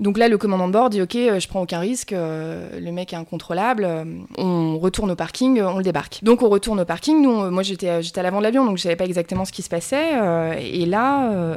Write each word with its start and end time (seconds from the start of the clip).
Donc 0.00 0.18
là, 0.18 0.28
le 0.28 0.36
commandant 0.36 0.68
de 0.68 0.72
bord 0.72 0.90
dit 0.90 1.00
Ok, 1.00 1.16
euh, 1.16 1.40
je 1.40 1.48
prends 1.48 1.62
aucun 1.62 1.78
risque, 1.78 2.12
euh, 2.12 2.78
le 2.78 2.92
mec 2.92 3.12
est 3.12 3.16
incontrôlable, 3.16 3.84
euh, 3.84 4.04
on 4.36 4.78
retourne 4.78 5.10
au 5.10 5.16
parking, 5.16 5.62
on 5.62 5.78
le 5.78 5.82
débarque. 5.82 6.20
Donc 6.22 6.42
on 6.42 6.48
retourne 6.48 6.80
au 6.80 6.84
parking, 6.84 7.22
nous, 7.22 7.50
moi 7.50 7.62
j'étais 7.62 7.88
à 7.88 8.22
l'avant 8.22 8.38
de 8.38 8.42
l'avion, 8.42 8.64
donc 8.66 8.76
je 8.76 8.82
savais 8.82 8.96
pas 8.96 9.06
exactement 9.06 9.44
ce 9.44 9.52
qui 9.52 9.62
se 9.62 9.70
passait. 9.70 10.12
et 10.60 10.84
là, 10.84 11.56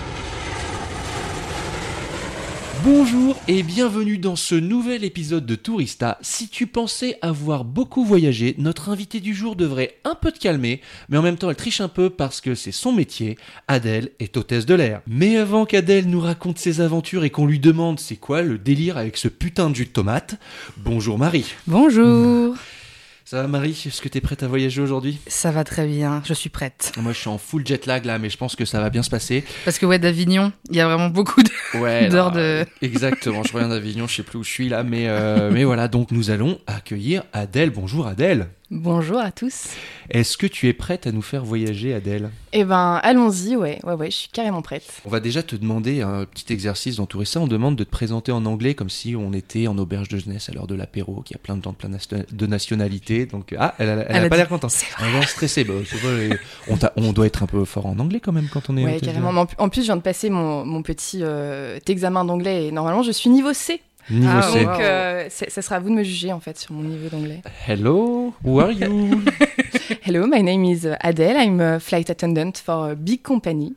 Bonjour 2.83 3.39
et 3.47 3.61
bienvenue 3.61 4.17
dans 4.17 4.35
ce 4.35 4.55
nouvel 4.55 5.03
épisode 5.03 5.45
de 5.45 5.53
Tourista. 5.53 6.17
Si 6.21 6.49
tu 6.49 6.65
pensais 6.65 7.19
avoir 7.21 7.63
beaucoup 7.63 8.03
voyagé, 8.03 8.55
notre 8.57 8.89
invité 8.89 9.19
du 9.19 9.35
jour 9.35 9.55
devrait 9.55 9.97
un 10.03 10.15
peu 10.15 10.31
te 10.31 10.39
calmer, 10.39 10.81
mais 11.07 11.17
en 11.19 11.21
même 11.21 11.37
temps 11.37 11.51
elle 11.51 11.55
triche 11.55 11.79
un 11.79 11.89
peu 11.89 12.09
parce 12.09 12.41
que 12.41 12.55
c'est 12.55 12.71
son 12.71 12.91
métier. 12.91 13.37
Adèle 13.67 14.09
est 14.19 14.35
hôtesse 14.35 14.65
de 14.65 14.73
l'air. 14.73 15.01
Mais 15.05 15.37
avant 15.37 15.65
qu'Adèle 15.65 16.09
nous 16.09 16.21
raconte 16.21 16.57
ses 16.57 16.81
aventures 16.81 17.23
et 17.23 17.29
qu'on 17.29 17.45
lui 17.45 17.59
demande 17.59 17.99
c'est 17.99 18.15
quoi 18.15 18.41
le 18.41 18.57
délire 18.57 18.97
avec 18.97 19.15
ce 19.17 19.27
putain 19.27 19.69
de 19.69 19.75
jus 19.75 19.85
de 19.85 19.91
tomate, 19.91 20.39
bonjour 20.77 21.19
Marie. 21.19 21.53
Bonjour. 21.67 22.55
Ça 23.31 23.43
va 23.43 23.47
Marie? 23.47 23.81
Est-ce 23.87 24.01
que 24.01 24.09
t'es 24.09 24.19
prête 24.19 24.43
à 24.43 24.47
voyager 24.49 24.81
aujourd'hui? 24.81 25.17
Ça 25.25 25.51
va 25.51 25.63
très 25.63 25.87
bien, 25.87 26.21
je 26.25 26.33
suis 26.33 26.49
prête. 26.49 26.91
Moi 26.97 27.13
je 27.13 27.17
suis 27.17 27.29
en 27.29 27.37
full 27.37 27.65
jet 27.65 27.85
lag 27.85 28.03
là, 28.03 28.19
mais 28.19 28.29
je 28.29 28.35
pense 28.35 28.57
que 28.57 28.65
ça 28.65 28.81
va 28.81 28.89
bien 28.89 29.03
se 29.03 29.09
passer. 29.09 29.45
Parce 29.63 29.79
que 29.79 29.85
ouais, 29.85 29.99
d'Avignon, 29.99 30.51
il 30.69 30.75
y 30.75 30.81
a 30.81 30.85
vraiment 30.85 31.07
beaucoup. 31.07 31.41
Ouais, 31.75 32.09
D'heures 32.09 32.33
de- 32.33 32.65
Exactement, 32.81 33.41
je 33.43 33.53
reviens 33.53 33.69
d'Avignon, 33.69 34.05
je 34.05 34.15
sais 34.17 34.23
plus 34.23 34.37
où 34.39 34.43
je 34.43 34.49
suis 34.49 34.67
là, 34.67 34.83
mais, 34.83 35.07
euh, 35.07 35.49
mais 35.49 35.63
voilà, 35.63 35.87
donc 35.87 36.11
nous 36.11 36.29
allons 36.29 36.59
accueillir 36.67 37.23
Adèle. 37.31 37.69
Bonjour 37.69 38.05
Adèle. 38.05 38.49
Bonjour 38.71 39.19
à 39.19 39.31
tous. 39.31 39.69
Est-ce 40.09 40.37
que 40.37 40.47
tu 40.47 40.67
es 40.67 40.73
prête 40.73 41.05
à 41.05 41.11
nous 41.11 41.21
faire 41.21 41.43
voyager 41.43 41.93
Adèle? 41.93 42.31
Eh 42.53 42.63
ben, 42.63 42.99
allons-y, 43.03 43.55
ouais, 43.55 43.79
ouais, 43.83 43.93
ouais, 43.93 44.09
je 44.09 44.15
suis 44.15 44.29
carrément 44.29 44.61
prête. 44.61 44.83
On 45.05 45.09
va 45.09 45.19
déjà 45.19 45.43
te 45.43 45.55
demander 45.55 46.01
un 46.01 46.25
petit 46.25 46.51
exercice 46.51 46.95
tout 47.05 47.23
ça. 47.25 47.39
On 47.39 47.47
demande 47.47 47.75
de 47.75 47.83
te 47.83 47.89
présenter 47.89 48.31
en 48.31 48.45
anglais 48.45 48.73
comme 48.73 48.89
si 48.89 49.15
on 49.15 49.33
était 49.33 49.67
en 49.67 49.77
auberge 49.77 50.07
de 50.09 50.17
jeunesse 50.17 50.49
à 50.49 50.53
l'heure 50.53 50.67
de 50.67 50.75
l'apéro, 50.75 51.21
qu'il 51.21 51.35
y 51.35 51.39
a 51.39 51.43
plein 51.43 51.55
de 51.55 51.63
gens 51.63 51.71
de 51.71 51.75
plein 51.75 51.89
de 51.89 52.47
nationalités. 52.47 53.25
Donc, 53.25 53.53
ah, 53.57 53.75
elle, 53.77 53.89
elle, 53.89 54.05
Elle 54.09 54.23
a 54.23 54.25
a 54.25 54.29
pas 54.29 54.37
l'air 54.37 54.49
contente. 54.49 54.71
c'est 54.71 54.87
Elle 54.99 55.11
l'air 55.11 55.29
stressée. 55.29 55.63
Bah, 55.63 55.73
on, 56.95 57.11
doit 57.13 57.27
être 57.27 57.43
un 57.43 57.47
peu 57.47 57.63
fort 57.65 57.85
en 57.85 57.99
anglais 57.99 58.19
quand 58.19 58.31
même 58.31 58.47
quand 58.51 58.69
on 58.69 58.77
est 58.77 58.85
Ouais, 58.85 58.99
carrément. 58.99 59.29
En 59.29 59.47
en 59.57 59.69
plus, 59.69 59.81
je 59.81 59.87
viens 59.87 59.97
de 59.97 60.01
passer 60.01 60.29
mon, 60.29 60.65
mon 60.65 60.81
petit 60.81 61.19
euh, 61.21 61.77
examen 61.87 62.25
d'anglais 62.25 62.67
et 62.67 62.71
normalement, 62.71 63.03
je 63.03 63.11
suis 63.11 63.29
niveau 63.29 63.53
C. 63.53 63.81
Niveau 64.09 64.31
Ah, 64.33 64.41
C. 64.41 64.65
Donc, 64.65 64.79
euh, 64.79 65.27
ça 65.29 65.61
sera 65.61 65.75
à 65.75 65.79
vous 65.79 65.89
de 65.89 65.95
me 65.95 66.03
juger 66.03 66.33
en 66.33 66.39
fait 66.39 66.57
sur 66.57 66.73
mon 66.73 66.83
niveau 66.83 67.07
d'anglais. 67.09 67.41
Hello, 67.67 68.33
who 68.43 68.59
are 68.59 68.71
you? 68.71 69.21
Hello, 70.05 70.25
my 70.27 70.41
name 70.41 70.65
is 70.65 70.87
Adele. 71.01 71.37
I'm 71.37 71.59
a 71.61 71.79
flight 71.79 72.09
attendant 72.09 72.53
for 72.63 72.89
a 72.91 72.95
big 72.95 73.21
company. 73.21 73.75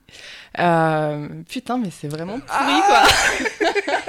Euh, 0.58 1.28
putain, 1.48 1.78
mais 1.78 1.90
c'est 1.90 2.08
vraiment 2.08 2.38
pourri 2.40 2.80
quoi. 2.86 3.02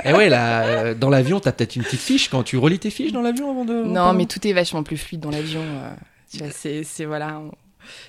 Eh 0.06 0.14
ouais, 0.14 0.30
là, 0.30 0.64
euh, 0.64 0.94
dans 0.94 1.10
l'avion, 1.10 1.40
t'as 1.40 1.52
peut-être 1.52 1.76
une 1.76 1.84
petite 1.84 2.00
fiche 2.00 2.30
quand 2.30 2.44
tu 2.44 2.58
relis 2.58 2.80
tes 2.80 2.90
fiches 2.92 3.12
dans 3.12 3.22
l'avion 3.22 3.50
avant 3.52 3.66
de. 3.66 3.84
Non, 3.84 4.14
mais 4.14 4.26
tout 4.26 4.46
est 4.48 4.54
vachement 4.54 4.84
plus 4.84 4.98
fluide 4.98 5.22
dans 5.22 5.32
l'avion. 5.32 5.62
euh, 5.62 5.90
tu 6.32 6.38
vois, 6.40 6.48
c'est, 6.52 6.84
c'est 6.84 7.06
voilà, 7.06 7.40
on- 7.40 7.52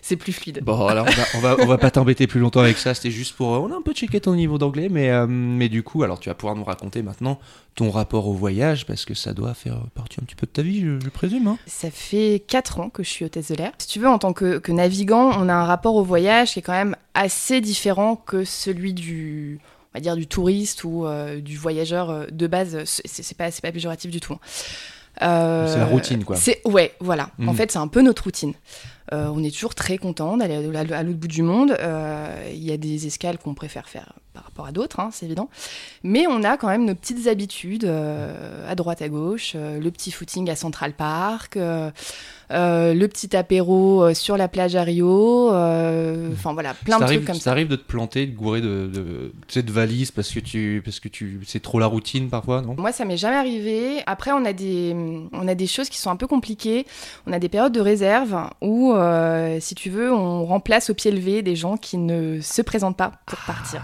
c'est 0.03 0.17
plus 0.17 0.33
fluide. 0.33 0.61
Bon, 0.63 0.87
alors 0.87 1.07
on 1.07 1.11
va, 1.13 1.25
on 1.35 1.39
va, 1.41 1.57
on 1.65 1.67
va 1.67 1.79
pas 1.79 1.91
t'embêter 1.91 2.27
plus 2.27 2.41
longtemps 2.41 2.61
avec 2.61 2.79
ça. 2.79 2.95
C'était 2.95 3.11
juste 3.11 3.35
pour. 3.37 3.55
euh, 3.55 3.59
On 3.59 3.73
a 3.73 3.77
un 3.77 3.83
peu 3.83 3.93
checké 3.93 4.21
ton 4.21 4.35
niveau 4.35 4.59
d'anglais, 4.59 4.89
mais, 4.91 5.11
euh, 5.11 5.27
mais 5.27 5.69
du 5.69 5.83
coup, 5.83 6.03
alors 6.03 6.19
tu 6.21 6.29
vas 6.29 6.35
pouvoir 6.35 6.55
nous 6.57 6.65
raconter 6.65 7.03
maintenant 7.03 7.39
ton 7.75 7.91
rapport 7.91 8.27
au 8.27 8.33
voyage 8.33 8.87
parce 8.87 9.05
que 9.05 9.15
ça 9.15 9.35
doit 9.35 9.53
faire 9.55 9.79
partie 9.95 10.19
un 10.21 10.25
petit 10.25 10.35
peu 10.35 10.47
de 10.47 10.53
ta 10.53 10.63
vie, 10.63 10.81
je, 10.81 10.99
je 10.99 11.09
présume. 11.11 11.47
Hein 11.49 11.59
Ça 11.67 11.91
fait 11.91 12.43
4 12.47 12.81
ans 12.81 12.89
que 12.89 13.03
je 13.03 13.09
suis 13.11 13.25
hôtesse 13.25 13.49
de 13.51 13.55
l'air. 13.57 13.73
Si 13.79 13.89
tu 13.89 13.99
veux, 14.01 14.09
en 14.09 14.19
tant 14.19 14.33
que, 14.33 14.59
que 14.59 14.73
navigant, 14.73 15.31
on 15.39 15.49
a 15.49 15.55
un 15.55 15.65
rapport 15.65 15.95
au 15.97 16.03
voyage 16.03 16.53
qui 16.53 16.61
est 16.61 16.63
quand 16.63 16.73
même 16.73 16.97
assez 17.15 17.61
différent 17.61 18.17
que 18.17 18.45
celui 18.45 18.95
du, 18.95 19.59
on 19.93 19.99
va 19.99 20.01
dire, 20.01 20.17
du 20.17 20.27
touriste 20.27 20.85
ou 20.85 21.07
euh, 21.07 21.41
du 21.41 21.57
voyageur 21.59 22.09
euh, 22.11 22.27
de 22.33 22.47
base. 22.47 22.79
C'est, 22.85 23.37
pas, 23.37 23.51
c'est 23.51 23.61
pas 23.63 23.73
péjoratif 23.73 24.11
du 24.11 24.21
tout. 24.21 24.33
hein. 24.35 24.41
Euh, 25.23 25.67
C'est 25.73 25.79
la 25.79 25.87
routine, 25.87 26.25
quoi. 26.25 26.37
C'est 26.37 26.61
ouais, 26.67 26.95
voilà. 27.01 27.31
En 27.41 27.45
Mhm. 27.53 27.55
fait, 27.57 27.73
c'est 27.73 27.79
un 27.79 27.89
peu 27.89 28.03
notre 28.03 28.25
routine. 28.25 28.53
Euh, 29.13 29.31
on 29.33 29.43
est 29.43 29.55
toujours 29.55 29.75
très 29.75 29.99
content 29.99 30.37
d'aller 30.37 30.55
à, 30.55 31.03
l'autre 31.03 31.19
bout 31.19 31.29
du 31.29 31.43
monde. 31.43 31.77
Euh, 31.81 32.51
Il 32.53 32.65
y 32.65 32.73
a 32.73 32.77
des 32.77 33.07
escales 33.07 33.39
qu'on 33.39 33.55
préfère 33.55 33.89
faire 33.89 34.13
par 34.37 34.45
rapport 34.45 34.67
à 34.67 34.73
d'autres, 34.73 35.01
hein, 35.01 35.09
c'est 35.13 35.25
évident. 35.25 35.49
Mais 36.03 36.27
on 36.29 36.45
a 36.45 36.59
quand 36.59 36.69
même 36.69 36.85
nos 36.85 36.95
petites 36.95 37.27
habitudes 37.27 37.85
euh, 37.87 38.71
à 38.71 38.75
droite, 38.75 39.01
à 39.01 39.09
gauche. 39.09 39.55
euh, 39.57 39.81
le 39.81 39.91
petit 39.91 40.11
footing 40.11 40.51
à 40.51 40.57
Central 40.57 40.93
Park, 40.93 41.57
euh, 41.57 41.91
le 42.51 43.07
petit 43.07 43.35
apéro 43.35 44.13
sur 44.13 44.37
la 44.37 44.49
plage 44.49 44.77
à 44.77 44.83
Rio. 44.83 45.49
Enfin 45.49 46.53
voilà, 46.53 46.75
plein 46.75 46.97
ça 46.97 46.99
de 46.99 47.05
arrive, 47.05 47.19
trucs 47.21 47.27
comme 47.29 47.37
ça 47.37 47.45
ça. 47.45 47.51
arrive 47.53 47.69
de 47.69 47.77
te 47.77 47.87
planter, 47.87 48.27
de 48.27 48.37
gourer 48.37 48.61
de, 48.61 48.91
de, 48.93 49.73
valises 49.73 50.11
parce 50.11 50.31
que 50.31 50.41
tu, 50.41 50.83
parce 50.85 51.01
que 51.01 51.09
tu, 51.09 51.41
c'est 51.47 51.63
trop 51.63 51.79
la 51.79 51.87
routine 51.87 52.29
parfois, 52.29 52.61
non? 52.61 52.75
Moi, 52.77 52.93
ça 52.93 53.07
m'est 53.07 53.17
jamais 53.17 53.37
arrivé. 53.37 54.03
Après, 54.05 54.33
on 54.33 54.45
a 54.45 54.53
des, 54.53 54.95
on 55.33 55.49
a 55.49 55.55
des 55.55 55.67
choses 55.67 55.89
qui 55.89 55.97
sont 55.99 56.11
un 56.11 56.17
peu 56.17 56.27
compliquées. 56.27 56.85
On 57.27 57.33
a 57.33 57.39
des 57.39 57.49
périodes 57.49 57.73
de 57.73 57.81
réserve 57.81 58.37
où, 58.61 58.95
si 59.61 59.75
tu 59.75 59.89
veux, 59.89 60.13
on 60.13 60.45
remplace 60.45 60.91
au 60.91 60.95
pied 60.95 61.11
levé 61.11 61.41
des 61.41 61.57
gens 61.57 61.79
qui 61.79 61.97
ne 61.97 62.39
se 62.43 62.61
présentent 62.61 62.99
pas 62.99 63.13
pour 63.25 63.39
partir. 63.47 63.81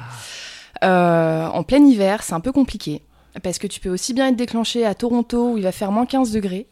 Euh, 0.83 1.47
en 1.47 1.63
plein 1.63 1.85
hiver, 1.85 2.23
c'est 2.23 2.35
un 2.35 2.41
peu 2.41 2.53
compliqué. 2.53 3.03
Parce 3.43 3.59
que 3.59 3.67
tu 3.67 3.81
peux 3.81 3.89
aussi 3.89 4.13
bien 4.13 4.29
être 4.29 4.37
déclenché 4.37 4.85
à 4.85 4.95
Toronto 4.95 5.53
où 5.53 5.57
il 5.57 5.63
va 5.63 5.73
faire 5.73 5.91
moins 5.91 6.05
15 6.05 6.33
degrés 6.33 6.67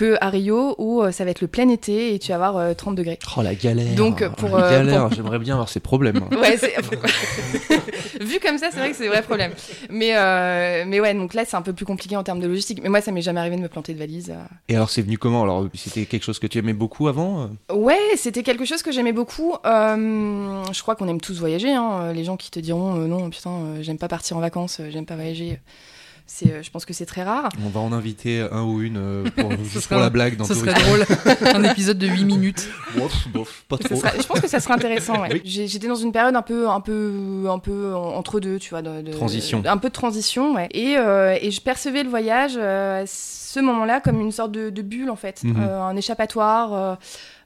que 0.00 0.16
à 0.22 0.30
Rio 0.30 0.74
où 0.78 1.02
euh, 1.02 1.12
ça 1.12 1.24
va 1.26 1.30
être 1.30 1.42
le 1.42 1.46
plein 1.46 1.68
été 1.68 2.14
et 2.14 2.18
tu 2.18 2.28
vas 2.28 2.36
avoir 2.36 2.56
euh, 2.56 2.72
30 2.72 2.94
degrés. 2.94 3.18
Oh 3.36 3.42
la 3.42 3.54
galère. 3.54 3.94
Donc, 3.96 4.24
Oh, 4.26 4.32
pour, 4.34 4.56
la 4.56 4.64
euh, 4.64 4.70
galère. 4.70 5.12
J'aimerais 5.12 5.38
bien 5.38 5.54
avoir 5.54 5.68
ces 5.68 5.80
problèmes. 5.80 6.20
Ouais, 6.40 6.56
c'est... 6.56 6.74
Vu 8.20 8.38
comme 8.40 8.56
ça, 8.58 8.68
c'est 8.70 8.78
vrai 8.78 8.90
que 8.90 8.96
c'est 8.96 9.02
des 9.04 9.08
vrais 9.10 9.22
problèmes. 9.22 9.52
Mais, 9.90 10.12
euh, 10.16 10.84
mais 10.86 11.00
ouais, 11.00 11.12
donc 11.14 11.34
là, 11.34 11.44
c'est 11.44 11.56
un 11.56 11.62
peu 11.62 11.72
plus 11.74 11.84
compliqué 11.84 12.16
en 12.16 12.22
termes 12.22 12.40
de 12.40 12.46
logistique. 12.46 12.80
Mais 12.82 12.88
moi, 12.88 13.00
ça 13.02 13.12
m'est 13.12 13.20
jamais 13.22 13.40
arrivé 13.40 13.56
de 13.56 13.60
me 13.62 13.68
planter 13.68 13.92
de 13.92 13.98
valise. 13.98 14.30
euh. 14.30 14.42
Et 14.68 14.76
alors 14.76 14.88
c'est 14.90 15.02
venu 15.02 15.18
comment? 15.18 15.42
Alors 15.42 15.66
c'était 15.74 16.06
quelque 16.06 16.22
chose 16.24 16.38
que 16.38 16.46
tu 16.46 16.58
aimais 16.58 16.72
beaucoup 16.72 17.08
avant 17.08 17.42
euh? 17.70 17.74
Ouais, 17.74 17.98
c'était 18.16 18.42
quelque 18.42 18.64
chose 18.64 18.82
que 18.82 18.92
j'aimais 18.92 19.12
beaucoup. 19.12 19.54
Euh, 19.66 20.62
je 20.72 20.82
crois 20.82 20.94
qu'on 20.96 21.08
aime 21.08 21.20
tous 21.20 21.38
voyager. 21.40 21.72
hein. 21.74 22.12
Les 22.14 22.24
gens 22.24 22.36
qui 22.38 22.50
te 22.50 22.58
diront 22.60 22.96
euh, 23.00 23.06
non, 23.06 23.28
putain, 23.30 23.50
euh, 23.50 23.82
j'aime 23.82 23.98
pas 23.98 24.08
partir 24.08 24.36
en 24.36 24.40
vacances, 24.40 24.80
euh, 24.80 24.88
j'aime 24.90 25.06
pas 25.06 25.14
voyager. 25.16 25.60
Euh, 26.46 26.62
je 26.62 26.70
pense 26.70 26.84
que 26.86 26.94
c'est 26.94 27.04
très 27.06 27.22
rare. 27.22 27.50
On 27.64 27.68
va 27.68 27.80
en 27.80 27.92
inviter 27.92 28.40
un 28.50 28.62
ou 28.62 28.80
une 28.80 28.96
euh, 28.96 29.24
pour, 29.36 29.50
juste 29.64 29.88
pour 29.88 29.98
la 29.98 30.08
blague 30.10 30.36
dans 30.36 30.44
Ce 30.44 30.54
serait 30.54 30.72
drôle. 30.74 31.04
un 31.54 31.64
épisode 31.64 31.98
de 31.98 32.06
8 32.06 32.24
minutes. 32.24 32.68
Bof, 32.96 33.28
bof, 33.28 33.64
pas 33.68 33.76
Ça 33.76 33.88
trop. 33.88 33.96
serait- 34.00 34.12
je 34.22 34.26
pense 34.26 34.40
que 34.40 34.48
ça 34.48 34.60
serait 34.60 34.74
intéressant. 34.74 35.20
ouais. 35.20 35.28
Oui. 35.32 35.40
J'ai- 35.44 35.66
J'étais 35.66 35.88
dans 35.88 35.94
une 35.96 36.12
période 36.12 36.34
un 36.34 36.42
peu, 36.42 36.68
un 36.68 36.80
peu, 36.80 37.44
un 37.50 37.58
peu 37.58 37.94
en- 37.94 38.14
entre 38.16 38.40
deux, 38.40 38.58
tu 38.58 38.70
vois. 38.70 38.80
de- 38.82 39.02
de- 39.02 39.12
Transition. 39.12 39.62
Un 39.66 39.76
peu 39.76 39.88
de 39.88 39.94
transition, 39.94 40.54
ouais. 40.54 40.68
Et, 40.72 40.96
euh, 40.96 41.36
et 41.40 41.50
je 41.50 41.60
percevais 41.60 42.02
le 42.02 42.08
voyage 42.08 42.52
euh, 42.56 43.02
à 43.02 43.06
ce 43.06 43.60
moment-là 43.60 44.00
comme 44.00 44.20
une 44.20 44.32
sorte 44.32 44.52
de, 44.52 44.70
de 44.70 44.82
bulle 44.82 45.10
en 45.10 45.16
fait, 45.16 45.42
Mhm. 45.44 45.56
Euh, 45.60 45.82
un 45.82 45.96
échappatoire. 45.96 46.98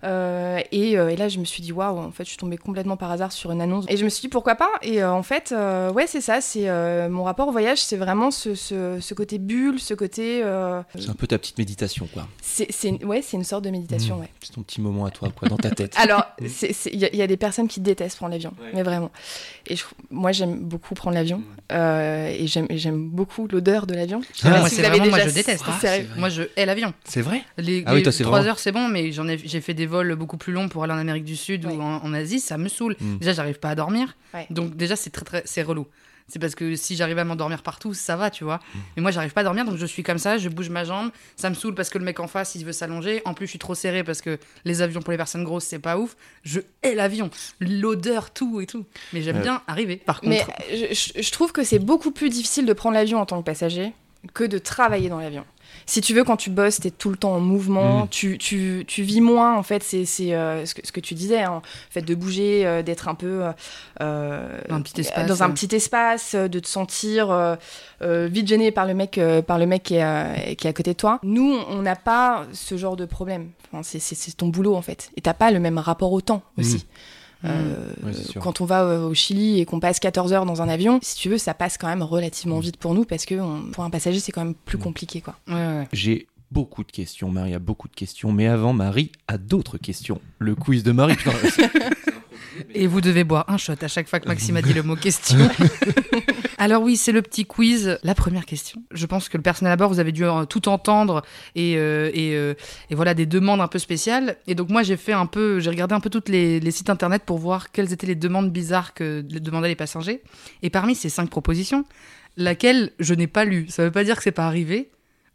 Euh, 0.04 0.14
euh, 0.14 0.60
et, 0.72 0.98
euh, 0.98 1.08
et 1.08 1.16
là, 1.16 1.28
je 1.28 1.38
me 1.38 1.44
suis 1.44 1.62
dit 1.62 1.72
waouh, 1.72 1.98
en 1.98 2.10
fait, 2.10 2.24
je 2.24 2.28
suis 2.28 2.36
tombée 2.36 2.56
complètement 2.56 2.96
par 2.96 3.10
hasard 3.10 3.32
sur 3.32 3.50
une 3.50 3.60
annonce. 3.60 3.84
Et 3.88 3.96
je 3.96 4.04
me 4.04 4.08
suis 4.10 4.20
dit 4.22 4.28
pourquoi 4.28 4.54
pas. 4.54 4.68
Et 4.82 5.02
euh, 5.02 5.10
en 5.10 5.22
fait, 5.22 5.50
euh, 5.52 5.90
ouais, 5.92 6.06
c'est 6.06 6.20
ça. 6.20 6.40
C'est 6.40 6.68
euh, 6.68 7.08
mon 7.08 7.24
rapport 7.24 7.48
au 7.48 7.52
voyage, 7.52 7.82
c'est 7.82 7.96
vraiment 7.96 8.30
ce, 8.30 8.54
ce, 8.54 8.98
ce 9.00 9.14
côté 9.14 9.38
bulle, 9.38 9.80
ce 9.80 9.94
côté. 9.94 10.42
euh, 10.44 10.82
C'est 10.98 11.08
un 11.10 11.14
peu 11.14 11.26
ta 11.26 11.38
petite 11.38 11.58
méditation 11.58 12.06
quoi. 12.12 12.28
c'est, 12.42 12.70
c'est- 12.70 13.02
ouais, 13.04 13.22
c'est 13.22 13.36
une 13.36 13.44
sorte 13.44 13.64
de 13.64 13.70
méditation, 13.70 14.16
Mmh. 14.16 14.20
ouais. 14.20 14.28
C'est 14.42 14.52
ton 14.52 14.62
petit 14.62 14.80
moment 14.80 15.06
à 15.06 15.10
toi 15.10 15.30
quoi 15.34 15.48
dans 15.48 15.56
ta 15.56 15.70
tête. 15.70 15.94
Alors, 15.98 16.24
il 16.40 16.98
y, 16.98 17.04
a- 17.04 17.10
il 17.12 17.18
y 17.18 17.22
a 17.22 17.26
des 17.26 17.36
personnes 17.36 17.68
qui 17.68 17.80
détestent 17.80 18.16
prendre 18.18 18.32
l'avion, 18.32 18.52
mais 18.74 18.82
vraiment. 18.82 19.10
Et 19.66 19.76
je- 19.76 19.84
moi, 20.10 20.32
j'aime 20.32 20.58
beaucoup 20.60 20.94
prendre 20.94 21.14
l'avion. 21.16 21.42
euh, 21.72 22.28
et 22.28 22.46
j'aime 22.46 23.08
beaucoup 23.08 23.48
l'odeur 23.50 23.86
de 23.86 23.94
l'avion. 23.94 24.20
Ah, 24.44 24.58
moi, 24.60 24.68
si 24.68 24.80
moi, 24.82 25.18
je 25.20 25.30
déteste. 25.30 25.64
c'est- 25.64 25.80
c'est 25.80 25.86
vrai. 25.86 26.06
Moi, 26.18 26.28
je 26.28 26.42
hais 26.56 26.66
l'avion. 26.66 26.92
C'est 27.04 27.22
vrai 27.22 27.42
Les, 27.56 27.82
Ah 27.86 27.92
oui, 27.92 27.98
les 27.98 28.02
toi, 28.02 28.12
c'est 28.12 28.22
3 28.22 28.38
vraiment- 28.38 28.50
heures, 28.50 28.58
c'est 28.58 28.72
bon, 28.72 28.88
mais 28.88 29.12
j'en 29.12 29.26
ai, 29.28 29.38
j'ai 29.38 29.60
fait 29.60 29.72
des 29.74 29.86
vols 29.94 30.14
beaucoup 30.16 30.36
plus 30.36 30.52
longs 30.52 30.68
pour 30.68 30.82
aller 30.84 30.92
en 30.92 30.98
Amérique 30.98 31.24
du 31.24 31.36
Sud 31.36 31.64
Ouais. 31.64 31.72
ou 31.74 31.80
en, 31.82 32.02
en 32.04 32.12
Asie, 32.14 32.40
ça 32.40 32.58
me 32.58 32.68
saoule. 32.68 32.96
Mm. 33.00 33.18
Déjà, 33.18 33.32
j'arrive 33.32 33.58
pas 33.60 33.70
à 33.70 33.74
dormir. 33.74 34.16
Ouais. 34.34 34.46
Donc, 34.50 34.76
déjà, 34.76 34.96
c'est 34.96 35.10
très, 35.10 35.24
très, 35.24 35.42
c'est 35.44 35.62
relou. 35.62 35.86
C'est 36.26 36.38
parce 36.38 36.54
que 36.54 36.74
si 36.74 36.96
j'arrive 36.96 37.18
à 37.18 37.24
m'endormir 37.24 37.62
partout, 37.62 37.92
ça 37.92 38.16
va, 38.16 38.30
tu 38.30 38.44
vois. 38.44 38.58
Mais 38.96 39.02
moi, 39.02 39.10
j'arrive 39.10 39.34
pas 39.34 39.42
à 39.42 39.44
dormir, 39.44 39.66
donc 39.66 39.76
je 39.76 39.84
suis 39.84 40.02
comme 40.02 40.16
ça, 40.16 40.38
je 40.38 40.48
bouge 40.48 40.70
ma 40.70 40.82
jambe. 40.84 41.10
Ça 41.36 41.50
me 41.50 41.54
saoule 41.54 41.74
parce 41.74 41.90
que 41.90 41.98
le 41.98 42.04
mec 42.06 42.18
en 42.18 42.28
face, 42.28 42.54
il 42.54 42.64
veut 42.64 42.72
s'allonger. 42.72 43.20
En 43.26 43.34
plus, 43.34 43.44
je 43.46 43.50
suis 43.50 43.58
trop 43.58 43.74
serré 43.74 44.02
parce 44.04 44.22
que 44.22 44.38
les 44.64 44.80
avions 44.80 45.02
pour 45.02 45.10
les 45.10 45.18
personnes 45.18 45.44
grosses, 45.44 45.64
c'est 45.64 45.78
pas 45.78 45.98
ouf. 45.98 46.16
Je 46.42 46.60
hais 46.82 46.94
l'avion. 46.94 47.28
L'odeur, 47.60 48.30
tout 48.30 48.62
et 48.62 48.66
tout. 48.66 48.86
Mais 49.12 49.20
j'aime 49.20 49.42
bien 49.42 49.60
arriver. 49.66 49.96
Par 49.98 50.20
contre, 50.22 50.30
Mais 50.30 50.94
je 50.94 51.30
trouve 51.30 51.52
que 51.52 51.62
c'est 51.62 51.78
beaucoup 51.78 52.10
plus 52.10 52.30
difficile 52.30 52.64
de 52.64 52.72
prendre 52.72 52.94
l'avion 52.94 53.18
en 53.20 53.26
tant 53.26 53.38
que 53.40 53.44
passager 53.44 53.92
que 54.32 54.44
de 54.44 54.56
travailler 54.56 55.10
dans 55.10 55.18
l'avion. 55.20 55.44
Si 55.86 56.00
tu 56.00 56.14
veux, 56.14 56.24
quand 56.24 56.36
tu 56.36 56.50
bosses, 56.50 56.80
t'es 56.80 56.90
tout 56.90 57.10
le 57.10 57.16
temps 57.16 57.34
en 57.34 57.40
mouvement, 57.40 58.04
Mm. 58.04 58.08
tu, 58.08 58.38
tu, 58.38 58.84
tu 58.86 59.02
vis 59.02 59.20
moins, 59.20 59.56
en 59.56 59.62
fait, 59.62 59.82
c'est 59.82 60.04
c'est, 60.06 60.34
euh, 60.34 60.64
ce, 60.66 60.74
que, 60.74 60.86
ce 60.86 60.92
que 60.92 61.00
tu 61.00 61.14
disais, 61.14 61.42
hein, 61.42 61.60
le 61.64 61.92
fait 61.92 62.02
de 62.02 62.14
bouger, 62.14 62.66
euh, 62.66 62.82
d'être 62.82 63.08
un 63.08 63.14
peu... 63.14 63.44
euh, 63.44 63.52
euh, 64.00 64.58
Dans 64.68 64.76
un 64.76 64.80
petit 64.82 65.00
espace, 65.00 65.26
Dans 65.26 65.42
un 65.42 65.50
petit 65.50 65.74
espace, 65.74 66.34
de 66.34 66.58
te 66.58 66.68
sentir 66.68 67.30
euh, 67.30 67.56
euh, 68.02 68.28
vite 68.30 68.48
gêné 68.48 68.70
par 68.70 68.86
le 68.86 68.94
mec, 68.94 69.18
euh, 69.18 69.42
par 69.42 69.58
le 69.58 69.66
mec 69.66 69.82
qui, 69.84 69.94
est, 69.96 70.04
euh, 70.04 70.34
qui 70.56 70.66
est 70.66 70.70
à 70.70 70.72
côté 70.72 70.92
de 70.92 70.96
toi. 70.98 71.18
Nous, 71.22 71.58
on 71.68 71.82
n'a 71.82 71.96
pas 71.96 72.46
ce 72.52 72.76
genre 72.76 72.96
de 72.96 73.04
problème. 73.04 73.50
Enfin, 73.72 73.82
c'est- 73.82 73.98
c'est 73.98 74.14
c'est 74.14 74.32
ton 74.36 74.48
boulot, 74.48 74.74
en 74.76 74.82
fait. 74.82 75.10
Et 75.16 75.20
t'as 75.20 75.34
pas 75.34 75.50
le 75.50 75.60
même 75.60 75.78
rapport 75.78 76.12
au 76.12 76.20
temps, 76.20 76.42
aussi. 76.58 76.76
Mm. 76.76 76.80
Euh, 77.44 78.12
sûr. 78.12 78.40
quand 78.40 78.60
on 78.60 78.64
va 78.64 78.86
au 79.06 79.12
Chili 79.14 79.60
et 79.60 79.64
qu'on 79.66 79.80
passe 79.80 79.98
14 80.00 80.32
heures 80.32 80.46
dans 80.46 80.62
un 80.62 80.68
avion, 80.68 80.98
si 81.02 81.16
tu 81.16 81.28
veux, 81.28 81.38
ça 81.38 81.52
passe 81.54 81.76
quand 81.78 81.88
même 81.88 82.02
relativement 82.02 82.58
vite 82.60 82.76
pour 82.78 82.94
nous 82.94 83.04
parce 83.04 83.24
que 83.26 83.34
on- 83.34 83.70
pour 83.70 83.84
un 83.84 83.90
passager, 83.90 84.20
c'est 84.20 84.32
quand 84.32 84.44
même 84.44 84.54
plus 84.54 84.78
Mm. 84.78 84.82
compliqué, 84.82 85.20
quoi. 85.20 85.36
Ouais, 85.48 85.54
ouais. 85.54 85.88
J'ai 85.92 86.26
beaucoup 86.50 86.84
de 86.84 86.92
questions, 86.92 87.28
Marie 87.30 87.52
a 87.54 87.58
beaucoup 87.58 87.88
de 87.88 87.94
questions, 87.94 88.32
mais 88.32 88.46
avant, 88.46 88.72
Marie 88.72 89.10
a 89.28 89.38
d'autres 89.38 89.76
questions. 89.78 90.20
Le 90.38 90.54
quiz 90.54 90.82
de 90.84 90.92
Marie, 90.92 91.16
putain, 91.16 91.32
Et 92.74 92.86
vous 92.86 93.00
devez 93.00 93.24
boire 93.24 93.44
un 93.48 93.56
shot 93.56 93.74
à 93.80 93.88
chaque 93.88 94.08
fois 94.08 94.20
que 94.20 94.28
Maxime 94.28 94.56
a 94.56 94.62
dit 94.62 94.72
le 94.72 94.82
mot 94.84 94.94
question. 94.96 95.38
Alors 96.64 96.82
oui, 96.82 96.96
c'est 96.96 97.12
le 97.12 97.20
petit 97.20 97.44
quiz. 97.44 97.98
La 98.04 98.14
première 98.14 98.46
question. 98.46 98.82
Je 98.90 99.04
pense 99.04 99.28
que 99.28 99.36
le 99.36 99.42
personnel 99.42 99.70
à 99.70 99.76
bord, 99.76 99.90
vous 99.90 100.00
avez 100.00 100.12
dû 100.12 100.24
euh, 100.24 100.46
tout 100.46 100.70
entendre 100.70 101.20
et, 101.54 101.76
euh, 101.76 102.10
euh, 102.16 102.54
et 102.88 102.94
voilà 102.94 103.12
des 103.12 103.26
demandes 103.26 103.60
un 103.60 103.68
peu 103.68 103.78
spéciales. 103.78 104.38
Et 104.46 104.54
donc 104.54 104.70
moi, 104.70 104.82
j'ai 104.82 104.96
fait 104.96 105.12
un 105.12 105.26
peu, 105.26 105.60
j'ai 105.60 105.68
regardé 105.68 105.94
un 105.94 106.00
peu 106.00 106.08
toutes 106.08 106.30
les, 106.30 106.70
sites 106.70 106.88
internet 106.88 107.24
pour 107.26 107.36
voir 107.36 107.70
quelles 107.70 107.92
étaient 107.92 108.06
les 108.06 108.14
demandes 108.14 108.50
bizarres 108.50 108.94
que 108.94 109.20
demandaient 109.20 109.68
les 109.68 109.74
passagers. 109.74 110.22
Et 110.62 110.70
parmi 110.70 110.94
ces 110.94 111.10
cinq 111.10 111.28
propositions, 111.28 111.84
laquelle 112.38 112.92
je 112.98 113.12
n'ai 113.12 113.26
pas 113.26 113.44
lue. 113.44 113.66
Ça 113.68 113.84
veut 113.84 113.90
pas 113.90 114.02
dire 114.02 114.16
que 114.16 114.22
c'est 114.22 114.32
pas 114.32 114.46
arrivé, 114.46 114.88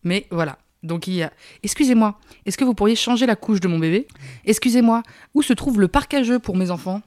mais 0.04 0.26
voilà. 0.32 0.58
Donc 0.82 1.06
il 1.06 1.14
y 1.14 1.22
a 1.22 1.32
Excusez-moi, 1.62 2.18
est-ce 2.48 2.58
que 2.58 2.66
vous 2.66 2.74
pourriez 2.74 2.96
changer 2.96 3.28
la 3.28 3.36
couche 3.36 3.60
de 3.60 3.68
mon 3.68 3.78
bébé? 3.78 4.08
Excusez-moi, 4.46 5.04
où 5.36 5.44
se 5.44 5.54
trouve 5.54 5.80
le 5.80 5.90
parc 5.90 6.16
pour 6.42 6.58
mes 6.58 6.72
enfants? 6.72 7.04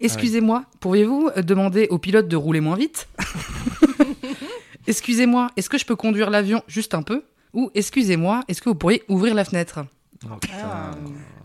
Excusez-moi, 0.00 0.64
pourriez-vous 0.80 1.30
euh, 1.36 1.42
demander 1.42 1.86
au 1.90 1.98
pilote 1.98 2.28
de 2.28 2.36
rouler 2.36 2.60
moins 2.60 2.76
vite 2.76 3.08
Excusez-moi, 4.86 5.50
est-ce 5.56 5.68
que 5.68 5.78
je 5.78 5.84
peux 5.84 5.96
conduire 5.96 6.30
l'avion 6.30 6.62
juste 6.68 6.94
un 6.94 7.02
peu 7.02 7.24
Ou 7.54 7.70
excusez-moi, 7.74 8.42
est-ce 8.48 8.62
que 8.62 8.68
vous 8.68 8.74
pourriez 8.74 9.02
ouvrir 9.08 9.34
la 9.34 9.44
fenêtre 9.44 9.80
Oh, 10.24 10.36
putain. 10.40 10.92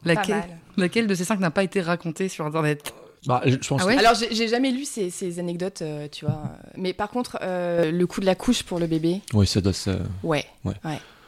laquelle, 0.06 0.44
laquelle 0.78 1.06
de 1.08 1.14
ces 1.14 1.26
cinq 1.26 1.40
n'a 1.40 1.52
pas 1.52 1.64
été 1.64 1.82
racontée 1.82 2.30
sur 2.30 2.46
Internet 2.46 2.94
Bah, 3.26 3.42
je 3.46 3.56
pense 3.56 3.82
Ah 3.84 3.86
ouais 3.86 3.98
Alors, 3.98 4.14
j'ai 4.16 4.48
jamais 4.48 4.72
lu 4.72 4.86
ces, 4.86 5.10
ces 5.10 5.40
anecdotes, 5.40 5.82
euh, 5.82 6.08
tu 6.10 6.26
vois. 6.26 6.44
Mais 6.78 6.94
par 6.94 7.10
contre, 7.10 7.38
euh, 7.42 7.92
le 7.92 8.08
coup 8.08 8.22
de 8.22 8.26
la 8.26 8.36
couche 8.36 8.64
pour 8.64 8.80
le 8.80 8.88
bébé, 8.88 9.22
Oui, 9.34 9.46
ça 9.46 9.60
doit 9.60 9.74
se... 9.74 9.90
ouais. 10.24 10.46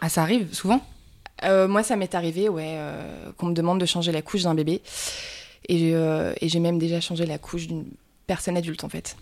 Ah, 0.01 0.09
ça 0.09 0.21
arrive 0.21 0.53
souvent 0.53 0.81
Euh, 1.43 1.67
moi, 1.67 1.83
ça 1.83 1.95
m'est 1.97 2.15
arrivé, 2.15 2.47
ouais, 2.47 2.75
euh, 2.77 3.31
qu'on 3.37 3.47
me 3.47 3.53
demande 3.53 3.79
de 3.81 3.85
changer 3.85 4.11
la 4.13 4.21
couche 4.21 4.43
d'un 4.43 4.55
bébé. 4.55 4.81
Et, 5.69 5.91
euh, 5.95 6.33
et 6.41 6.49
j'ai 6.49 6.59
même 6.59 6.77
déjà 6.79 6.99
changé 7.01 7.25
la 7.25 7.37
couche 7.37 7.67
d'une 7.67 7.85
personne 8.27 8.57
adulte, 8.57 8.83
en 8.83 8.89
fait. 8.89 9.15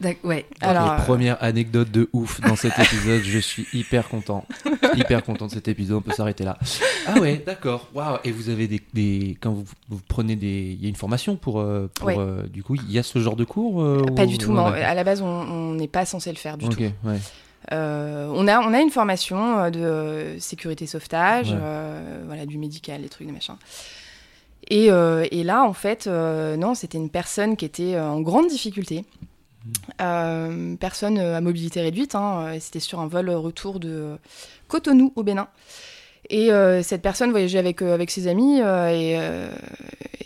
D'ac- 0.00 0.18
Ouais. 0.22 0.46
Alors, 0.60 0.94
Les 0.96 1.02
premières 1.02 1.42
anecdotes 1.42 1.90
de 1.90 2.08
ouf 2.12 2.40
dans 2.42 2.54
cet 2.54 2.78
épisode, 2.78 3.20
je 3.22 3.38
suis 3.40 3.66
hyper 3.72 4.08
content. 4.08 4.44
Hyper 4.94 5.24
content 5.24 5.46
de 5.46 5.50
cet 5.50 5.66
épisode, 5.66 5.96
on 5.98 6.00
peut 6.02 6.12
s'arrêter 6.12 6.44
là. 6.44 6.56
Ah 7.08 7.18
ouais, 7.18 7.42
d'accord. 7.44 7.88
Waouh. 7.94 8.18
Et 8.22 8.30
vous 8.30 8.48
avez 8.48 8.68
des, 8.68 8.80
des- 8.94 9.36
quand 9.40 9.50
vous, 9.52 9.64
vous 9.88 10.00
prenez 10.06 10.36
des, 10.36 10.76
il 10.78 10.82
y 10.82 10.86
a 10.86 10.88
une 10.88 10.94
formation 10.94 11.34
pour, 11.34 11.58
euh, 11.58 11.90
pour 11.96 12.06
Ouais. 12.06 12.14
euh, 12.16 12.44
du 12.46 12.62
coup, 12.62 12.76
il 12.76 12.92
y 12.92 12.98
a 13.00 13.02
ce 13.02 13.18
genre 13.18 13.34
de 13.34 13.42
cours 13.44 13.82
euh, 13.82 14.04
Pas 14.14 14.22
ou- 14.22 14.26
du 14.26 14.38
tout, 14.38 14.50
ou- 14.52 14.54
non. 14.54 14.66
À 14.66 14.94
la 14.94 15.02
base, 15.02 15.20
on- 15.22 15.74
n'est 15.74 15.88
pas 15.88 16.04
censé 16.06 16.30
le 16.30 16.36
faire 16.38 16.56
du 16.58 16.66
Ok, 16.66 16.76
tout. 16.76 16.82
ouais. 17.08 17.18
Euh, 17.72 18.30
on, 18.32 18.46
a, 18.46 18.60
on 18.60 18.72
a 18.72 18.80
une 18.80 18.90
formation 18.90 19.58
euh, 19.58 19.70
de 19.70 19.80
euh, 19.80 20.38
sécurité 20.38 20.86
sauvetage, 20.86 21.50
Ouais. 21.50 21.58
euh, 21.60 22.22
voilà, 22.26 22.46
du 22.46 22.56
médical, 22.58 23.02
des 23.02 23.08
trucs, 23.08 23.26
des 23.26 23.32
machins. 23.32 23.56
Et, 24.70 24.90
euh, 24.90 25.26
et 25.30 25.44
là, 25.44 25.64
en 25.64 25.72
fait, 25.72 26.06
euh, 26.06 26.56
non, 26.56 26.74
c'était 26.74 26.98
une 26.98 27.10
personne 27.10 27.56
qui 27.56 27.64
était 27.64 27.94
euh, 27.94 28.06
en 28.08 28.20
grande 28.20 28.48
difficulté. 28.48 29.04
Euh, 30.00 30.76
personne 30.76 31.18
à 31.18 31.40
mobilité 31.40 31.80
réduite. 31.80 32.14
hein, 32.14 32.56
c'était 32.60 32.80
sur 32.80 33.00
un 33.00 33.06
vol 33.06 33.28
retour 33.30 33.80
de 33.80 34.16
Cotonou 34.68 35.12
au 35.16 35.22
Bénin. 35.22 35.48
Et 36.30 36.50
cette 36.82 37.00
personne 37.00 37.30
voyageait 37.30 37.58
avec, 37.58 37.80
avec 37.80 38.10
ses 38.10 38.26
amis 38.28 38.60
et, 38.60 39.18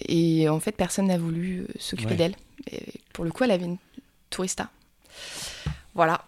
et 0.08 0.48
en 0.48 0.58
fait, 0.58 0.72
personne 0.72 1.06
n'a 1.06 1.18
voulu 1.18 1.66
s'occuper 1.78 2.10
Ouais. 2.10 2.16
d'elle. 2.16 2.34
Pour 3.12 3.24
le 3.24 3.30
coup, 3.30 3.44
elle 3.44 3.52
avait 3.52 3.66
une 3.66 3.76
tourista. 4.30 4.68
Voilà. 5.94 6.24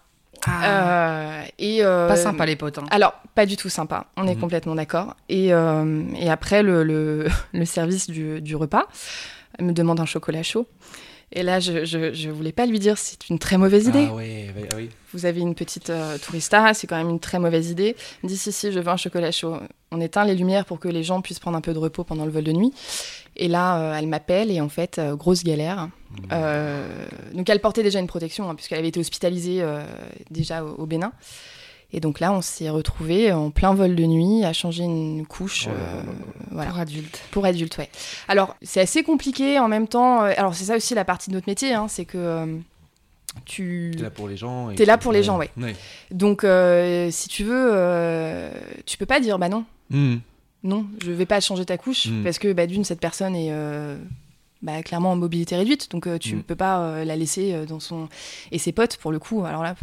Ah, 0.47 1.41
Euh, 1.41 1.43
et, 1.59 1.85
euh, 1.85 2.09
pas 2.09 2.17
sympa 2.17 2.47
les 2.47 2.57
potes. 2.57 2.79
hein. 2.79 2.85
Alors, 2.91 3.15
pas 3.35 3.47
du 3.47 3.57
tout 3.57 3.69
sympa, 3.69 4.07
on 4.17 4.27
est 4.27 4.35
Mhm. 4.35 4.41
complètement 4.41 4.75
d'accord. 4.75 5.17
Et, 5.29 5.53
euh, 5.53 6.03
et 6.19 6.31
après, 6.31 6.63
le, 6.63 6.83
le, 6.85 7.27
le 7.53 7.65
service 7.65 8.09
du, 8.09 8.41
du 8.41 8.57
repas 8.57 8.87
me 9.61 9.73
demande 9.73 10.01
un 10.01 10.07
chocolat 10.07 10.43
chaud. 10.43 10.67
Et 11.33 11.43
là, 11.43 11.59
je, 11.59 11.85
je, 11.85 12.13
je 12.13 12.31
voulais 12.31 12.53
pas 12.53 12.65
lui 12.67 12.79
dire 12.79 12.97
c'est 12.97 13.29
une 13.29 13.41
très 13.41 13.57
mauvaise 13.59 13.87
idée. 13.89 14.07
Ah 14.09 14.13
ah 14.73 14.77
oui. 14.77 14.89
Vous 15.13 15.27
avez 15.27 15.41
une 15.41 15.55
petite 15.57 15.91
euh, 15.91 16.17
tourista, 16.19 16.75
c'est 16.75 16.87
quand 16.87 16.97
même 16.97 17.09
une 17.11 17.19
très 17.19 17.39
mauvaise 17.41 17.71
idée. 17.71 17.97
Il 18.23 18.27
me 18.27 18.29
dit 18.29 18.37
si, 18.37 18.53
si, 18.53 18.71
je 18.71 18.79
veux 18.79 18.89
un 18.89 18.97
chocolat 18.97 19.33
chaud. 19.33 19.57
On 19.91 20.01
éteint 20.01 20.25
les 20.25 20.35
lumières 20.37 20.65
pour 20.65 20.79
que 20.79 20.87
les 20.89 21.03
gens 21.03 21.23
puissent 21.23 21.41
prendre 21.41 21.57
un 21.57 21.61
peu 21.61 21.73
de 21.73 21.79
repos 21.79 22.05
pendant 22.05 22.25
le 22.25 22.31
vol 22.31 22.45
de 22.45 22.53
nuit. 22.53 22.73
Et 23.37 23.49
là, 23.49 23.79
euh, 23.79 23.95
elle 23.99 24.07
m'appelle 24.07 24.51
et 24.51 24.61
en 24.61 24.69
fait, 24.69 24.99
euh, 24.99 25.17
grosse 25.17 25.43
galère. 25.43 25.89
Euh, 26.33 26.87
donc 27.35 27.49
elle 27.51 27.61
portait 27.61 27.83
déjà 27.83 27.99
une 27.99 28.07
protection 28.07 28.49
hein, 28.49 28.55
puisqu'elle 28.55 28.79
avait 28.79 28.89
été 28.89 29.01
hospitalisée 29.01 29.59
euh, 29.63 29.85
déjà 30.31 30.65
au, 30.65 30.75
au 30.83 30.87
Bénin. 30.87 31.13
Et 31.93 32.01
donc 32.01 32.19
là, 32.19 32.33
on 32.33 32.41
s'est 32.43 32.71
retrouvés 32.71 33.31
en 33.31 33.51
plein 33.51 33.73
vol 33.73 33.95
de 33.95 34.05
nuit 34.05 34.45
à 34.45 34.53
changer 34.53 34.83
une 34.83 35.25
couche. 35.27 35.67
Oh 35.69 35.73
euh, 35.73 36.03
voilà. 36.51 36.71
Pour 36.71 36.79
adultes. 36.81 37.21
Pour 37.31 37.45
adultes, 37.45 37.79
ouais. 37.79 37.89
Alors, 38.27 38.57
c'est 38.63 38.81
assez 38.81 39.05
compliqué 39.05 39.61
en 39.61 39.69
même 39.69 39.87
temps. 39.87 40.25
euh, 40.25 40.33
alors, 40.37 40.55
c'est 40.57 40.65
ça 40.65 40.77
aussi 40.77 40.95
la 40.97 41.05
partie 41.05 41.31
de 41.31 41.35
notre 41.37 41.49
métier, 41.49 41.73
hein, 41.73 41.87
c'est 41.89 42.05
que 42.05 42.19
euh, 42.19 42.47
tu. 43.45 43.93
T'es 43.97 44.03
là 44.03 44.11
pour 44.11 44.27
les 44.27 44.37
gens. 44.37 44.71
et 44.71 44.75
T'es 44.75 44.85
là 44.87 44.99
pour 44.99 45.13
les 45.13 45.23
gens, 45.23 45.39
ouais. 45.39 45.51
Donc, 46.11 46.43
euh, 46.43 47.11
si 47.13 47.29
tu 47.29 47.45
veux, 47.45 47.71
euh, 47.73 48.51
tu 48.87 48.97
peux 48.97 49.07
pas 49.07 49.21
dire, 49.21 49.39
bah 49.39 49.49
non, 49.49 49.65
Mhm. 49.91 50.21
non, 50.65 50.87
je 51.01 51.13
vais 51.13 51.27
pas 51.27 51.41
changer 51.41 51.65
ta 51.65 51.77
couche, 51.79 52.07
Mm. 52.07 52.25
parce 52.25 52.39
que, 52.41 52.53
bah, 52.53 52.67
d'une, 52.67 52.83
cette 52.85 53.01
personne 53.01 53.37
est 53.37 53.51
euh, 53.53 53.97
bah, 54.65 54.83
clairement 54.83 55.13
en 55.13 55.17
mobilité 55.17 55.55
réduite, 55.57 55.91
donc 55.93 56.07
euh, 56.09 56.19
tu 56.19 56.35
Mm. 56.37 56.43
peux 56.43 56.57
pas 56.57 56.81
euh, 56.81 57.05
la 57.05 57.15
laisser 57.15 57.53
euh, 57.53 57.67
dans 57.67 57.79
son. 57.81 58.09
Et 58.51 58.59
ses 58.59 58.73
potes, 58.73 58.97
pour 58.97 59.13
le 59.13 59.19
coup, 59.21 59.45
alors 59.45 59.63
là, 59.63 59.77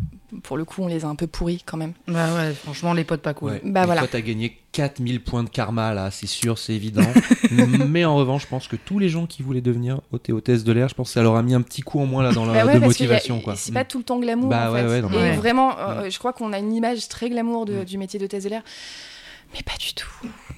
pour 0.44 0.58
le 0.58 0.66
coup, 0.66 0.82
on 0.82 0.88
les 0.88 1.06
a 1.06 1.08
un 1.08 1.16
peu 1.16 1.28
pourris 1.28 1.62
quand 1.66 1.78
même. 1.78 1.94
Bah 2.08 2.34
ouais, 2.36 2.52
franchement, 2.54 2.94
les 2.94 3.04
potes 3.04 3.22
pas 3.22 3.34
cool. 3.34 3.52
Ouais. 3.52 3.62
Bah 3.64 3.86
voilà. 3.86 4.02
Toi, 4.02 4.10
t'as 4.12 4.22
gagné 4.22 4.58
4000 4.72 5.22
points 5.22 5.44
de 5.44 5.50
karma, 5.50 5.94
là, 5.94 6.10
c'est 6.12 6.26
sûr, 6.28 6.58
c'est 6.58 6.74
évident. 6.74 7.04
Mais 7.88 8.06
en 8.06 8.16
revanche, 8.16 8.42
je 8.44 8.48
pense 8.48 8.68
que 8.68 8.76
tous 8.76 8.98
les 8.98 9.10
gens 9.10 9.26
qui 9.28 9.44
voulaient 9.44 9.62
devenir 9.62 10.02
hôte 10.12 10.28
et 10.30 10.34
hôtesse 10.34 10.64
de 10.64 10.72
l'air, 10.72 10.90
je 10.90 10.96
pense 10.96 11.10
que 11.10 11.14
ça 11.14 11.22
leur 11.22 11.36
a 11.36 11.44
mis 11.44 11.54
un 11.54 11.62
petit 11.62 11.82
coup 11.82 12.00
en 12.00 12.06
moins 12.08 12.24
là 12.24 12.32
dans 12.34 12.46
la 12.46 12.54
Bah 12.54 12.66
ouais, 12.66 12.80
de 12.80 12.86
motivation, 12.86 13.40
quoi. 13.42 13.56
C'est 13.56 13.72
pas 13.74 13.86
tout 13.86 14.00
le 14.00 14.04
temps 14.04 14.20
glamour. 14.20 14.50
Bah 14.50 14.70
en 14.70 14.74
ouais, 14.74 14.82
fait. 14.82 14.88
ouais, 14.88 15.02
non, 15.02 15.10
Et 15.26 15.32
vraiment, 15.34 15.78
euh, 15.78 16.10
je 16.10 16.18
crois 16.18 16.34
qu'on 16.34 16.54
a 16.54 16.58
une 16.60 16.74
image 16.74 17.08
très 17.08 17.30
glamour 17.30 17.66
de- 17.66 17.82
Mm. 17.82 17.86
du 17.86 17.98
métier 17.98 18.20
d'hôtesse 18.20 18.46
de 18.46 18.50
l'air. 18.50 18.64
Mais 19.54 19.62
pas 19.64 19.76
du 19.78 19.94
tout. 19.94 20.08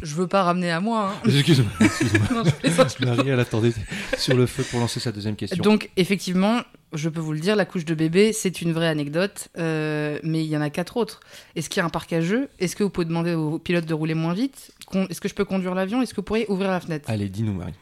Je 0.04 0.16
veux 0.16 0.28
pas 0.28 0.44
ramener 0.44 0.70
à 0.70 0.80
moi. 0.82 1.14
hein. 1.16 1.30
Excuse-moi. 1.30 2.44
Marie, 3.06 3.30
elle 3.30 3.40
attendait 3.40 3.72
sur 4.18 4.36
le 4.36 4.46
feu 4.46 4.64
pour 4.70 4.80
lancer 4.80 5.00
sa 5.00 5.12
deuxième 5.12 5.36
question. 5.36 5.64
Donc, 5.64 5.90
effectivement, 5.98 6.62
je 6.92 7.10
peux 7.10 7.22
vous 7.22 7.34
le 7.34 7.40
dire, 7.40 7.56
la 7.56 7.66
couche 7.66 7.86
de 7.86 7.96
bébé, 7.96 8.34
c'est 8.34 8.62
une 8.62 8.74
vraie 8.74 8.90
anecdote, 8.90 9.48
euh, 9.58 10.20
mais 10.24 10.44
il 10.44 10.50
y 10.50 10.58
en 10.58 10.62
a 10.62 10.70
quatre 10.70 10.98
autres. 10.98 11.22
Est-ce 11.56 11.70
qu'il 11.70 11.80
y 11.80 11.82
a 11.82 11.86
un 11.86 11.90
parc 11.90 12.12
à 12.14 12.22
jeux? 12.22 12.50
Est-ce 12.60 12.76
que 12.76 12.84
vous 12.84 12.90
pouvez 12.90 13.06
demander 13.06 13.34
au 13.34 13.60
pilote 13.60 13.86
de 13.86 13.94
rouler 13.94 14.14
moins 14.14 14.34
vite? 14.34 14.72
Est-ce 15.10 15.22
que 15.22 15.30
je 15.30 15.34
peux 15.34 15.46
conduire 15.46 15.74
l'avion? 15.74 16.02
Est-ce 16.02 16.12
que 16.12 16.18
vous 16.18 16.24
pourriez 16.24 16.46
ouvrir 16.50 16.70
la 16.70 16.80
fenêtre? 16.80 17.10
Allez, 17.10 17.30
dis-nous, 17.30 17.54
Marie. 17.54 17.74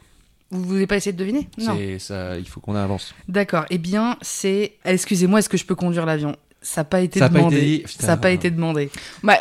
Vous 0.50 0.62
voulez 0.64 0.86
pas 0.86 0.96
essayer 0.96 1.12
de 1.12 1.18
deviner? 1.18 1.48
Non. 1.58 1.76
C'est 1.76 1.98
ça, 1.98 2.38
il 2.38 2.46
faut 2.46 2.60
qu'on 2.60 2.74
avance. 2.76 3.14
D'accord. 3.26 3.64
Eh 3.70 3.78
bien, 3.78 4.16
c'est. 4.20 4.74
Excusez-moi, 4.84 5.38
est-ce 5.38 5.48
que 5.48 5.56
je 5.56 5.64
peux 5.64 5.74
conduire 5.74 6.04
l'avion? 6.06 6.36
Ça 6.60 6.82
n'a 6.82 6.84
pas 6.84 7.00
été 7.00 7.18
Ça 7.18 7.24
a 7.24 7.28
pas 7.30 7.38
demandé. 7.38 7.56
été 7.56 7.64
dit. 7.66 7.78
Putain. 7.80 8.00
Ça 8.02 8.06
n'a 8.08 8.16
pas 8.18 8.30
été 8.30 8.50
demandé. 8.50 8.90
Bah, 9.22 9.38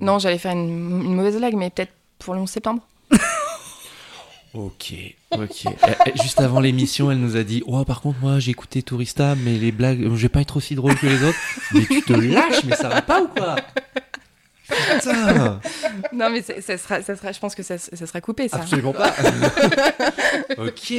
non, 0.00 0.18
j'allais 0.18 0.36
faire 0.38 0.52
une, 0.52 0.68
une 0.68 1.14
mauvaise 1.14 1.36
blague, 1.38 1.54
mais 1.54 1.70
peut-être 1.70 1.92
pour 2.18 2.34
le 2.34 2.40
11 2.40 2.50
septembre. 2.50 2.82
Ok, 4.54 4.94
ok. 5.32 5.64
Eh, 5.66 5.70
eh, 6.06 6.12
Juste 6.22 6.40
avant 6.40 6.58
l'émission, 6.60 7.10
elle 7.10 7.18
nous 7.18 7.36
a 7.36 7.42
dit 7.44 7.62
Oh, 7.66 7.84
par 7.84 8.00
contre, 8.00 8.18
moi 8.20 8.38
j'ai 8.38 8.50
écouté 8.50 8.82
Tourista, 8.82 9.34
mais 9.36 9.52
les 9.58 9.72
blagues, 9.72 10.00
je 10.02 10.08
vais 10.08 10.28
pas 10.30 10.40
être 10.40 10.56
aussi 10.56 10.74
drôle 10.74 10.96
que 10.96 11.06
les 11.06 11.22
autres. 11.22 11.38
Mais 11.74 11.84
tu 11.84 12.02
te 12.02 12.14
lâches, 12.14 12.64
mais 12.64 12.74
ça 12.74 12.88
va 12.88 13.02
pas 13.02 13.22
ou 13.22 13.28
quoi? 13.28 13.56
Putain 14.68 15.60
Non, 16.12 16.30
mais 16.30 16.42
ça, 16.42 16.60
ça 16.62 16.78
sera, 16.78 17.02
ça 17.02 17.14
sera, 17.14 17.32
je 17.32 17.38
pense 17.38 17.54
que 17.54 17.62
ça, 17.62 17.76
ça 17.78 18.06
sera 18.06 18.20
coupé, 18.20 18.48
ça. 18.48 18.56
Absolument 18.58 18.92
pas. 18.94 19.14
ok. 20.58 20.94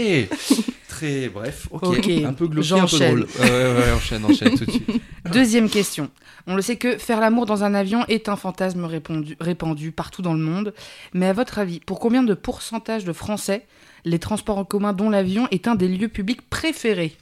Très 1.00 1.30
bref. 1.30 1.68
Ok. 1.72 2.10
Un 2.26 2.34
peu 2.34 2.48
glauque, 2.48 2.66
un 2.66 2.82
peu 2.82 2.88
j'enchaîne. 2.88 3.16
drôle. 3.16 3.28
Ouais, 3.40 3.50
ouais, 3.50 3.74
ouais, 3.74 3.92
enchaîne, 3.92 4.26
enchaîne 4.26 4.58
tout 4.58 4.66
de 4.66 4.72
suite. 4.72 5.02
Deuxième 5.32 5.70
question. 5.70 6.10
On 6.48 6.56
le 6.56 6.62
sait 6.62 6.76
que 6.78 6.98
faire 6.98 7.20
l'amour 7.22 7.46
dans 7.46 7.64
un 7.64 7.74
avion 7.74 8.06
est 8.08 8.28
un 8.28 8.36
fantasme 8.36 8.84
répandu, 8.86 9.38
répandu 9.40 9.92
partout 9.92 10.22
dans 10.22 10.34
le 10.34 10.40
monde. 10.40 10.74
Mais 11.14 11.28
à 11.28 11.34
votre 11.34 11.58
avis, 11.60 11.80
pour 11.80 12.00
combien 12.00 12.24
de 12.24 12.34
pourcentage 12.34 13.06
de 13.06 13.14
Français 13.14 13.66
les 14.06 14.20
transports 14.20 14.58
en 14.58 14.66
commun, 14.66 14.94
dont 14.94 15.10
l'avion, 15.10 15.48
est 15.52 15.68
un 15.68 15.76
des 15.76 15.88
lieux 15.88 16.08
publics 16.10 16.42
préférés 16.50 17.16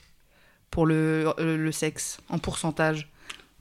pour 0.71 0.85
le, 0.85 1.27
euh, 1.39 1.57
le 1.57 1.71
sexe, 1.71 2.17
en 2.29 2.37
pourcentage? 2.39 3.09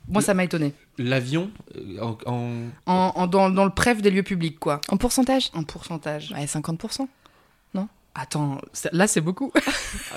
Moi, 0.09 0.23
ça 0.23 0.35
m'a 0.35 0.45
étonné. 0.45 0.73
L'avion, 0.99 1.51
euh, 1.77 1.99
en, 2.01 2.17
en- 2.27 2.53
En, 2.87 3.13
en- 3.17 3.27
dans, 3.27 3.51
dans 3.51 3.65
le 3.65 3.71
préf 3.71 4.01
des 4.03 4.11
lieux 4.11 4.23
publics, 4.23 4.59
quoi. 4.59 4.81
En 4.89 4.97
pourcentage? 4.97 5.51
En 5.53 5.65
pourcentage. 5.65 6.33
Ouais, 6.33 6.45
50%. 6.47 7.09
Attends, 8.19 8.59
ça- 8.73 8.89
là, 8.93 9.07
c'est 9.07 9.21
beaucoup. 9.21 9.53
Ah, 9.55 9.61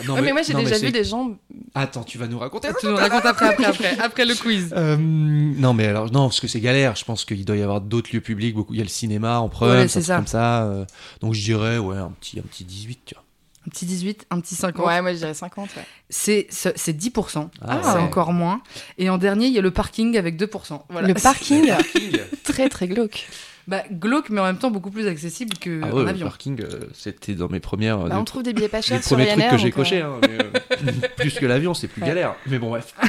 non, 0.08 0.14
Ouais, 0.16 0.22
mais, 0.22 0.32
moi, 0.32 0.42
j'ai 0.42 0.54
déjà 0.54 0.78
vu 0.78 0.90
des 0.92 1.04
gens. 1.04 1.36
Attends, 1.76 2.04
tu 2.04 2.18
vas 2.18 2.28
nous 2.28 2.40
raconter 2.40 2.70
tu 2.80 2.88
nous 2.88 2.96
racontes 2.96 3.26
après, 3.26 3.48
après, 3.50 3.66
après, 3.66 4.00
après 4.00 4.26
le 4.26 4.36
quiz. 4.36 4.74
Euh, 4.76 4.96
non, 4.98 5.74
mais 5.74 5.86
alors, 5.88 6.10
non, 6.12 6.28
parce 6.30 6.40
que 6.40 6.48
c'est 6.48 6.62
galère. 6.62 6.96
Je 6.96 7.04
pense 7.04 7.26
qu'il 7.26 7.44
doit 7.44 7.58
y 7.58 7.62
avoir 7.62 7.82
d'autres 7.82 8.10
lieux 8.14 8.22
publics. 8.22 8.56
Beaucoup. 8.56 8.74
Il 8.74 8.78
y 8.78 8.82
a 8.82 8.86
le 8.86 8.90
cinéma 8.90 9.40
en 9.40 9.50
preuve, 9.50 9.80
Ouais, 9.82 9.88
truc 9.88 10.04
ça. 10.04 10.16
comme 10.16 10.28
ça. 10.28 10.64
euh, 10.64 10.86
donc 11.20 11.34
je 11.34 11.44
dirais, 11.44 11.78
ouais, 11.78 11.98
un 11.98 12.12
petit, 12.22 12.40
un 12.40 12.44
petit 12.44 12.64
18, 12.64 13.00
tu 13.06 13.16
vois. 13.16 13.24
Un 13.68 13.70
petit 13.72 13.86
18, 13.86 14.26
un 14.32 14.40
petit 14.40 14.56
50. 14.56 14.86
Ouais, 14.86 15.02
moi, 15.02 15.12
je 15.12 15.18
dirais 15.18 15.34
50. 15.34 15.70
ouais. 15.76 15.84
C'est 16.10 16.48
c'est 16.50 16.78
c'est 16.78 16.94
10%. 16.98 17.50
Ah, 17.62 17.82
c'est 17.84 17.90
ouais. 17.90 18.00
encore 18.00 18.32
moins. 18.32 18.62
Et 18.98 19.10
en 19.10 19.18
dernier, 19.18 19.48
il 19.48 19.54
y 19.54 19.60
a 19.60 19.62
le 19.62 19.72
parking 19.72 20.18
avec 20.18 20.38
2%. 20.42 20.84
Voilà. 20.90 21.08
Le 21.10 21.14
parking, 21.22 21.68
Parking. 21.68 22.18
très 22.46 22.70
très 22.70 22.88
glauque. 22.88 23.28
Bah, 23.70 23.84
glauque, 23.92 24.32
mais 24.32 24.42
en 24.42 24.46
même 24.46 24.58
temps 24.58 24.72
beaucoup 24.72 24.90
plus 24.90 25.06
accessible 25.06 25.56
qu'un 25.58 25.82
Ah 25.84 25.94
ouais, 25.94 26.02
le 26.04 26.10
avion. 26.10 26.26
parking, 26.28 26.60
euh, 26.62 26.80
c'était 26.94 27.36
dans 27.36 27.50
mes 27.50 27.60
premières. 27.60 28.00
Bah, 28.00 28.16
euh, 28.16 28.20
on 28.20 28.24
trouve 28.24 28.42
des 28.42 28.52
billets 28.54 28.68
pas 28.68 28.78
les 28.78 28.84
chers 28.84 29.04
sur 29.04 29.16
premiers 29.16 29.32
trucs 29.32 29.48
que 29.48 29.58
j'ai 29.58 29.70
donc, 29.70 29.74
euh, 29.74 29.82
cochés. 29.84 30.02
hein, 30.02 30.20
mais, 30.28 30.38
euh, 30.42 31.08
plus 31.18 31.36
que 31.36 31.46
l'avion, 31.46 31.76
c'est 31.76 31.88
plus 31.88 32.02
Ouais. 32.02 32.08
galère. 32.08 32.36
Mais 32.48 32.58
bon, 32.60 32.70
bref. 32.70 32.94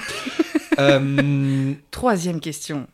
Euh, 0.79 1.73
Troisième 1.91 2.41
question. 2.41 2.87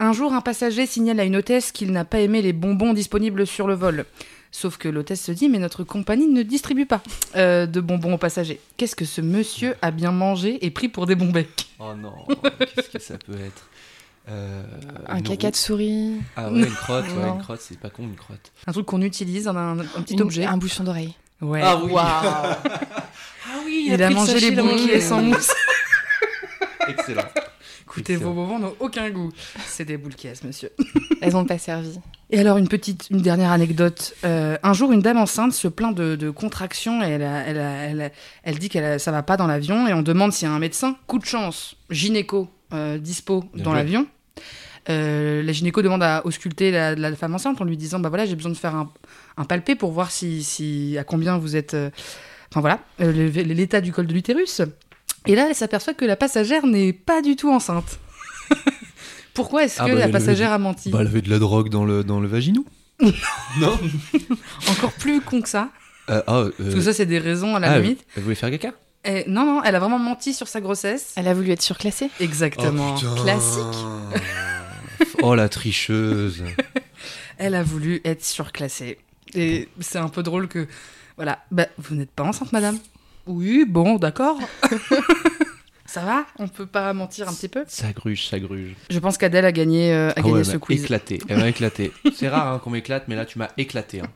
Un 0.00 0.12
jour, 0.12 0.32
un 0.32 0.40
passager 0.40 0.86
signale 0.86 1.20
à 1.20 1.24
une 1.24 1.36
hôtesse 1.36 1.70
qu'il 1.70 1.92
n'a 1.92 2.04
pas 2.04 2.18
aimé 2.20 2.42
les 2.42 2.52
bonbons 2.52 2.92
disponibles 2.92 3.46
sur 3.46 3.68
le 3.68 3.74
vol. 3.74 4.04
Sauf 4.50 4.78
que 4.78 4.88
l'hôtesse 4.88 5.22
se 5.22 5.30
dit, 5.30 5.48
mais 5.48 5.58
notre 5.58 5.84
compagnie 5.84 6.26
ne 6.26 6.42
distribue 6.42 6.86
pas 6.86 7.02
euh, 7.36 7.66
de 7.66 7.80
bonbons 7.80 8.14
aux 8.14 8.18
passagers. 8.18 8.58
Qu'est-ce 8.76 8.96
que 8.96 9.04
ce 9.04 9.20
monsieur 9.20 9.74
a 9.80 9.92
bien 9.92 10.10
mangé 10.10 10.64
et 10.66 10.70
pris 10.70 10.88
pour 10.88 11.06
des 11.06 11.14
bonbons 11.14 11.44
Oh 11.78 11.92
non, 11.96 12.12
qu'est-ce 12.74 12.88
que 12.90 12.98
ça 12.98 13.14
peut 13.16 13.34
être? 13.34 13.68
Euh, 14.30 14.62
Un 15.08 15.20
caca 15.22 15.48
roue- 15.48 15.50
de 15.50 15.56
souris. 15.56 16.12
Ah 16.36 16.50
ouais, 16.50 16.60
une 16.60 16.66
crotte, 16.70 17.04
ouais, 17.16 17.28
une 17.28 17.38
crotte, 17.42 17.60
c'est 17.60 17.78
pas 17.78 17.90
con, 17.90 18.04
une 18.04 18.14
crotte. 18.16 18.52
Un 18.66 18.72
truc 18.72 18.86
qu'on 18.86 19.02
utilise, 19.02 19.48
un, 19.48 19.56
un- 19.56 19.78
un 19.80 20.02
petit 20.02 20.14
Une- 20.14 20.22
objet. 20.22 20.44
Un 20.44 20.56
bouchon 20.56 20.84
d'oreille. 20.84 21.14
Ouais. 21.40 21.60
Ah 21.64 21.76
oui. 21.82 21.90
Waouh 21.92 22.04
Ah 22.04 23.58
oui, 23.64 23.88
Il 23.90 24.02
a 24.02 24.10
mangé 24.10 24.38
les 24.38 24.50
bouquets 24.52 25.00
sans 25.00 25.20
mousse. 25.22 25.50
Excellent. 26.88 27.22
Écoutez, 27.82 28.14
vos 28.16 28.32
bonbons 28.32 28.58
n'ont 28.60 28.74
aucun 28.78 29.10
goût. 29.10 29.32
C'est 29.66 29.84
des 29.84 29.96
boules 29.96 30.14
caisses, 30.14 30.44
monsieur. 30.44 30.70
Elles 31.20 31.36
ont 31.36 31.44
pas 31.44 31.58
servi. 31.58 31.98
Et 32.30 32.38
alors, 32.38 32.56
une 32.58 32.68
petite, 32.68 33.08
une 33.10 33.20
dernière 33.20 33.50
anecdote. 33.50 34.14
Euh, 34.24 34.56
un 34.62 34.72
jour, 34.74 34.92
une 34.92 35.00
dame 35.02 35.18
enceinte 35.18 35.52
se 35.52 35.66
plaint 35.66 35.92
de, 35.94 36.14
de 36.14 36.30
contractions 36.30 37.02
et 37.02 37.08
elle, 37.08 37.22
a- 37.22 37.42
elle, 37.46 37.58
a- 37.58 37.70
elle, 37.86 38.00
a- 38.02 38.10
elle 38.44 38.58
dit 38.60 38.68
que 38.68 38.98
ça 38.98 39.10
va 39.10 39.24
pas 39.24 39.36
dans 39.36 39.48
l'avion 39.48 39.88
et 39.88 39.92
on 39.92 40.02
demande 40.02 40.32
s'il 40.32 40.46
y 40.46 40.50
a 40.50 40.54
un 40.54 40.60
médecin. 40.60 40.96
Coup 41.08 41.18
de 41.18 41.24
chance, 41.26 41.74
gynéco 41.90 42.48
euh, 42.72 42.98
dispo 42.98 43.42
Bien 43.54 43.64
dans 43.64 43.72
l'avion. 43.74 44.06
Euh, 44.88 45.42
la 45.42 45.52
gynéco 45.52 45.82
demande 45.82 46.02
à 46.02 46.24
ausculter 46.24 46.70
la, 46.70 46.94
la 46.94 47.14
femme 47.14 47.34
enceinte 47.34 47.60
en 47.60 47.64
lui 47.64 47.76
disant 47.76 48.00
bah 48.00 48.08
voilà 48.08 48.24
j'ai 48.24 48.34
besoin 48.34 48.50
de 48.50 48.56
faire 48.56 48.74
un, 48.74 48.90
un 49.36 49.44
palpé 49.44 49.74
pour 49.74 49.92
voir 49.92 50.10
si, 50.10 50.42
si 50.42 50.96
à 50.98 51.04
combien 51.04 51.36
vous 51.36 51.54
êtes 51.54 51.74
euh, 51.74 51.90
enfin 52.50 52.60
voilà 52.60 52.80
euh, 53.02 53.12
l'état 53.12 53.82
du 53.82 53.92
col 53.92 54.06
de 54.06 54.14
l'utérus. 54.14 54.62
Et 55.26 55.34
là 55.34 55.46
elle 55.48 55.54
s'aperçoit 55.54 55.92
que 55.92 56.06
la 56.06 56.16
passagère 56.16 56.66
n'est 56.66 56.94
pas 56.94 57.20
du 57.20 57.36
tout 57.36 57.50
enceinte. 57.50 57.98
Pourquoi 59.34 59.64
est-ce 59.64 59.80
Ah 59.80 59.84
que 59.84 59.92
bah, 59.92 59.98
la 59.98 60.04
avait 60.04 60.12
passagère 60.12 60.50
a 60.50 60.58
menti 60.58 60.90
Bah, 60.90 60.98
elle 61.02 61.08
avait 61.08 61.22
de 61.22 61.30
la 61.30 61.38
drogue 61.38 61.68
dans 61.68 61.84
le, 61.84 62.02
dans 62.02 62.20
le 62.20 62.26
vaginou. 62.26 62.64
non. 63.60 63.78
Encore 64.68 64.92
plus 64.92 65.20
con 65.20 65.40
que 65.40 65.48
ça. 65.48 65.70
Ah, 66.08 66.46
que 66.58 66.80
ça, 66.80 66.92
c'est 66.92 67.06
des 67.06 67.20
raisons 67.20 67.54
à 67.54 67.60
la 67.60 67.70
ah, 67.70 67.78
limite. 67.78 68.04
Elle 68.16 68.24
voulait 68.24 68.34
faire 68.34 68.50
caca 68.50 68.72
Et 69.04 69.24
non, 69.26 69.44
non, 69.44 69.62
elle 69.62 69.74
a 69.74 69.78
vraiment 69.78 69.98
menti 69.98 70.34
sur 70.34 70.46
sa 70.46 70.60
grossesse. 70.60 71.12
Elle 71.16 71.28
a 71.28 71.34
voulu 71.34 71.50
être 71.52 71.62
surclassée. 71.62 72.10
Exactement. 72.20 72.94
Classique. 73.22 73.64
oh 75.22 75.34
la 75.34 75.48
tricheuse. 75.48 76.44
elle 77.38 77.54
a 77.54 77.62
voulu 77.62 78.00
être 78.04 78.24
surclassée. 78.24 78.98
Et 79.34 79.68
c'est 79.80 79.98
un 79.98 80.08
peu 80.08 80.22
drôle 80.22 80.48
que. 80.48 80.66
Voilà. 81.16 81.44
Bah, 81.50 81.66
vous 81.78 81.94
n'êtes 81.94 82.10
pas 82.10 82.24
enceinte, 82.24 82.52
madame? 82.52 82.78
Oui, 83.26 83.64
bon, 83.66 83.96
d'accord. 83.96 84.38
ça 85.90 86.02
va? 86.02 86.24
On 86.38 86.46
peut 86.48 86.66
pas 86.66 86.92
mentir 86.92 87.28
un 87.28 87.32
petit 87.32 87.48
peu? 87.48 87.64
Ça 87.66 87.92
gruge, 87.92 88.26
ça 88.28 88.38
gruge. 88.38 88.74
Je 88.90 88.98
pense 88.98 89.18
qu'Adèle 89.18 89.44
a 89.44 89.52
gagné, 89.52 89.92
euh, 89.92 90.10
a 90.10 90.14
Ah 90.16 90.22
gagné 90.22 90.44
ce 90.44 90.56
quiz. 90.56 90.84
éclaté. 90.84 91.18
Elle 91.28 91.38
m'a 91.38 91.48
éclaté. 91.48 91.92
C'est 92.14 92.28
rare 92.28 92.52
hein, 92.54 92.58
qu'on 92.62 92.70
m'éclate, 92.70 93.08
mais 93.08 93.16
là 93.16 93.24
tu 93.24 93.38
m'as 93.38 93.48
éclaté. 93.58 94.00
hein. 94.00 94.06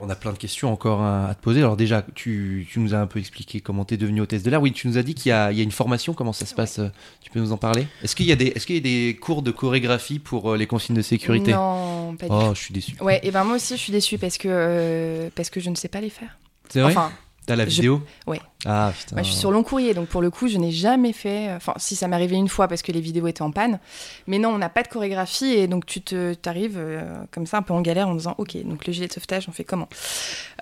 On 0.00 0.08
a 0.08 0.14
plein 0.16 0.32
de 0.32 0.38
questions 0.38 0.72
encore 0.72 1.02
à, 1.02 1.28
à 1.28 1.34
te 1.34 1.42
poser. 1.42 1.60
Alors 1.60 1.76
déjà, 1.76 2.04
tu, 2.14 2.66
tu 2.70 2.80
nous 2.80 2.94
as 2.94 2.98
un 2.98 3.06
peu 3.06 3.18
expliqué 3.18 3.60
comment 3.60 3.84
tu 3.84 3.94
es 3.94 3.96
devenu 3.96 4.20
hôtesse 4.22 4.42
de 4.42 4.50
l'air. 4.50 4.62
Oui, 4.62 4.72
tu 4.72 4.88
nous 4.88 4.96
as 4.98 5.02
dit 5.02 5.14
qu'il 5.14 5.30
y, 5.30 5.32
a 5.32 5.52
il 5.52 5.58
y 5.58 5.60
a 5.60 5.64
une 5.64 5.70
formation. 5.70 6.14
Comment 6.14 6.32
ça 6.32 6.46
se 6.46 6.54
passe? 6.54 6.80
Tu 7.22 7.30
peux 7.30 7.40
nous 7.40 7.52
en 7.52 7.56
parler? 7.58 7.86
Est-ce 8.02 8.16
qu'il 8.16 8.26
y, 8.26 8.32
a 8.32 8.36
des- 8.36 8.46
est-ce 8.54 8.66
qu'il 8.66 8.76
y 8.76 8.78
a 8.78 8.82
des 8.82 9.16
cours 9.20 9.42
de 9.42 9.50
chorégraphie 9.50 10.18
pour 10.18 10.52
euh, 10.52 10.56
les 10.56 10.66
consignes 10.66 10.96
de 10.96 11.02
sécurité? 11.02 11.52
Non, 11.52 12.16
pas 12.16 12.26
du 12.26 12.32
Oh, 12.34 12.50
je 12.54 12.60
suis 12.60 12.72
déçu. 12.72 12.92
tout. 12.92 13.04
Ouais, 13.04 13.20
et 13.22 13.30
ben 13.30 13.44
moi 13.44 13.56
aussi 13.56 13.76
je 13.76 13.80
suis 13.82 13.92
déçue 13.92 14.16
parce 14.18 14.38
que 14.38 14.48
euh, 14.50 15.28
parce 15.34 15.50
que 15.50 15.60
je 15.60 15.68
ne 15.70 15.74
sais 15.74 15.88
pas 15.88 16.00
les 16.00 16.10
faire. 16.10 16.38
C'est 16.68 16.80
vrai? 16.80 16.92
Enfin, 16.92 17.10
T'as 17.48 17.56
la 17.56 17.64
je- 17.64 17.70
vidéo 17.70 18.02
ouais. 18.28 18.40
Ah 18.66 18.92
putain. 18.98 19.14
moi 19.16 19.22
je 19.22 19.28
suis 19.30 19.36
sur 19.38 19.50
long 19.52 19.62
courrier, 19.62 19.94
donc 19.94 20.08
pour 20.08 20.20
le 20.20 20.30
coup 20.30 20.48
je 20.48 20.58
n'ai 20.58 20.70
jamais 20.72 21.12
fait. 21.12 21.52
Enfin, 21.54 21.72
si 21.76 21.94
ça 21.96 22.06
m'est 22.08 22.16
arrivé 22.16 22.36
une 22.36 22.48
fois 22.48 22.66
parce 22.68 22.82
que 22.82 22.90
les 22.92 23.00
vidéos 23.00 23.26
étaient 23.26 23.42
en 23.42 23.50
panne, 23.52 23.78
mais 24.26 24.38
non, 24.38 24.50
on 24.50 24.58
n'a 24.58 24.68
pas 24.68 24.82
de 24.82 24.88
chorégraphie 24.88 25.46
et 25.52 25.66
donc 25.68 25.86
tu 25.86 26.00
te 26.00 26.34
t'arrives 26.34 26.76
euh, 26.76 27.02
comme 27.30 27.46
ça 27.46 27.58
un 27.58 27.62
peu 27.62 27.72
en 27.72 27.80
galère 27.80 28.08
en 28.08 28.14
disant 28.14 28.34
ok, 28.38 28.56
donc 28.64 28.86
le 28.86 28.92
gilet 28.92 29.06
de 29.08 29.12
sauvetage 29.12 29.46
on 29.48 29.52
fait 29.52 29.64
comment? 29.64 29.88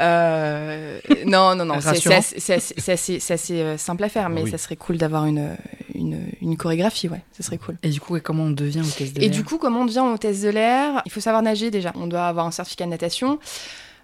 Euh, 0.01 0.99
Non, 1.27 1.55
non, 1.55 1.65
non, 1.65 1.81
c'est 1.81 2.93
assez, 2.93 3.53
euh, 3.63 3.77
simple 3.79 4.05
à 4.05 4.09
faire, 4.09 4.29
mais 4.29 4.43
Ah 4.43 4.45
oui. 4.45 4.51
ça 4.51 4.59
serait 4.59 4.77
cool 4.77 4.99
d'avoir 4.99 5.25
une, 5.27 5.57
une 5.95 6.27
une 6.43 6.57
chorégraphie, 6.57 7.09
ouais, 7.09 7.23
ça 7.33 7.43
serait 7.43 7.59
cool. 7.59 7.77
Et 7.83 7.89
du 7.89 8.01
coup, 8.01 8.19
comment 8.23 8.45
on 8.45 8.51
devient 8.51 8.81
hôtesse 8.81 9.13
de 9.13 9.19
Et 9.21 9.29
l'air? 9.29 9.31
du 9.31 9.43
coup, 9.45 9.59
comment 9.59 9.81
on 9.81 9.85
devient 9.87 10.01
hôtesse 10.01 10.43
de 10.43 10.49
l'air? 10.51 11.03
Il 11.07 11.13
faut 11.13 11.21
savoir 11.21 11.43
nager 11.43 11.71
déjà. 11.71 11.93
On 11.97 12.07
doit 12.07 12.27
avoir 12.27 12.47
un 12.47 12.51
certificat 12.51 12.85
de 12.85 12.91
natation. 12.91 13.39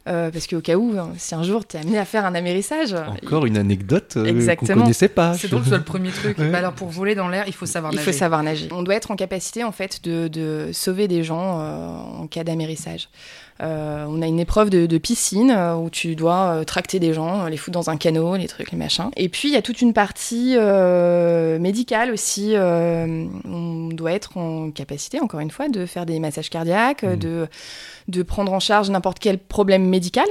Euh, 0.08 0.30
parce 0.30 0.46
qu'au 0.46 0.60
cas 0.60 0.76
où, 0.76 0.94
hein, 0.98 1.10
si 1.16 1.34
un 1.34 1.42
jour 1.42 1.66
tu 1.66 1.76
es 1.76 1.80
amené 1.80 1.98
à 1.98 2.04
faire 2.04 2.24
un 2.26 2.34
amérissage, 2.34 2.94
Encore 3.24 3.46
une 3.46 3.56
anecdote 3.56 4.14
euh, 4.16 4.22
qu'on 4.24 4.28
Exactement. 4.30 4.82
connaissait 4.82 5.08
pas. 5.08 5.34
c'est 5.34 5.48
drôle 5.48 5.60
que 5.60 5.66
ce 5.66 5.70
soit 5.70 5.78
le 5.78 5.84
premier 5.84 6.10
truc. 6.10 6.38
Ouais. 6.42 6.50
Bah 6.50 6.58
alors, 6.58 6.72
pour 6.72 6.88
voler 6.88 7.14
dans 7.14 7.28
l'air, 7.28 7.44
il 7.46 7.52
faut 7.54 7.66
savoir 7.66 7.92
il 7.92 7.96
nager. 7.96 8.10
faut 8.12 8.18
savoir 8.18 8.42
nager. 8.42 8.68
On 8.72 8.82
doit 8.82 8.94
être 8.94 9.10
en 9.10 9.16
capacité 9.16 9.62
en 9.64 9.72
fait 9.72 10.02
de, 10.04 10.28
de 10.28 10.70
sauver 10.72 11.06
des 11.08 11.22
gens 11.24 11.60
euh, 11.60 11.88
en 12.22 12.26
cas 12.26 12.42
d'amérissage. 12.44 13.08
Euh, 13.62 14.06
on 14.08 14.22
a 14.22 14.26
une 14.26 14.40
épreuve 14.40 14.70
de, 14.70 14.86
de 14.86 14.98
piscine 14.98 15.52
euh, 15.56 15.74
où 15.76 15.88
tu 15.88 16.16
dois 16.16 16.54
euh, 16.56 16.64
tracter 16.64 16.98
des 16.98 17.12
gens, 17.12 17.44
euh, 17.44 17.48
les 17.48 17.56
foutre 17.56 17.78
dans 17.78 17.90
un 17.90 17.96
canot, 17.96 18.34
les 18.36 18.48
trucs, 18.48 18.72
les 18.72 18.78
machins. 18.78 19.10
Et 19.16 19.28
puis 19.28 19.50
il 19.50 19.52
y 19.54 19.56
a 19.56 19.62
toute 19.62 19.80
une 19.82 19.92
partie 19.92 20.54
euh, 20.56 21.58
médicale 21.60 22.10
aussi. 22.10 22.54
euh, 22.56 23.26
on 23.44 23.88
doit 23.92 24.12
être 24.12 24.36
en 24.36 24.70
capacité, 24.72 25.20
encore 25.20 25.38
une 25.40 25.50
fois, 25.52 25.68
de 25.68 25.86
faire 25.86 26.06
des 26.06 26.18
massages 26.18 26.50
cardiaques, 26.50 27.04
euh, 27.04 27.12
Mhm. 27.12 27.18
de, 27.18 27.46
de 28.08 28.22
prendre 28.22 28.52
en 28.52 28.60
charge 28.60 28.90
n'importe 28.90 29.18
quel 29.18 29.38
problème 29.38 29.84
médical, 29.88 30.26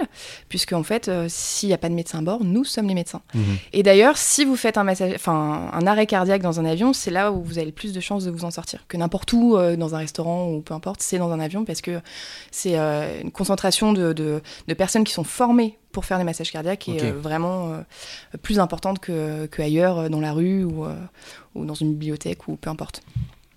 puisque 0.49 0.73
en 0.73 0.83
fait, 0.83 1.07
euh, 1.07 1.25
s'il 1.29 1.69
n'y 1.69 1.73
a 1.73 1.77
pas 1.77 1.89
de 1.89 1.93
médecin 1.93 2.19
à 2.19 2.21
bord, 2.21 2.43
nous 2.43 2.63
sommes 2.63 2.87
les 2.87 2.93
médecins. 2.93 3.21
Mhm. 3.33 3.57
Et 3.73 3.83
d'ailleurs, 3.83 4.17
si 4.17 4.45
vous 4.45 4.55
faites 4.55 4.77
un, 4.77 4.83
massage, 4.83 5.13
enfin, 5.15 5.69
un 5.73 5.87
arrêt 5.87 6.05
cardiaque 6.05 6.41
dans 6.41 6.59
un 6.59 6.65
avion, 6.65 6.93
c'est 6.93 7.11
là 7.11 7.31
où 7.31 7.41
vous 7.43 7.57
avez 7.57 7.67
le 7.67 7.71
plus 7.73 7.93
de 7.93 7.99
chances 7.99 8.25
de 8.25 8.31
vous 8.31 8.45
en 8.45 8.51
sortir. 8.51 8.85
Que 8.87 8.97
n'importe 8.97 9.31
où, 9.33 9.55
euh, 9.57 9.75
dans 9.75 9.95
un 9.95 9.99
restaurant 9.99 10.49
ou 10.49 10.61
peu 10.61 10.73
importe, 10.73 11.01
c'est 11.01 11.17
dans 11.17 11.31
un 11.31 11.39
avion 11.39 11.65
parce 11.65 11.81
que 11.81 12.01
c'est 12.51 12.77
euh, 12.77 13.21
une 13.21 13.31
concentration 13.31 13.93
de, 13.93 14.13
de- 14.13 14.41
de 14.67 14.73
personnes 14.73 15.03
qui 15.03 15.13
sont 15.13 15.23
formées 15.23 15.77
pour 15.91 16.05
faire 16.05 16.17
des 16.17 16.23
massages 16.23 16.51
cardiaques 16.51 16.85
Ok. 16.87 16.95
est 16.95 17.03
euh, 17.11 17.11
vraiment 17.19 17.73
euh, 17.73 17.81
plus 18.41 18.59
importante 18.59 18.99
que, 18.99 19.45
que 19.47 19.61
ailleurs, 19.61 20.09
dans 20.09 20.21
la 20.21 20.31
rue 20.33 20.63
ou, 20.63 20.85
euh, 20.85 20.95
ou 21.55 21.65
dans 21.65 21.73
une 21.73 21.91
bibliothèque 21.91 22.47
ou 22.47 22.55
peu 22.55 22.69
importe. 22.69 23.01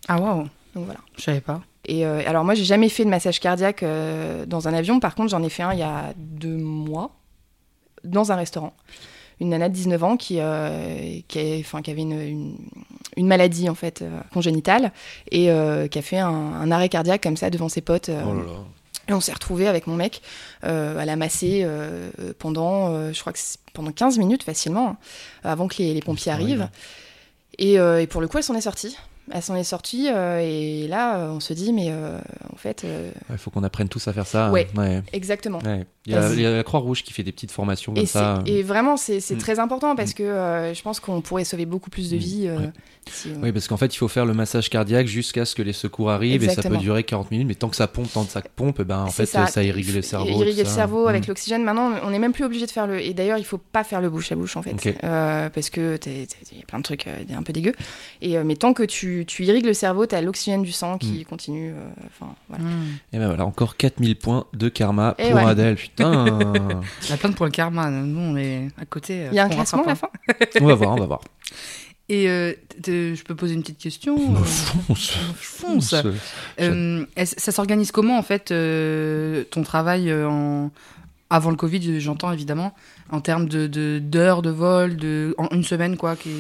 Ah, 0.09 0.19
waouh. 0.21 0.45
Donc 0.75 0.85
voilà. 0.87 1.01
Je 1.17 1.23
savais 1.23 1.41
pas. 1.41 1.61
Et 1.87 2.07
euh, 2.07 2.23
alors 2.27 2.45
moi, 2.45 2.55
j'ai 2.55 2.65
jamais 2.65 2.89
fait 2.89 3.05
de 3.05 3.11
massage 3.11 3.41
cardiaque 3.41 3.83
euh, 3.83 4.47
dans 4.47 4.69
un 4.69 4.75
avion. 4.75 5.01
Par 5.01 5.15
contre, 5.15 5.31
j'en 5.31 5.43
ai 5.43 5.49
fait 5.49 5.63
un 5.63 5.73
il 5.73 5.81
y 5.81 5.83
a 5.83 6.15
deux 6.17 6.57
mois 6.57 7.11
dans 8.05 8.33
un 8.33 8.37
restaurant. 8.37 8.75
Une 9.41 9.51
nana 9.51 9.69
de 9.69 9.75
19 9.75 10.05
ans 10.05 10.17
qui, 10.17 10.37
euh, 10.39 11.19
qui, 11.29 11.57
enfin, 11.61 11.83
qui 11.83 11.91
avait 11.91 12.03
une, 12.03 12.21
une, 12.21 12.57
une 13.17 13.27
maladie 13.27 13.69
en 13.69 13.75
fait 13.75 14.05
congénitale 14.33 14.93
et 15.31 15.49
qui 15.91 15.99
a 15.99 16.03
fait 16.03 16.19
un, 16.19 16.29
un 16.29 16.71
arrêt 16.71 16.89
cardiaque 16.89 17.23
comme 17.23 17.37
ça 17.37 17.51
devant 17.51 17.69
ses 17.69 17.81
potes. 17.81 18.11
Oh 18.11 18.35
là 18.35 18.43
là. 18.43 18.53
et 19.09 19.13
on 19.13 19.21
s'est 19.21 19.33
retrouvés 19.33 19.67
avec 19.67 19.89
mon 19.89 19.97
mec 19.97 20.23
à 20.63 21.05
la 21.05 21.17
masser 21.17 21.67
pendant, 22.39 23.13
je 23.13 23.21
crois 23.21 23.33
que 23.33 23.39
pendant 23.73 23.91
15 23.91 24.19
minutes 24.19 24.45
facilement, 24.45 24.91
hein, 24.91 24.97
avant 25.43 25.67
que 25.67 25.79
les, 25.79 25.95
les 25.95 26.01
pompiers 26.01 26.31
arrivent. 26.31 26.69
et 27.59 27.77
pour 28.09 28.21
le 28.21 28.29
coup, 28.29 28.39
elle 28.39 28.45
s'en 28.45 28.55
est 28.55 28.61
sortie. 28.61 28.97
Elle 29.31 29.43
s'en 29.43 29.57
est 29.57 29.65
sortie 29.65 30.09
euh, 30.11 30.39
et 30.43 30.87
là, 30.87 31.19
euh, 31.19 31.31
on 31.31 31.41
se 31.41 31.53
dit, 31.55 31.73
mais 31.73 31.87
euh, 31.89 32.19
en 32.53 32.57
fait, 32.57 32.85
euh, 32.85 33.11
Il 33.31 33.39
faut 33.39 33.51
qu'on 33.51 33.65
apprenne 33.65 33.89
tous 33.89 34.07
à 34.09 34.13
faire 34.13 34.27
ça. 34.27 34.51
Ouais. 34.51 34.69
ouais. 34.77 35.03
exactement. 35.13 35.61
Ouais. 35.65 35.87
Il, 36.07 36.13
y 36.13 36.17
a, 36.17 36.21
Vas-y. 36.21 36.35
il 36.37 36.43
y 36.43 36.47
a 36.47 36.51
la 36.51 36.63
Croix-Rouge 36.63 37.03
qui 37.03 37.15
fait 37.15 37.23
des 37.23 37.33
petites 37.33 37.51
formations 37.51 37.95
comme 37.95 38.03
Et, 38.03 38.07
ça. 38.07 38.43
et 38.45 38.63
vraiment, 38.63 38.99
c'est 38.99 39.19
Mm. 39.31 39.39
très 39.39 39.59
important 39.59 39.97
parce 39.97 40.11
Mm. 40.11 40.15
que 40.15 40.23
euh, 40.23 40.75
je 40.75 40.83
pense 40.83 41.01
qu'on 41.01 41.23
pourrait 41.23 41.45
sauver 41.45 41.65
beaucoup 41.65 41.89
plus 41.89 42.11
de 42.11 42.17
Mm. 42.17 42.19
vies. 42.19 42.47
euh, 42.49 42.59
Ouais. 42.59 42.71
si 43.11 43.29
on- 43.35 43.43
Oui, 43.43 43.53
parce 43.53 43.69
qu'en 43.69 43.79
fait, 43.79 43.95
il 43.95 43.97
faut 43.97 44.09
faire 44.09 44.27
le 44.27 44.35
massage 44.35 44.69
cardiaque 44.69 45.07
jusqu'à 45.07 45.47
ce 45.47 45.55
que 45.55 45.63
les 45.63 45.73
secours 45.73 46.11
arrivent 46.11 46.45
et 46.45 46.49
ça 46.51 46.63
peut 46.63 46.77
durer 46.77 47.05
40 47.05 47.31
minutes, 47.31 47.47
mais 47.49 47.55
tant 47.55 47.69
que 47.71 47.77
ça 47.77 47.87
pompe, 47.89 48.13
tant 48.13 48.25
que 48.25 48.31
ça 48.33 48.43
pompe, 48.55 48.77
eh 48.81 48.85
ben, 48.85 48.99
en 49.01 49.07
fait, 49.07 49.25
C'est 49.25 49.47
ça, 49.47 49.63
irrigue 49.63 49.95
le 49.95 50.03
cerveau. 50.03 50.27
Irriguer 50.29 50.53
tout 50.53 50.59
le 50.59 50.65
ça. 50.67 50.75
cerveau 50.75 51.07
avec 51.09 51.27
l'oxygène. 51.27 51.65
Maintenant, 51.65 51.93
on 52.03 52.11
n'est 52.11 52.19
même 52.19 52.33
plus 52.35 52.45
obligé 52.45 52.67
de 52.67 52.71
faire 52.71 52.87
le. 52.87 53.01
Et 53.01 53.15
d'ailleurs, 53.15 53.39
il 53.39 53.45
faut 53.45 53.57
pas 53.59 53.83
faire 53.85 54.03
le 54.03 54.11
bouche 54.11 54.31
à 54.31 54.37
bouche 54.37 54.57
en 54.59 54.63
fait. 54.63 54.75
Euh, 55.05 55.49
parce 55.49 55.71
que 55.71 55.99
il 56.07 56.59
y 56.59 56.63
a 56.63 56.67
plein 56.67 56.79
de 56.79 56.85
trucs 56.85 57.07
euh, 57.07 57.17
un 57.35 57.43
peu 57.43 57.53
dégueux. 57.55 57.75
Et 58.21 58.37
euh, 58.37 58.43
mais 58.45 58.57
tant 58.57 58.75
que 58.75 58.83
tu 58.83 59.25
irrigues 59.39 59.65
le 59.67 59.73
cerveau, 59.75 60.07
tu 60.07 60.15
as 60.15 60.21
l'oxygène 60.21 60.63
du 60.63 60.73
sang 60.73 60.99
qui 60.99 61.21
Mm. 61.21 61.25
continue. 61.25 61.71
euh, 61.73 61.89
Enfin, 62.21 62.35
voilà. 62.51 62.65
Et 63.13 63.19
ben 63.19 63.27
voilà, 63.29 63.47
encore 63.47 63.77
4000 63.79 64.17
points 64.17 64.45
de 64.53 64.69
karma 64.69 65.15
Et 65.19 65.31
pour 65.31 65.37
ouais. 65.37 65.45
Adèle. 65.47 65.77
Putain. 65.97 66.81
Il 67.05 67.11
y 67.11 67.13
a 67.13 67.17
plein 67.17 67.29
de 67.31 67.35
pour 67.35 67.45
le 67.47 67.51
karma. 67.53 67.91
Nous, 67.91 68.21
on 68.21 68.37
est 68.37 68.69
à 68.81 68.85
côté. 68.85 69.27
Il 69.31 69.35
y 69.35 69.39
a 69.39 69.45
un 69.45 69.47
on 69.51 69.55
classement 69.55 69.83
à 69.83 69.87
la 69.87 69.93
rattrape, 69.95 70.11
fin 70.53 70.59
on 70.61 70.67
va 70.67 70.75
voir, 70.75 70.93
on 70.95 71.01
va 71.01 71.07
voir. 71.07 71.21
hein. 71.25 71.55
Et 72.11 72.29
euh, 72.29 72.53
je 72.87 73.23
peux 73.23 73.35
poser 73.35 73.55
une 73.55 73.63
petite 73.63 73.79
question 73.79 74.15
On 74.17 74.35
euh, 74.35 74.45
fonce. 74.45 75.11
fonce. 75.37 75.95
Fonce. 75.95 75.95
Euh, 76.61 77.07
ça 77.25 77.51
s'organise 77.51 77.93
comment 77.93 78.19
en 78.19 78.23
fait 78.23 78.51
euh, 78.51 79.45
ton 79.51 79.63
travail 79.63 80.11
euh, 80.11 80.29
en... 80.29 80.71
avant 81.31 81.49
le 81.49 81.57
Covid, 81.57 82.01
j'entends 82.01 82.31
évidemment, 82.31 82.75
en 83.11 83.23
termes 83.23 83.49
de 83.49 83.67
de- 83.67 84.01
d'heures 84.01 84.43
de, 84.43 84.51
vol, 84.51 84.97
de 84.97 85.35
en 85.39 85.49
une 85.49 85.65
semaine 85.65 85.97
quoi, 85.97 86.15
qui 86.15 86.31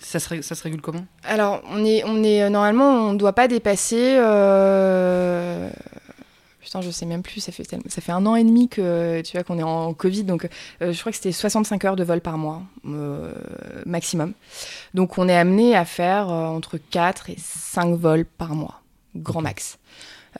ça 0.00 0.18
se, 0.20 0.40
ça 0.40 0.54
se 0.54 0.62
régule 0.62 0.80
comment? 0.80 1.04
Alors, 1.24 1.62
on 1.70 1.84
est, 1.84 2.02
on 2.06 2.22
est 2.24 2.42
euh, 2.42 2.48
normalement, 2.48 3.08
on 3.08 3.12
ne 3.12 3.18
doit 3.18 3.34
pas 3.34 3.46
dépasser. 3.46 4.16
euh, 4.18 5.68
Putain, 6.64 6.80
je 6.80 6.90
sais 6.90 7.04
même 7.04 7.22
plus. 7.22 7.40
Ça 7.40 7.52
fait, 7.52 7.62
ça 7.88 8.00
fait 8.00 8.10
un 8.12 8.24
an 8.24 8.36
et 8.36 8.42
demi 8.42 8.68
que 8.70 9.20
tu 9.20 9.36
vois 9.36 9.44
qu'on 9.44 9.58
est 9.58 9.62
en 9.62 9.92
Covid, 9.92 10.24
donc 10.24 10.48
euh, 10.80 10.92
je 10.94 10.98
crois 10.98 11.12
que 11.12 11.16
c'était 11.16 11.30
65 11.30 11.84
heures 11.84 11.94
de 11.94 12.04
vol 12.04 12.22
par 12.22 12.38
mois 12.38 12.62
euh, 12.86 13.34
maximum. 13.84 14.32
Donc, 14.94 15.18
on 15.18 15.28
est 15.28 15.36
amené 15.36 15.76
à 15.76 15.84
faire 15.84 16.30
euh, 16.30 16.46
entre 16.46 16.78
4 16.78 17.28
et 17.28 17.36
5 17.38 17.94
vols 17.98 18.24
par 18.24 18.54
mois, 18.54 18.80
grand 19.14 19.42
max. 19.42 19.78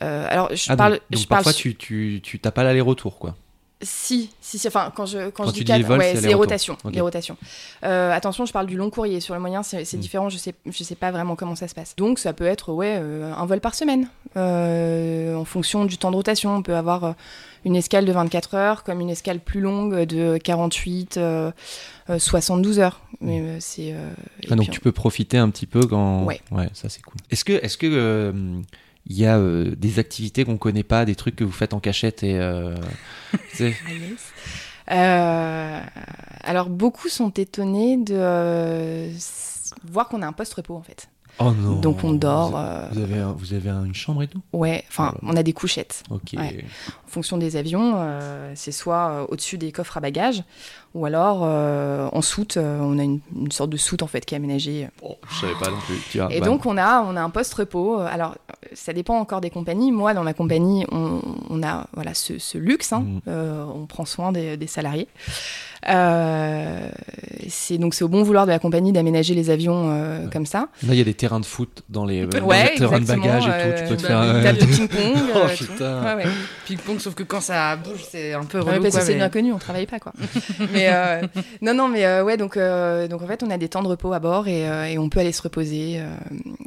Alors, 0.01 0.49
je 0.55 0.73
Ah, 0.73 0.77
parle, 0.77 0.93
donc, 0.95 1.03
donc 1.11 1.21
je 1.23 1.27
parle 1.29 1.45
parfois 1.45 1.53
tu, 1.53 1.77
tu, 1.77 2.21
tu 2.23 2.41
t'as 2.41 2.51
pas 2.51 2.65
l'aller-retour 2.65 3.19
quoi. 3.19 3.37
Si, 3.83 4.31
si, 4.41 4.59
si, 4.59 4.69
enfin, 4.69 4.91
quand 4.97 5.05
je, 5.05 5.29
quand 5.31 5.45
Quand 5.45 5.47
je 5.49 5.53
dis 5.53 5.59
dis 5.61 5.65
quatre, 5.65 5.83
vol, 5.83 5.99
ouais, 5.99 6.13
c'est 6.15 6.23
c'est 6.23 6.29
les 6.29 6.35
rotations. 6.35 6.79
Ok. 6.85 6.95
Les 6.95 7.01
rotations. 7.03 7.37
Euh, 7.85 8.13
attention, 8.13 8.47
je 8.47 8.53
parle 8.53 8.67
du 8.67 8.77
long 8.77 8.89
courrier. 8.89 9.21
Sur 9.21 9.35
le 9.35 9.41
moyen, 9.41 9.63
c'est 9.63 9.85
c'est 9.85 9.97
Mm. 9.97 10.01
différent, 10.01 10.29
je 10.31 10.39
sais, 10.39 10.55
je 10.65 10.85
sais 10.85 10.95
pas 10.95 11.11
vraiment 11.11 11.37
comment 11.37 11.55
ça 11.57 11.69
se 11.69 11.75
passe. 11.75 11.95
Donc, 11.97 12.19
ça 12.19 12.33
peut 12.33 12.47
être, 12.47 12.73
ouais, 12.73 12.97
euh, 12.99 13.33
un 13.35 13.45
vol 13.47 13.61
par 13.61 13.75
semaine. 13.75 14.09
Euh, 14.37 15.35
en 15.35 15.45
fonction 15.45 15.85
du 15.85 15.99
temps 15.99 16.11
de 16.11 16.17
rotation, 16.17 16.55
on 16.57 16.63
peut 16.63 16.77
avoir 16.77 17.15
une 17.67 17.77
escale 17.77 18.05
de 18.07 18.13
24 18.13 18.55
heures, 18.55 18.85
comme 18.85 19.01
une 19.01 19.11
escale 19.11 19.41
plus 19.41 19.61
longue 19.61 20.03
de 20.05 20.39
48, 20.39 21.17
euh, 21.19 21.51
euh, 22.11 22.19
72 22.19 22.79
heures. 22.79 23.01
Mais 23.21 23.59
c'est. 23.61 23.83
et 23.83 23.97
Ah, 24.51 24.55
donc 24.57 24.71
tu 24.71 24.81
peux 24.81 24.93
profiter 24.93 25.37
un 25.37 25.51
petit 25.51 25.67
peu 25.67 25.81
quand. 25.81 26.25
Ouais. 26.25 26.41
ça 26.73 26.89
c'est 26.89 27.03
cool. 27.03 27.15
Est-ce 27.31 27.45
que, 27.45 27.53
est-ce 27.53 27.77
que 27.77 28.33
il 29.07 29.17
y 29.17 29.27
a 29.27 29.39
euh, 29.39 29.75
des 29.77 29.99
activités 29.99 30.45
qu'on 30.45 30.57
connaît 30.57 30.83
pas, 30.83 31.05
des 31.05 31.15
trucs 31.15 31.37
que 31.37 31.45
vous 31.45 31.53
faites 31.53 31.75
en 31.75 31.81
cachette 31.81 32.23
et 32.23 32.39
euh, 32.39 32.75
Ah, 33.35 33.39
yes. 33.61 34.33
Euh, 34.91 35.81
alors, 36.43 36.69
beaucoup 36.69 37.09
sont 37.09 37.31
étonnés 37.31 37.97
de 37.97 38.15
euh, 38.17 39.11
voir 39.85 40.09
qu'on 40.09 40.23
a 40.23 40.27
un 40.27 40.33
poste-repos, 40.33 40.75
en 40.75 40.83
fait. 40.83 41.09
Oh 41.41 41.51
non. 41.53 41.81
Donc, 41.81 42.05
on 42.05 42.13
dort. 42.13 42.51
Vous, 42.51 42.57
euh, 42.57 43.03
avez, 43.05 43.19
un- 43.19 43.33
vous 43.33 43.55
avez 43.55 43.71
un- 43.71 43.85
une 43.85 43.95
chambre 43.95 44.23
et 44.23 44.29
tout? 44.29 44.41
Ouais, 44.53 44.85
enfin, 44.89 45.15
Oh 45.17 45.27
on 45.31 45.37
a 45.37 45.43
des 45.43 45.53
couchettes. 45.53 46.03
Ok. 46.11 46.35
Ouais. 46.37 46.65
En 47.07 47.11
fonction 47.11 47.37
des 47.39 47.57
avions, 47.57 47.95
euh, 47.97 48.53
c'est 48.55 48.73
soit 48.73 49.09
euh, 49.11 49.27
au-dessus 49.29 49.59
des 49.59 49.71
coffres 49.73 49.97
à 49.97 50.01
bagages, 50.01 50.43
ou 50.95 51.07
alors 51.07 51.41
euh, 51.45 52.09
en 52.13 52.23
soute, 52.23 52.57
euh, 52.57 52.79
on 52.81 52.99
a 52.99 53.03
une, 53.05 53.21
une 53.37 53.51
sorte 53.53 53.71
de 53.71 53.77
soute 53.77 54.03
en 54.03 54.07
fait 54.09 54.25
qui 54.25 54.35
est 54.35 54.37
aménagée. 54.37 54.89
Oh, 55.03 55.17
je 55.31 55.41
savais 55.41 55.55
pas 55.61 55.71
non 55.71 55.77
plus. 55.87 56.21
Et 56.35 56.41
bah, 56.41 56.47
donc 56.47 56.67
on 56.67 56.77
a, 56.77 57.03
on 57.03 57.17
a 57.17 57.23
un 57.23 57.31
poste 57.31 57.55
repos. 57.55 57.99
Alors 57.99 58.33
euh, 58.51 58.69
ça 58.75 58.93
dépend 58.93 59.19
encore 59.19 59.41
des 59.41 59.51
compagnies. 59.51 59.93
Moi, 59.93 60.13
dans 60.15 60.25
ma 60.25 60.35
compagnie, 60.35 60.87
on, 60.91 61.21
on 61.51 61.63
a 61.63 61.87
voilà 61.95 62.15
ce, 62.15 62.39
ce 62.39 62.59
luxe. 62.59 62.93
hein. 62.93 63.05
Euh, 63.29 63.65
on 63.75 63.87
prend 63.87 64.05
soin 64.05 64.33
des, 64.33 64.57
des 64.57 64.67
salariés. 64.67 65.09
Euh, 65.89 66.89
c'est 67.49 67.77
donc 67.79 67.95
c'est 67.95 68.05
au 68.05 68.09
bon 68.09 68.23
vouloir 68.23 68.47
de 68.47 68.51
la 68.51 68.59
compagnie 68.59 68.93
d'aménager 68.93 69.35
les 69.35 69.51
avions 69.51 69.91
euh, 69.91 70.25
Ouais. 70.25 70.31
comme 70.33 70.47
ça. 70.47 70.69
Là, 70.87 70.95
il 70.95 70.97
y 70.97 71.01
a 71.01 71.05
des 71.05 71.15
terrains 71.15 71.41
de 71.41 71.45
foot 71.45 71.83
dans 71.89 72.05
les, 72.07 72.27
dans 72.27 72.41
Ouais, 72.45 72.71
les 72.73 72.79
terrains 72.79 73.01
de 73.01 73.05
bagages 73.07 73.47
et 73.47 73.51
tout. 73.51 73.77
Tu 73.77 73.83
euh, 73.85 73.89
peux 73.89 73.97
te 73.97 74.03
bah 74.03 74.09
faire. 74.09 74.21
euh, 74.21 74.43
Table 74.43 74.59
de 74.59 74.65
ping-pong. 74.65 75.17
Oh 75.35 75.39
euh, 75.39 75.49
putain. 75.49 76.05
Ouais, 76.17 76.25
ouais. 76.25 76.31
Ping-pong, 76.67 76.99
sauf 77.01 77.15
que 77.15 77.23
quand 77.23 77.41
ça 77.41 77.77
bouge, 77.77 78.05
c'est 78.11 78.33
un 78.35 78.45
peu 78.45 78.61
Ouais, 78.61 78.73
relou. 78.73 78.83
parce 78.83 78.97
que 78.97 79.03
c'est 79.03 79.13
mais- 79.13 79.19
bien 79.19 79.29
connu, 79.29 79.53
on 79.53 79.59
travaille 79.59 79.87
pas 79.87 79.99
quoi. 79.99 80.13
mais 80.73 80.89
euh, 80.91 81.23
non, 81.61 81.75
non, 81.75 81.89
mais 81.89 82.05
euh, 82.07 82.25
ouais, 82.25 82.37
donc, 82.37 82.57
euh, 82.57 83.09
donc 83.09 83.23
en 83.23 83.27
fait, 83.27 83.43
on 83.43 83.51
a 83.51 83.59
des 83.59 83.69
temps 83.69 83.83
de 83.83 83.89
repos 83.89 84.13
à 84.13 84.21
bord 84.21 84.49
et, 84.49 84.69
euh, 84.69 84.85
et 84.87 84.99
on 84.99 85.09
peut 85.09 85.21
aller 85.21 85.33
se 85.33 85.43
reposer. 85.43 85.97
euh. 85.99 86.07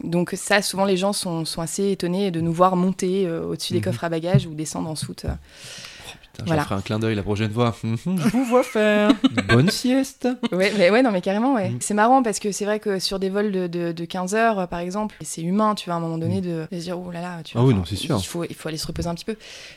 donc 0.03 0.32
ça, 0.36 0.62
souvent, 0.62 0.86
les 0.86 0.97
gens 0.97 1.13
sont, 1.13 1.45
sont 1.45 1.62
assez 1.62 1.91
étonnés 1.91 2.30
de 2.32 2.41
nous 2.41 2.53
voir 2.53 2.75
monter 2.75 3.25
euh, 3.25 3.43
au-dessus 3.45 3.73
des 3.73 3.80
Mhm. 3.80 3.86
coffres 3.86 4.03
à 4.03 4.10
bagages 4.10 4.45
ou 4.45 4.53
descendre 4.53 4.89
en 4.89 4.95
soute. 4.95 5.25
euh. 5.25 5.30
Putain, 6.38 6.43
je 6.45 6.50
Voilà. 6.50 6.63
ferai 6.63 6.76
un 6.76 6.82
clin 6.82 7.00
d'œil 7.00 7.15
la 7.15 7.23
prochaine 7.23 7.52
fois. 7.52 7.76
Je 7.84 8.30
vous 8.30 8.45
vois 8.45 8.63
faire. 8.63 9.12
Bonne 9.50 9.69
sieste. 9.71 10.28
Ouais, 10.52 10.71
mais 10.78 10.89
ouais, 10.89 11.02
non, 11.02 11.12
mais 11.12 11.21
carrément, 11.21 11.56
ouais. 11.56 11.69
Mhm. 11.69 11.78
C'est 11.80 11.93
marrant 11.93 12.21
parce 12.23 12.39
que 12.39 12.52
c'est 12.52 12.65
vrai 12.65 12.80
que 12.80 13.00
sur 13.00 13.19
des 13.19 13.30
vols 13.30 13.52
de, 13.52 13.67
de, 13.67 13.91
de 13.91 14.06
15 14.06 14.36
heures, 14.36 14.67
par 14.67 14.80
exemple, 14.80 15.15
c'est 15.21 15.41
humain, 15.41 15.73
tu 15.76 15.86
vois, 15.86 15.95
à 15.95 15.97
un 15.97 16.02
moment 16.02 16.17
donné, 16.17 16.41
de, 16.41 16.67
de 16.71 16.78
se 16.80 16.84
dire, 16.84 17.00
oh 17.00 17.12
là 17.12 17.21
là, 17.21 17.41
tu 17.43 17.58
Mhm. 17.58 17.60
Ah 17.60 17.63
vois, 17.63 17.69
oui, 17.69 17.73
non, 17.76 17.86
c'est 17.86 17.95
sûr. 17.95 18.17
Il 18.19 18.26
faut, 18.26 18.43
il 18.43 18.56
faut 18.56 18.67
aller 18.69 18.78
se 18.78 18.86
reposer 18.88 19.08
un 19.10 19.15
petit 19.15 19.26
peu. 19.26 19.36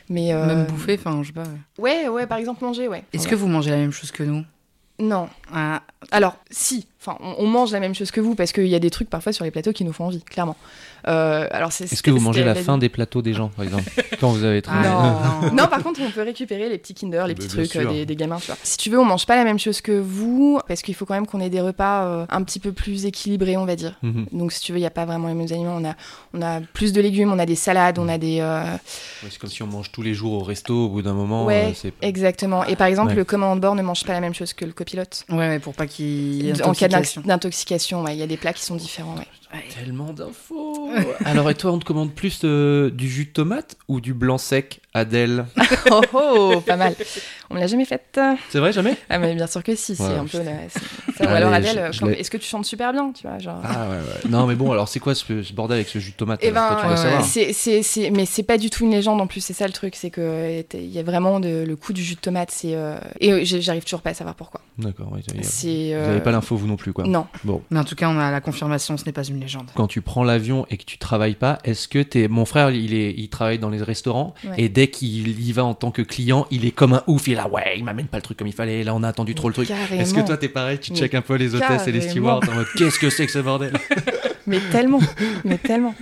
Mais, 0.09 0.33
euh, 0.33 0.45
Même 0.45 0.65
bouffer, 0.67 0.97
enfin, 0.99 1.21
je 1.23 1.27
sais 1.27 1.33
pas. 1.33 1.43
Ouais, 1.79 2.07
ouais, 2.07 2.27
par 2.27 2.37
exemple, 2.37 2.63
manger, 2.63 2.87
ouais. 2.87 3.03
Est-ce 3.13 3.27
que 3.27 3.35
vous 3.35 3.47
mangez 3.47 3.71
la 3.71 3.77
même 3.77 3.91
chose 3.91 4.11
que 4.11 4.23
nous? 4.23 4.43
Non. 4.99 5.29
Ah, 5.51 5.81
Alors, 6.11 6.35
si, 6.51 6.85
enfin, 7.01 7.17
on, 7.21 7.35
on 7.39 7.47
mange 7.47 7.71
la 7.71 7.79
même 7.79 7.95
chose 7.95 8.11
que 8.11 8.21
vous 8.21 8.35
parce 8.35 8.51
qu'il 8.51 8.67
y 8.67 8.75
a 8.75 8.79
des 8.79 8.91
trucs 8.91 9.09
parfois 9.09 9.33
sur 9.33 9.43
les 9.45 9.49
plateaux 9.49 9.71
qui 9.71 9.83
nous 9.83 9.93
font 9.93 10.05
envie, 10.05 10.21
clairement. 10.21 10.55
Euh, 11.07 11.47
alors, 11.51 11.71
c'est. 11.71 11.91
Est-ce 11.91 12.03
que 12.03 12.11
vous 12.11 12.19
mangez 12.19 12.43
la 12.43 12.53
vie. 12.53 12.63
fin 12.63 12.77
des 12.77 12.89
plateaux 12.89 13.21
des 13.21 13.33
gens, 13.33 13.49
par 13.49 13.65
exemple, 13.65 13.83
quand 14.19 14.29
vous 14.29 14.43
avez 14.43 14.61
travaillé 14.61 14.89
Non. 14.89 15.01
non. 15.01 15.53
non, 15.53 15.67
par 15.67 15.81
contre, 15.83 15.99
on 16.05 16.11
peut 16.11 16.21
récupérer 16.23 16.69
les 16.69 16.77
petits 16.77 16.93
Kinder, 16.93 17.25
les 17.27 17.35
petits 17.35 17.47
trucs 17.47 17.75
euh, 17.75 17.85
des, 17.91 18.05
des 18.05 18.15
gamins, 18.15 18.37
tu 18.37 18.47
vois. 18.47 18.57
Si 18.63 18.77
tu 18.77 18.89
veux, 18.89 18.99
on 18.99 19.05
mange 19.05 19.25
pas 19.25 19.35
la 19.35 19.43
même 19.43 19.59
chose 19.59 19.81
que 19.81 19.91
vous 19.91 20.59
parce 20.67 20.81
qu'il 20.81 20.95
faut 20.95 21.05
quand 21.05 21.13
même 21.15 21.27
qu'on 21.27 21.39
ait 21.41 21.49
des 21.49 21.61
repas 21.61 22.05
euh, 22.05 22.25
un 22.29 22.43
petit 22.43 22.59
peu 22.59 22.71
plus 22.71 23.05
équilibrés, 23.05 23.57
on 23.57 23.65
va 23.65 23.75
dire. 23.75 23.97
Mhm. 24.03 24.25
Donc, 24.31 24.51
si 24.51 24.61
tu 24.61 24.71
veux, 24.71 24.77
il 24.77 24.81
n'y 24.81 24.87
a 24.87 24.91
pas 24.91 25.05
vraiment 25.05 25.27
les 25.27 25.33
mêmes 25.33 25.47
aliments. 25.51 25.77
On 25.79 25.85
a, 25.89 25.95
on 26.33 26.41
a 26.41 26.61
plus 26.73 26.93
de 26.93 27.01
légumes, 27.01 27.31
on 27.31 27.39
a 27.39 27.45
des 27.45 27.55
salades, 27.55 27.97
on 27.99 28.07
a 28.09 28.17
des. 28.17 28.39
euh, 28.41 28.63
Ouais, 28.63 29.29
c'est 29.29 29.39
comme 29.39 29.49
si 29.49 29.63
on 29.63 29.67
mange 29.67 29.91
tous 29.91 30.01
les 30.01 30.13
jours 30.13 30.33
au 30.33 30.43
resto, 30.43 30.85
au 30.85 30.89
bout 30.89 31.01
d'un 31.01 31.13
moment. 31.13 31.45
Ouais, 31.45 31.69
euh, 31.71 31.73
c'est... 31.75 31.93
Exactement. 32.01 32.63
Et 32.65 32.75
par 32.75 32.87
exemple, 32.87 33.09
Ouais. 33.09 33.15
le 33.15 33.23
commandant 33.25 33.55
de 33.55 33.61
bord 33.61 33.75
ne 33.75 33.81
mange 33.81 34.03
pas 34.03 34.13
la 34.13 34.19
même 34.21 34.33
chose 34.33 34.53
que 34.53 34.65
le 34.65 34.71
copilote. 34.73 35.25
Ouais, 35.29 35.47
mais 35.49 35.59
pour 35.59 35.73
pas 35.73 35.87
qu'il 35.87 36.43
y 36.43 36.49
ait 36.49 36.61
En 36.63 36.73
cas 36.73 36.87
d'intox- 36.87 37.17
intoxication. 37.17 37.21
d'intoxication, 37.25 38.03
ouais, 38.03 38.15
il 38.15 38.19
y 38.19 38.23
a 38.23 38.27
des 38.27 38.37
plats 38.37 38.53
qui 38.53 38.63
sont 38.63 38.75
différents. 38.75 39.15
ouais. 39.15 39.27
Tellement 39.73 40.13
d'infos. 40.13 40.89
Alors, 41.25 41.49
et 41.49 41.55
toi, 41.55 41.71
on 41.71 41.79
te 41.79 41.85
commande 41.85 42.13
plus 42.13 42.41
euh, 42.43 42.89
du 42.89 43.09
jus 43.09 43.25
de 43.25 43.31
tomate 43.31 43.77
ou 43.87 43.99
du 44.01 44.13
blanc 44.13 44.37
sec, 44.37 44.81
Adèle 44.93 45.45
oh, 45.91 46.01
oh, 46.13 46.61
pas 46.65 46.75
mal. 46.75 46.93
On 47.49 47.55
me 47.55 47.59
l'a 47.59 47.67
jamais 47.67 47.85
faite. 47.85 48.19
C'est 48.49 48.59
vrai, 48.59 48.73
jamais? 48.73 48.95
Ah, 49.09 49.19
mais 49.19 49.33
bien 49.35 49.47
sûr 49.47 49.63
que 49.63 49.73
si, 49.75 49.95
c'est 49.95 50.03
Ouais. 50.03 50.09
un 50.17 50.25
peu. 50.25 50.39
la- 50.39 50.67
c'est- 50.69 50.79
ça. 50.79 51.25
Ou 51.25 51.27
Allez, 51.27 51.37
alors, 51.37 51.53
Adèle, 51.53 51.91
est-ce 52.17 52.29
que 52.31 52.37
tu 52.37 52.47
chantes 52.47 52.65
super 52.65 52.91
bien 52.91 53.11
tu 53.13 53.25
vois, 53.27 53.37
genre... 53.39 53.61
Ah 53.63 53.89
ouais, 53.89 53.95
ouais. 53.97 54.29
Non, 54.29 54.47
mais 54.47 54.55
bon, 54.55 54.71
alors 54.71 54.87
c'est 54.89 54.99
quoi 54.99 55.15
ce, 55.15 55.43
ce 55.43 55.53
bordel 55.53 55.75
avec 55.75 55.87
ce 55.87 55.99
jus 55.99 56.11
de 56.11 56.15
tomate 56.17 56.39
Eh 56.43 56.51
ben, 56.51 56.77
savoir. 56.97 57.23
c'est, 57.25 57.53
c'est, 57.53 57.83
c'est- 57.83 58.09
mais 58.09 58.25
c'est 58.25 58.43
pas 58.43 58.57
du 58.57 58.69
tout 58.69 58.83
une 58.83 58.91
légende 58.91 59.21
en 59.21 59.27
plus, 59.27 59.39
c'est 59.41 59.53
ça 59.53 59.65
le 59.65 59.73
truc, 59.73 59.95
c'est 59.95 60.09
que 60.09 60.21
euh, 60.21 60.61
y 60.73 60.99
a 60.99 61.03
vraiment 61.03 61.39
de- 61.39 61.63
le 61.65 61.75
coup 61.77 61.93
du 61.93 62.03
jus 62.03 62.15
de 62.15 62.19
tomate, 62.19 62.51
c'est 62.51 62.75
euh, 62.75 62.97
et 63.19 63.31
euh, 63.31 63.41
j'arrive 63.43 63.83
toujours 63.83 64.01
pas 64.01 64.09
à 64.11 64.13
savoir 64.13 64.35
pourquoi. 64.35 64.61
D'accord, 64.77 65.09
oui, 65.13 65.21
Vous 65.33 65.67
euh, 65.67 66.07
n'avez 66.07 66.21
pas 66.21 66.31
l'info, 66.31 66.55
vous 66.57 66.67
non 66.67 66.77
plus, 66.77 66.91
quoi. 66.93 67.05
Non, 67.05 67.27
Bon, 67.43 67.61
Mais 67.69 67.79
en 67.79 67.83
tout 67.83 67.95
cas, 67.95 68.09
on 68.09 68.17
a 68.19 68.31
la 68.31 68.41
confirmation, 68.41 68.97
ce 68.97 69.05
n'est 69.05 69.11
pas 69.11 69.23
une 69.23 69.39
légende. 69.39 69.69
quand 69.75 69.87
tu 69.87 70.01
prends 70.01 70.23
l'avion 70.23 70.65
et 70.69 70.77
que 70.77 70.83
tu 70.85 70.97
travailles 70.97 71.35
pas, 71.35 71.59
est-ce 71.63 71.87
que 71.87 71.99
t'es. 72.01 72.27
Mon 72.27 72.45
frère, 72.45 72.71
il, 72.71 72.93
est... 72.93 73.13
il 73.17 73.29
travaille 73.29 73.59
dans 73.59 73.69
les 73.69 73.81
restaurants 73.83 74.33
Ouais. 74.43 74.55
et 74.57 74.69
dès 74.69 74.80
qu'il 74.87 75.39
y 75.41 75.51
va 75.51 75.63
en 75.65 75.73
tant 75.73 75.91
que 75.91 76.01
client, 76.01 76.47
il 76.51 76.65
est 76.65 76.71
comme 76.71 76.93
un 76.93 77.03
ouf. 77.07 77.27
Il 77.27 77.33
est 77.33 77.35
là, 77.35 77.47
ouais, 77.47 77.73
il 77.77 77.83
m'amène 77.83 78.07
pas 78.07 78.17
le 78.17 78.23
truc 78.23 78.37
comme 78.37 78.47
il 78.47 78.53
fallait, 78.53 78.83
là 78.83 78.93
on 78.95 79.03
a 79.03 79.07
attendu 79.07 79.35
trop 79.35 79.47
le 79.47 79.53
truc. 79.53 79.69
Est-ce 79.69 80.13
que 80.13 80.21
toi 80.25 80.37
t'es 80.37 80.49
pareil? 80.49 80.79
Tu 80.79 80.93
checkes 80.95 81.15
un 81.15 81.21
peu 81.21 81.35
les 81.35 81.53
hôtesses 81.55 81.87
et 81.87 81.91
les 81.91 82.01
stewards 82.01 82.41
en 82.49 82.53
mode 82.55 82.67
qu'est-ce 82.77 82.99
que 82.99 83.09
c'est 83.09 83.25
que 83.25 83.31
ce 83.31 83.39
bordel? 83.39 83.73
Mais 84.47 84.59
tellement, 84.71 84.99
mais 85.45 85.59
tellement. 85.59 85.93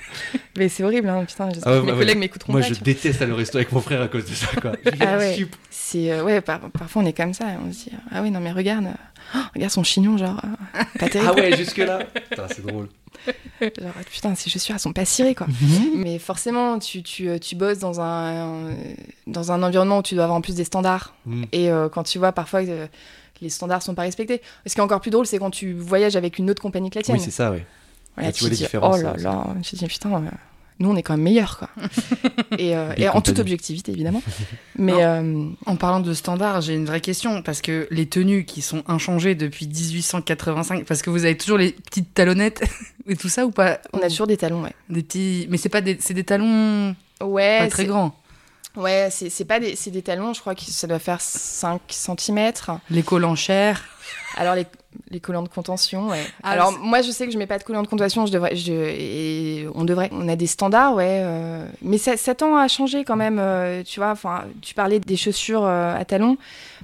Mais 0.58 0.70
c'est 0.70 0.82
horrible, 0.84 1.10
hein, 1.10 1.26
putain. 1.28 1.50
J'espère 1.54 1.74
Ah 1.74 1.76
ouais, 1.76 1.82
que 1.82 1.86
mes 1.88 1.92
ouais, 1.92 1.98
collègues 2.00 2.16
ouais. 2.16 2.20
m'écouteront 2.22 2.54
Moi 2.54 2.62
pas. 2.62 2.68
je 2.70 2.74
tu 2.76 2.84
déteste 2.84 3.22
aller 3.22 3.34
au 3.34 3.36
resto 3.36 3.58
avec 3.58 3.72
mon 3.74 3.82
frère 3.82 4.02
à 4.02 4.08
cause 4.08 4.24
de 4.26 4.34
ça 4.34 4.48
quoi. 4.62 4.72
Ah 5.02 5.18
ouais. 5.18 5.46
C'est 5.70 6.12
euh, 6.14 6.24
ouais, 6.24 6.40
par- 6.40 6.62
parfois 6.72 7.02
on 7.02 7.06
est 7.06 7.12
comme 7.16 7.34
ça, 7.34 7.46
on 7.64 7.72
se 7.74 7.84
dit 7.84 7.92
ah 8.12 8.22
oui 8.22 8.32
non 8.32 8.40
mais 8.40 8.54
regarde, 8.54 8.86
euh, 8.86 9.36
oh, 9.36 9.40
regarde 9.56 9.74
son 9.74 9.84
chignon 9.84 10.18
genre 10.18 10.42
euh, 10.46 10.84
pas 10.98 11.10
terrible. 11.10 11.34
Ah 11.36 11.40
ouais, 11.40 11.58
jusque 11.58 11.78
là. 11.80 12.00
Putain, 12.30 12.46
c'est 12.48 12.66
drôle. 12.66 12.88
Genre, 13.62 13.94
putain, 14.10 14.36
ces 14.36 14.50
chaussures, 14.50 14.76
elles 14.76 14.82
sont 14.82 14.94
pas 14.94 15.06
cirées, 15.06 15.36
quoi. 15.36 15.48
Mais 15.96 16.20
forcément, 16.20 16.80
tu, 16.80 17.04
tu, 17.04 17.30
euh, 17.30 17.38
tu 17.40 17.56
bosses 17.56 17.80
dans 17.80 18.00
un, 18.02 18.74
dans 19.28 19.52
un 19.52 19.62
environnement 19.64 20.00
où 20.00 20.04
tu 20.04 20.16
dois 20.16 20.24
avoir 20.26 20.38
en 20.38 20.42
plus 20.42 20.56
des 20.56 20.64
standards. 20.64 21.14
Mm. 21.26 21.44
Et 21.52 21.70
euh, 21.72 21.90
quand 21.90 22.04
tu 22.04 22.20
vois 22.20 22.32
parfois 22.32 22.64
que 22.64 22.88
les 23.42 23.50
standards 23.50 23.82
sont 23.82 23.96
pas 23.96 24.04
respectés. 24.04 24.42
Ce 24.66 24.74
qui 24.74 24.80
est 24.80 24.84
encore 24.84 25.02
plus 25.02 25.12
drôle, 25.12 25.26
c'est 25.26 25.40
quand 25.40 25.52
tu 25.52 25.74
voyages 25.74 26.16
avec 26.16 26.40
une 26.40 26.50
autre 26.50 26.62
compagnie 26.62 26.90
que 26.90 27.00
la 27.00 27.04
tienne. 27.04 27.18
Oui, 27.18 27.24
c'est 27.24 27.32
ça, 27.32 27.52
oui. 27.52 27.60
Voilà, 28.16 28.30
Là, 28.30 28.34
tu 28.34 28.42
vois 28.42 28.50
les 28.50 28.56
différences, 28.58 28.98
Oh 29.00 29.04
là 29.04 29.16
là, 29.18 29.48
tu 29.64 29.76
dis, 29.76 29.86
putain, 29.86 30.14
euh, 30.14 30.30
nous, 30.80 30.90
on 30.90 30.96
est 30.96 31.04
quand 31.04 31.14
même 31.14 31.24
meilleurs, 31.24 31.58
quoi. 31.58 31.70
et 32.58 32.76
euh, 32.76 32.94
et 32.98 33.10
en 33.10 33.22
toute 33.22 33.40
objectivité, 33.40 33.92
évidemment. 33.92 34.24
Mais 34.78 35.04
euh, 35.04 35.46
En 35.66 35.76
parlant 35.76 36.00
de 36.00 36.14
standards, 36.14 36.62
j'ai 36.62 36.74
une 36.74 36.86
vraie 36.86 37.02
question 37.02 37.42
parce 37.42 37.62
que 37.62 37.88
les 37.92 38.06
tenues 38.08 38.46
qui 38.46 38.62
sont 38.62 38.84
inchangées 38.88 39.36
depuis 39.36 39.68
1885, 39.68 40.86
parce 40.86 41.02
que 41.02 41.10
vous 41.10 41.26
avez 41.26 41.38
toujours 41.38 41.58
les 41.58 41.72
petites 41.74 42.14
talonnettes 42.14 42.64
et 43.08 43.16
tout 43.16 43.30
ça 43.30 43.46
ou 43.46 43.52
pas 43.52 43.80
on 43.94 44.00
a 44.00 44.08
toujours 44.10 44.28
des 44.28 44.38
talons, 44.38 44.64
ouais. 44.64 44.74
des 44.90 45.04
petits, 45.04 45.48
mais 45.50 45.58
c'est 45.58 45.70
pas 45.70 45.82
des, 45.82 45.98
c'est 46.00 46.14
des 46.14 46.24
talons 46.24 46.96
Ouais, 47.22 47.60
pas 47.60 47.68
très 47.68 47.84
c'est- 47.84 47.88
grands. 47.90 48.16
Ouais, 48.78 49.10
c'est 49.12 49.30
c'est 49.30 49.46
pas 49.46 49.60
des, 49.60 49.76
c'est 49.76 49.90
des 49.92 50.04
talons, 50.04 50.34
je 50.34 50.40
crois 50.40 50.54
que 50.56 50.62
ça 50.62 50.86
doit 50.88 51.00
faire 51.00 51.20
5 51.20 51.82
cm. 51.90 52.52
Les 52.92 53.02
collants 53.04 53.36
chers. 53.36 53.84
Alors 54.38 54.56
les, 54.56 54.66
les 55.12 55.20
collants 55.20 55.44
de 55.44 55.50
contention, 55.50 56.08
ouais. 56.10 56.24
Ah, 56.44 56.52
Alors 56.52 56.72
moi 56.80 57.02
je 57.02 57.12
sais 57.12 57.26
que 57.26 57.34
je 57.34 57.38
mets 57.38 57.48
pas 57.48 57.58
de 57.58 57.64
collants 57.64 57.82
de 57.84 57.88
contention, 57.88 58.26
je 58.26 58.32
devrais, 58.32 58.56
je, 58.56 58.72
et 58.74 59.68
on 59.76 59.84
devrait, 59.84 60.10
on 60.14 60.28
a 60.30 60.36
des 60.36 60.48
standards, 60.48 60.96
ouais. 60.96 61.22
euh, 61.24 61.66
mais 61.82 61.98
ça, 61.98 62.16
ça 62.16 62.36
tend 62.36 62.56
à 62.56 62.68
changer 62.68 63.04
quand 63.04 63.16
même, 63.18 63.38
euh, 63.40 63.84
tu 63.84 64.00
vois. 64.00 64.12
Enfin, 64.12 64.46
tu 64.62 64.74
parlais 64.74 65.00
des 65.00 65.18
chaussures 65.18 65.66
euh, 65.66 65.96
à 65.98 66.06
talons. 66.06 66.38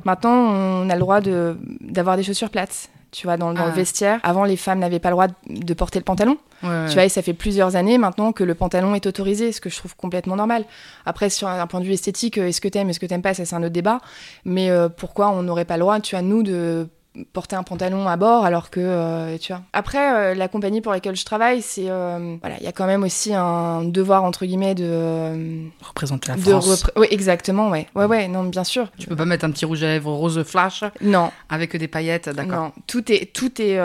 Maintenant, 0.04 0.34
on 0.34 0.90
a 0.90 0.94
le 0.94 1.00
droit 1.00 1.22
de 1.22 1.58
d'avoir 1.82 2.18
des 2.18 2.24
chaussures 2.24 2.50
plates. 2.50 2.90
Tu 3.12 3.28
vois, 3.28 3.38
dans, 3.38 3.54
dans 3.54 3.62
Ah. 3.64 3.68
le 3.68 3.72
vestiaire. 3.72 4.20
Avant, 4.24 4.44
les 4.44 4.58
femmes 4.58 4.80
n'avaient 4.80 5.00
pas 5.00 5.08
le 5.08 5.14
droit 5.14 5.28
de, 5.28 5.34
de 5.48 5.74
porter 5.74 6.00
le 6.00 6.04
pantalon. 6.04 6.38
Ouais, 6.64 6.68
ouais. 6.70 6.86
Tu 6.90 6.96
vois, 6.96 7.06
et 7.06 7.10
ça 7.10 7.22
fait 7.22 7.34
plusieurs 7.34 7.78
années 7.78 7.98
maintenant 7.98 8.34
que 8.34 8.44
le 8.44 8.56
pantalon 8.56 8.94
est 8.94 9.06
autorisé, 9.06 9.54
ce 9.54 9.62
que 9.62 9.70
je 9.70 9.78
trouve 9.78 9.96
complètement 9.96 10.36
normal. 10.36 10.66
Après, 11.06 11.30
sur 11.30 11.48
un, 11.48 11.62
un 11.62 11.66
point 11.68 11.80
de 11.80 11.86
vue 11.86 11.94
esthétique, 11.94 12.38
est-ce 12.38 12.60
que 12.60 12.68
t'aimes, 12.68 12.90
est-ce 12.90 13.00
que 13.00 13.06
t'aimes 13.06 13.22
pas, 13.22 13.34
ça 13.34 13.46
c'est 13.46 13.56
un 13.56 13.64
autre 13.64 13.72
débat. 13.72 14.02
Mais 14.44 14.70
pourquoi 14.98 15.30
on 15.30 15.44
n'aurait 15.44 15.64
pas 15.64 15.76
le 15.78 15.82
droit, 15.82 15.98
tu 16.02 16.14
vois, 16.16 16.24
nous, 16.24 16.44
de 16.44 16.90
porter 17.34 17.56
un 17.56 17.64
pantalon 17.64 18.08
à 18.08 18.18
bord 18.18 18.46
alors 18.46 18.70
que 18.70 18.80
euh, 18.82 19.38
tu 19.38 19.54
vois 19.54 19.62
après 19.74 20.32
euh, 20.32 20.34
la 20.36 20.48
compagnie 20.48 20.82
pour 20.82 20.92
laquelle 20.92 21.16
je 21.16 21.26
travaille 21.26 21.62
c'est 21.62 21.90
euh, 21.90 22.36
voilà 22.42 22.56
il 22.60 22.64
y 22.64 22.68
a 22.68 22.72
quand 22.72 22.86
même 22.88 23.04
aussi 23.04 23.34
un 23.34 23.84
devoir 23.84 24.24
entre 24.24 24.46
guillemets 24.46 24.76
de 24.76 24.86
euh, 24.88 25.68
Représente 25.82 26.28
la 26.28 26.36
de 26.36 26.42
France. 26.42 26.86
oui 26.98 27.08
exactement 27.12 27.70
ouais 27.70 27.88
ouais 27.96 28.06
ouais 28.06 28.28
non 28.28 28.44
bien 28.44 28.64
sûr 28.64 28.92
Tu 28.98 29.08
peux 29.08 29.16
pas 29.16 29.26
mettre 29.26 29.46
un 29.46 29.52
petit 29.52 29.66
rouge 29.66 29.84
à 29.84 29.88
lèvres 29.88 30.12
rose 30.12 30.44
flash 30.44 30.84
non 31.02 31.32
avec 31.50 31.76
des 31.76 31.88
paillettes, 31.88 32.30
d'accord. 32.30 32.60
Non, 32.64 32.72
tout 32.88 33.12
est, 33.12 33.32
tout 33.34 33.62
est 33.62 33.78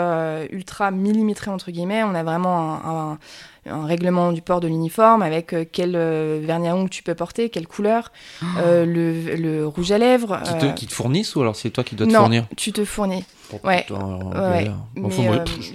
ultra 0.51 0.91
millimétré, 0.91 1.51
entre 1.51 1.71
guillemets. 1.71 2.03
On 2.03 2.13
a 2.15 2.23
vraiment 2.23 2.73
un, 2.85 3.11
un- 3.13 3.17
un 3.65 3.85
règlement 3.85 4.31
du 4.31 4.41
port 4.41 4.59
de 4.59 4.67
l'uniforme 4.67 5.21
avec 5.21 5.53
euh, 5.53 5.65
quel 5.71 5.95
euh, 5.95 6.39
vernis 6.43 6.67
à 6.67 6.75
ongles 6.75 6.89
tu 6.89 7.03
peux 7.03 7.13
porter, 7.15 7.49
quelle 7.49 7.67
couleur, 7.67 8.11
euh, 8.57 8.85
le, 8.85 9.35
le 9.35 9.67
rouge 9.67 9.91
à 9.91 9.97
lèvres. 9.97 10.39
Qui 10.43 10.57
te, 10.57 10.65
euh, 10.65 10.71
qui 10.71 10.87
te 10.87 10.93
fournissent 10.93 11.35
ou 11.35 11.41
alors 11.41 11.55
c'est 11.55 11.69
toi 11.69 11.83
qui 11.83 11.95
dois 11.95 12.07
te 12.07 12.11
non, 12.11 12.19
fournir 12.19 12.45
tu 12.57 12.71
te 12.71 12.83
fournis. 12.85 13.23
Oh, 13.53 13.59
Ouais. 13.63 13.85
euh, 13.89 14.65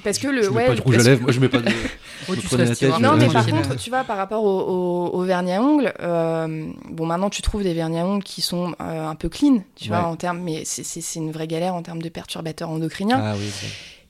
parce 0.03 0.19
que 0.19 0.29
le. 0.29 0.43
je 0.43 0.51
mets 0.51 0.57
ouais, 0.57 0.67
pas 0.69 0.75
de 0.75 0.81
rouge 0.81 0.99
à 0.99 1.03
lèvres, 1.03 1.23
moi 1.23 1.33
je 1.33 1.41
mets 1.41 1.49
pas 1.49 1.59
de. 1.61 1.71
Oh, 2.29 2.33
me 2.33 2.41
tu 2.41 2.57
la 2.57 2.75
tête, 2.75 2.99
Non, 2.99 3.15
mais 3.17 3.29
par 3.29 3.47
contre, 3.47 3.77
tu 3.77 3.91
vois, 3.91 4.03
par 4.03 4.17
rapport 4.17 4.43
au, 4.43 4.61
au- 4.63 5.11
au 5.19 5.23
vernis 5.23 5.53
à 5.53 5.63
ongles, 5.63 5.93
euh, 6.01 6.67
bon, 6.91 7.07
maintenant 7.07 7.29
tu 7.31 7.41
trouves 7.43 7.63
des 7.63 7.75
vernis 7.75 8.01
à 8.01 8.07
ongles 8.07 8.25
qui 8.25 8.41
sont 8.41 8.75
euh, 8.81 9.07
un 9.07 9.15
peu 9.15 9.29
clean, 9.29 9.63
tu 9.77 9.89
vois, 9.89 10.05
en 10.05 10.17
termes, 10.17 10.41
mais 10.41 10.63
c'est- 10.65 11.15
une 11.17 11.31
vraie 11.31 11.47
galère 11.47 11.75
en 11.75 11.83
termes 11.83 12.03
de 12.03 12.09
perturbateurs 12.09 12.71
endocriniens. 12.71 13.21
Ah 13.23 13.35
oui, 13.39 13.49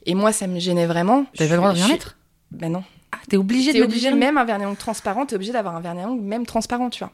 Et 0.07 0.15
moi, 0.15 0.33
ça 0.33 0.47
me 0.47 0.59
gênait 0.61 0.87
vraiment. 0.87 1.27
T'avais 1.37 1.51
le 1.51 1.57
droit 1.57 1.73
de 1.73 1.77
rien 1.79 1.89
mettre? 1.89 2.17
Ben 2.53 2.71
non. 2.73 2.85
Ah, 3.19 3.25
t'es 3.29 3.37
obligé 3.37 3.73
de 3.73 3.83
obligé, 3.83 4.13
même 4.13 4.39
un 4.39 4.45
vernis 4.45 4.65
à 4.65 4.69
ongles 4.69 4.77
transparent, 4.77 5.27
t'es 5.27 5.35
obligé 5.37 5.53
d'avoir 5.53 5.75
un 5.77 5.81
vernis 5.81 6.03
à 6.03 6.09
ongles 6.09 6.23
même 6.23 6.47
transparent, 6.47 6.91
tu 6.91 7.01
vois. 7.01 7.13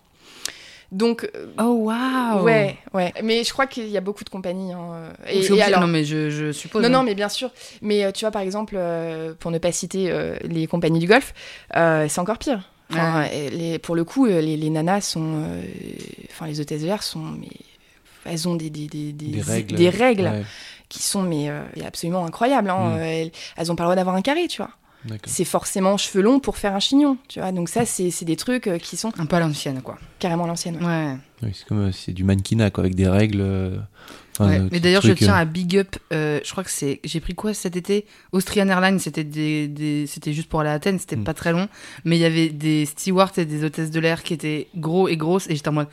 Donc, 0.91 1.29
euh, 1.35 1.47
Oh 1.59 1.85
waouh 1.87 2.43
ouais, 2.43 2.77
ouais. 2.93 3.15
Mais 3.23 3.45
je 3.45 3.53
crois 3.53 3.67
qu'il 3.67 3.88
y 3.88 3.97
a 3.97 4.03
beaucoup 4.03 4.25
de 4.25 4.29
compagnies. 4.29 4.73
hein, 4.75 4.91
euh, 4.93 5.12
Et, 5.27 5.41
Et, 5.55 5.62
alors, 5.62 5.81
Non 5.81 5.87
mais 5.87 6.05
je, 6.05 6.29
je 6.29 6.53
suppose. 6.53 6.83
non, 6.83 6.88
hein. 6.88 6.91
non, 6.91 7.03
mais 7.03 7.15
bien 7.15 7.31
sûr. 7.31 7.51
Mais 7.81 8.05
euh, 8.05 8.12
tu 8.12 8.25
vois, 8.27 8.31
par 8.31 8.43
exemple, 8.43 8.75
euh, 8.77 9.33
pour 9.38 9.51
ne 9.51 9.57
pas 9.59 9.73
citer 9.73 10.11
euh, 10.11 10.37
les 10.43 10.67
compagnies 10.67 10.99
du 10.99 11.07
golf, 11.07 11.33
euh, 11.77 12.07
c'est 12.11 12.21
encore 12.21 12.37
pire. 12.38 12.69
Enfin, 12.91 13.25
et 13.33 13.49
les, 13.49 13.79
pour 13.79 13.95
le 13.95 14.05
coup, 14.05 14.27
les, 14.27 14.57
les 14.59 14.69
nanas 14.71 15.01
sont. 15.01 15.43
euh, 15.47 15.62
Enfin, 16.31 16.47
les 16.47 16.61
hôtesses 16.61 16.83
de 16.83 16.87
l'air 16.87 17.03
sont. 17.03 17.21
Mais, 17.41 17.49
elles 18.27 18.47
ont 18.47 18.55
des, 18.55 18.69
des, 18.69 18.87
des, 18.87 19.12
des, 19.12 19.27
Des 19.29 19.41
règles. 19.41 19.75
des 19.77 19.88
règles 19.88 20.25
Ouais, 20.25 20.43
qui 20.91 21.03
sont 21.03 21.23
mais, 21.23 21.49
euh, 21.49 21.62
absolument 21.87 22.27
incroyables. 22.27 22.69
hein. 22.69 22.97
Mm. 22.99 23.01
Elles, 23.01 23.31
elles 23.57 23.73
ont 23.73 23.77
pas 23.77 23.85
le 23.85 23.87
droit 23.87 23.97
d'avoir 23.97 24.15
un 24.15 24.21
carré, 24.23 24.47
tu 24.47 24.59
vois. 24.59 24.71
C'est 25.25 25.45
forcément 25.45 25.97
cheveux 25.97 26.23
longs 26.23 26.38
pour 26.41 26.57
faire 26.57 26.75
un 26.75 26.81
chignon, 26.81 27.17
tu 27.29 27.41
vois. 27.41 27.51
Donc, 27.53 27.69
ça, 27.69 27.85
c'est 27.85 28.25
des 28.25 28.37
trucs 28.37 28.67
euh, 28.67 28.79
qui 28.79 28.97
sont 28.97 29.12
Un 29.19 29.27
peu 29.27 29.37
à 29.37 29.41
l'ancienne 29.41 29.83
quoi. 29.83 29.99
carrément 30.19 30.47
l'ancienne. 30.47 30.77
ouais. 30.77 30.87
Ouais. 30.87 31.17
Oui, 31.43 31.51
c'est 31.55 31.67
comme 31.67 31.88
euh, 31.88 31.93
c'est 31.93 32.12
du 32.12 32.23
mannequinat 32.23 32.71
quoi, 32.71 32.85
avec 32.85 32.95
des 32.95 33.09
règles. 33.09 33.41
euh, 33.41 33.77
enfin, 34.38 34.49
Ouais. 34.49 34.61
euh, 34.61 34.69
Mais 34.71 34.79
d'ailleurs, 34.79 35.03
je 35.03 35.12
tiens 35.12 35.35
à 35.35 35.45
big 35.45 35.77
up. 35.77 35.97
euh, 36.12 36.38
je 36.45 36.51
crois 36.53 36.62
que 36.62 36.71
c'est. 36.71 37.01
J'ai 37.03 37.19
pris 37.19 37.35
quoi 37.35 37.53
cet 37.53 37.75
été? 37.75 38.07
Austrian 38.31 38.69
Airlines, 38.69 39.01
c'était 39.01 39.25
des, 39.25 39.67
des- 39.67 40.07
c'était 40.07 40.33
juste 40.33 40.49
pour 40.49 40.61
aller 40.61 40.71
à 40.71 40.75
Athènes, 40.75 41.01
c'était 41.01 41.17
Mm. 41.17 41.25
pas 41.25 41.35
très 41.35 41.51
long. 41.51 41.69
Mais 42.05 42.17
il 42.17 42.21
y 42.21 42.25
avait 42.25 42.49
des 42.51 42.87
stewards 42.87 43.33
et 43.38 43.45
des 43.45 43.65
hôtesses 43.65 43.91
de 43.91 43.99
l'air 43.99 44.23
qui 44.23 44.35
étaient 44.35 44.69
gros 44.77 45.09
et 45.09 45.17
grosses. 45.17 45.49
Et 45.51 45.57
j'étais 45.57 45.69
en 45.69 45.73
mode 45.73 45.88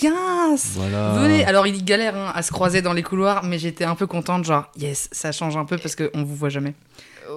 Yes 0.00 0.74
Voilà. 0.76 1.14
Venez 1.18 1.44
Alors, 1.44 1.66
ils 1.66 1.84
galèrent 1.84 2.16
hein, 2.16 2.32
à 2.34 2.42
se 2.42 2.52
croiser 2.52 2.80
dans 2.80 2.92
les 2.92 3.02
couloirs, 3.02 3.42
mais 3.44 3.58
j'étais 3.58 3.84
un 3.84 3.96
peu 3.96 4.06
contente, 4.06 4.44
genre 4.44 4.70
Yes, 4.78 5.08
ça 5.10 5.32
change 5.32 5.56
un 5.56 5.64
peu 5.64 5.78
parce 5.78 5.96
qu'on 5.96 6.22
vous 6.22 6.36
voit 6.36 6.48
jamais. 6.48 6.74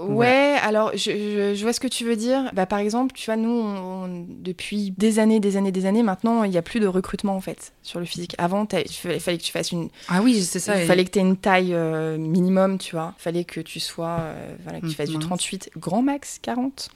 Ouais, 0.08 0.56
alors 0.62 0.92
je, 0.94 1.12
je- 1.12 1.54
je 1.56 1.62
vois 1.64 1.74
ce 1.74 1.80
que 1.80 1.88
tu 1.88 2.04
veux 2.06 2.16
dire. 2.16 2.50
Bah, 2.54 2.66
par 2.66 2.80
exemple, 2.80 3.14
tu 3.16 3.26
vois, 3.26 3.36
nous, 3.36 3.50
on- 3.50 4.04
on- 4.06 4.26
depuis 4.30 4.92
des 4.98 5.20
années, 5.20 5.40
des 5.40 5.58
années, 5.58 5.72
des 5.72 5.86
années, 5.86 6.04
maintenant, 6.04 6.44
il 6.44 6.52
n'y 6.52 6.58
a 6.58 6.62
plus 6.62 6.80
de 6.80 6.88
recrutement 6.88 7.36
en 7.36 7.42
fait 7.42 7.74
sur 7.84 8.00
le 8.00 8.06
physique. 8.06 8.36
Avant, 8.38 8.68
il 8.72 8.92
fallait, 9.20 9.38
que 9.38 9.44
tu 9.44 9.52
fasses 9.52 9.72
une. 9.72 9.90
Ah 10.10 10.22
oui, 10.22 10.44
c'est 10.44 10.60
ça. 10.60 10.78
il 10.78 10.84
et- 10.84 10.86
fallait 10.86 11.06
que 11.06 11.12
tu 11.12 11.20
aies 11.20 11.24
une 11.24 11.38
taille 11.38 11.74
euh, 11.74 12.18
minimum, 12.18 12.78
tu 12.78 12.96
vois. 12.96 13.14
Il 13.20 13.22
fallait 13.22 13.44
que 13.44 13.60
tu 13.62 13.80
sois. 13.80 14.18
euh, 14.20 14.56
voilà, 14.64 14.82
que 14.82 14.88
tu 14.88 14.94
fasses 14.96 15.10
du 15.10 15.16
Mince. 15.18 15.26
38, 15.26 15.72
grand 15.78 16.02
max 16.02 16.40
40. 16.42 16.90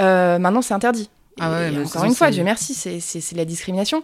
Euh, 0.00 0.38
maintenant, 0.38 0.62
c'est 0.62 0.74
interdit. 0.74 1.10
Ah 1.40 1.50
ouais, 1.52 1.68
Et 1.68 1.70
mais 1.72 1.84
encore 1.86 2.04
une 2.04 2.14
fois, 2.14 2.30
Dieu 2.30 2.42
merci, 2.44 2.74
c'est 2.74 3.36
la 3.36 3.44
discrimination. 3.44 4.02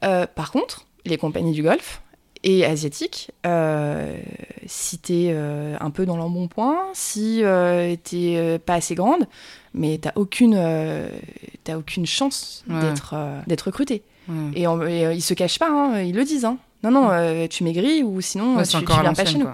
Par 0.00 0.50
contre, 0.52 0.86
les 1.04 1.16
compagnies 1.18 1.52
du 1.52 1.62
Golfe 1.62 2.00
et 2.44 2.64
asiatiques, 2.64 3.30
euh, 3.46 4.16
si 4.66 4.98
t'es 4.98 5.28
euh, 5.30 5.76
un 5.80 5.90
peu 5.90 6.06
dans 6.06 6.16
l'embonpoint, 6.16 6.78
si 6.94 7.42
euh, 7.42 7.94
t'es 8.02 8.34
euh, 8.36 8.58
pas 8.58 8.74
assez 8.74 8.94
grande, 8.94 9.26
mais 9.74 9.98
t'as 9.98 10.12
aucune, 10.16 10.56
aucune 11.76 12.06
chance 12.06 12.64
Ouais. 12.68 12.80
d'être 12.80 13.14
d'être 13.46 13.62
recruté. 13.62 14.02
Ouais. 14.28 14.34
Et, 14.54 14.66
en- 14.66 14.84
et, 14.86 15.14
ils 15.14 15.22
se 15.22 15.34
cachent 15.34 15.58
pas, 15.58 15.68
hein, 15.70 16.00
ils 16.02 16.14
le 16.14 16.24
disent. 16.24 16.44
hein. 16.44 16.58
Non, 16.82 16.90
non, 16.90 17.48
tu 17.48 17.64
maigris 17.64 18.02
ou 18.02 18.20
sinon 18.20 18.62
tu, 18.62 18.68
tu 18.78 18.84
viens 19.00 19.12
pas 19.14 19.24
chez 19.24 19.38
nous. 19.38 19.48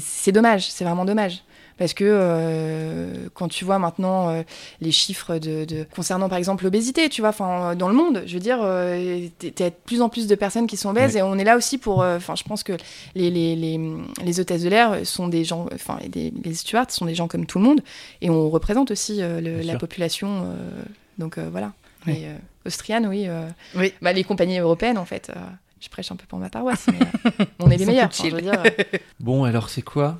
C'est 0.00 0.32
dommage, 0.32 0.70
c'est 0.70 0.84
vraiment 0.84 1.04
dommage. 1.04 1.42
Parce 1.80 1.94
que 1.94 2.04
euh, 2.06 3.28
quand 3.32 3.48
tu 3.48 3.64
vois 3.64 3.78
maintenant 3.78 4.28
euh, 4.28 4.42
les 4.82 4.92
chiffres 4.92 5.38
de, 5.38 5.64
de- 5.64 5.86
concernant 5.96 6.28
par 6.28 6.36
exemple 6.36 6.64
l'obésité, 6.64 7.08
tu 7.08 7.22
vois, 7.22 7.30
enfin 7.30 7.74
dans 7.74 7.88
le 7.88 7.94
monde, 7.94 8.22
je 8.26 8.34
veux 8.34 8.38
dire, 8.40 8.58
euh, 8.62 9.26
t'es- 9.38 9.50
t'as 9.50 9.70
de 9.70 9.74
plus 9.86 10.02
en 10.02 10.10
plus 10.10 10.26
de 10.26 10.34
personnes 10.34 10.66
qui 10.66 10.76
sont 10.76 10.90
obèses 10.90 11.16
et 11.16 11.22
on 11.22 11.36
est 11.38 11.44
là 11.44 11.56
aussi 11.56 11.78
pour, 11.78 12.02
euh, 12.02 12.18
enfin 12.18 12.34
je 12.36 12.42
pense 12.44 12.62
que 12.62 12.74
les, 13.14 13.30
les, 13.30 13.56
les, 13.56 13.80
les 14.22 14.40
hôtesses 14.40 14.62
de 14.62 14.68
l'air 14.68 15.06
sont 15.06 15.26
des 15.28 15.42
gens, 15.44 15.66
enfin 15.74 15.98
les, 16.14 16.54
stewards 16.54 16.90
sont 16.90 17.06
des 17.06 17.14
gens 17.14 17.28
comme 17.28 17.46
tout 17.46 17.58
le 17.58 17.64
monde 17.64 17.80
et 18.20 18.28
on 18.28 18.50
représente 18.50 18.90
aussi 18.90 19.22
euh, 19.22 19.40
le- 19.40 19.56
la 19.62 19.70
sûr. 19.70 19.78
population, 19.78 20.42
euh, 20.44 20.82
donc 21.16 21.38
euh, 21.38 21.48
voilà. 21.50 21.72
Oui. 22.06 22.12
Et, 22.12 22.26
euh, 22.26 22.34
austriane, 22.66 23.06
oui. 23.06 23.24
euh, 23.26 23.48
Oui. 23.74 23.94
bah, 24.02 24.12
les 24.12 24.24
compagnies 24.24 24.58
européennes 24.58 24.98
en 24.98 25.06
fait. 25.06 25.30
euh, 25.34 25.40
je 25.80 25.88
prêche 25.88 26.12
un 26.12 26.16
peu 26.16 26.26
pour 26.28 26.38
ma 26.38 26.50
paroisse, 26.50 26.84
mais 26.88 26.98
euh, 27.40 27.44
on 27.58 27.70
est 27.70 27.78
les 27.78 27.86
meilleurs. 27.86 28.10
toutes 28.10 28.20
enfin, 28.20 28.28
je 28.28 28.34
veux 28.34 28.40
chill. 28.42 28.50
dire, 28.50 28.62
euh, 28.94 28.98
Bon, 29.20 29.44
alors 29.44 29.70
c'est 29.70 29.80
quoi 29.80 30.18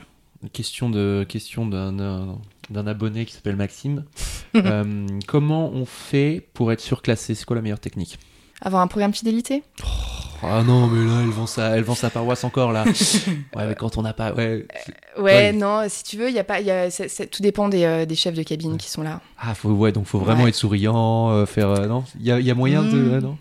Question 0.52 0.88
de 0.88 1.26
question 1.28 1.66
d'un- 1.66 2.38
d'un 2.70 2.86
abonné 2.86 3.26
qui 3.26 3.34
s'appelle 3.34 3.56
Maxime. 3.56 4.04
Euh, 4.56 5.06
comment 5.28 5.70
on 5.70 5.84
fait 5.84 6.44
pour 6.54 6.72
être 6.72 6.80
surclassé? 6.80 7.36
C'est 7.36 7.44
quoi 7.44 7.54
la 7.54 7.62
meilleure 7.62 7.78
technique? 7.78 8.18
Avoir 8.60 8.82
un 8.82 8.88
programme 8.88 9.14
fidélité? 9.14 9.62
Ah 10.42 10.64
non, 10.66 10.88
mais 10.88 11.06
là, 11.08 11.20
elle 11.22 11.28
vend 11.30 11.46
sa, 11.46 11.76
elle 11.76 11.84
vend 11.84 11.94
sa 11.94 12.10
paroisse 12.10 12.42
encore 12.42 12.72
là. 12.72 12.82
ouais, 13.54 13.66
mais 13.68 13.76
quand 13.76 13.96
on 13.96 14.02
n'a 14.02 14.12
pas, 14.12 14.32
ouais. 14.32 14.66
c'est- 14.84 14.92
Ouais, 15.20 15.22
Ouais. 15.22 15.52
non, 15.52 15.84
si 15.88 16.02
tu 16.02 16.16
veux, 16.16 16.28
il 16.30 16.34
y 16.34 16.40
a 16.40 16.42
pas, 16.44 16.58
il 16.58 16.66
y 16.66 16.72
a, 16.72 16.90
ça- 16.90 17.08
ça- 17.08 17.26
tout 17.26 17.42
dépend 17.42 17.68
des, 17.68 17.84
euh, 17.84 18.06
des 18.06 18.16
chefs 18.16 18.34
de 18.34 18.42
cabine 18.42 18.76
qui 18.76 18.90
sont 18.90 19.02
là. 19.02 19.20
Ah, 19.38 19.54
faut, 19.54 19.68
ouais, 19.70 19.92
donc 19.92 20.06
faut 20.06 20.18
vraiment 20.18 20.42
Ouais. 20.42 20.48
être 20.48 20.56
souriant, 20.56 21.30
euh, 21.30 21.46
faire, 21.46 21.68
euh, 21.68 21.86
non? 21.86 22.02
Il 22.18 22.26
y 22.26 22.32
a, 22.32 22.40
il 22.40 22.46
y 22.46 22.50
a 22.50 22.54
moyen 22.56 22.82
de, 22.82 22.88
Mm. 22.96 23.12
euh, 23.12 23.20
non? 23.20 23.38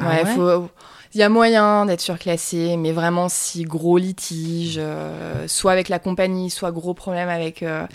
Ah 0.00 0.10
ouais, 0.10 0.22
ouais? 0.24 0.34
faut. 0.36 0.68
Il 1.14 1.18
y 1.18 1.22
a 1.22 1.28
moyen 1.28 1.84
d'être 1.84 2.00
surclassé, 2.00 2.78
mais 2.78 2.92
vraiment 2.92 3.28
si 3.28 3.64
gros 3.64 3.98
litige, 3.98 4.76
euh, 4.78 5.46
soit 5.46 5.72
avec 5.72 5.90
la 5.90 5.98
compagnie, 5.98 6.48
soit 6.48 6.72
gros 6.72 6.94
problème 6.94 7.28
avec, 7.28 7.62
euh, 7.62 7.86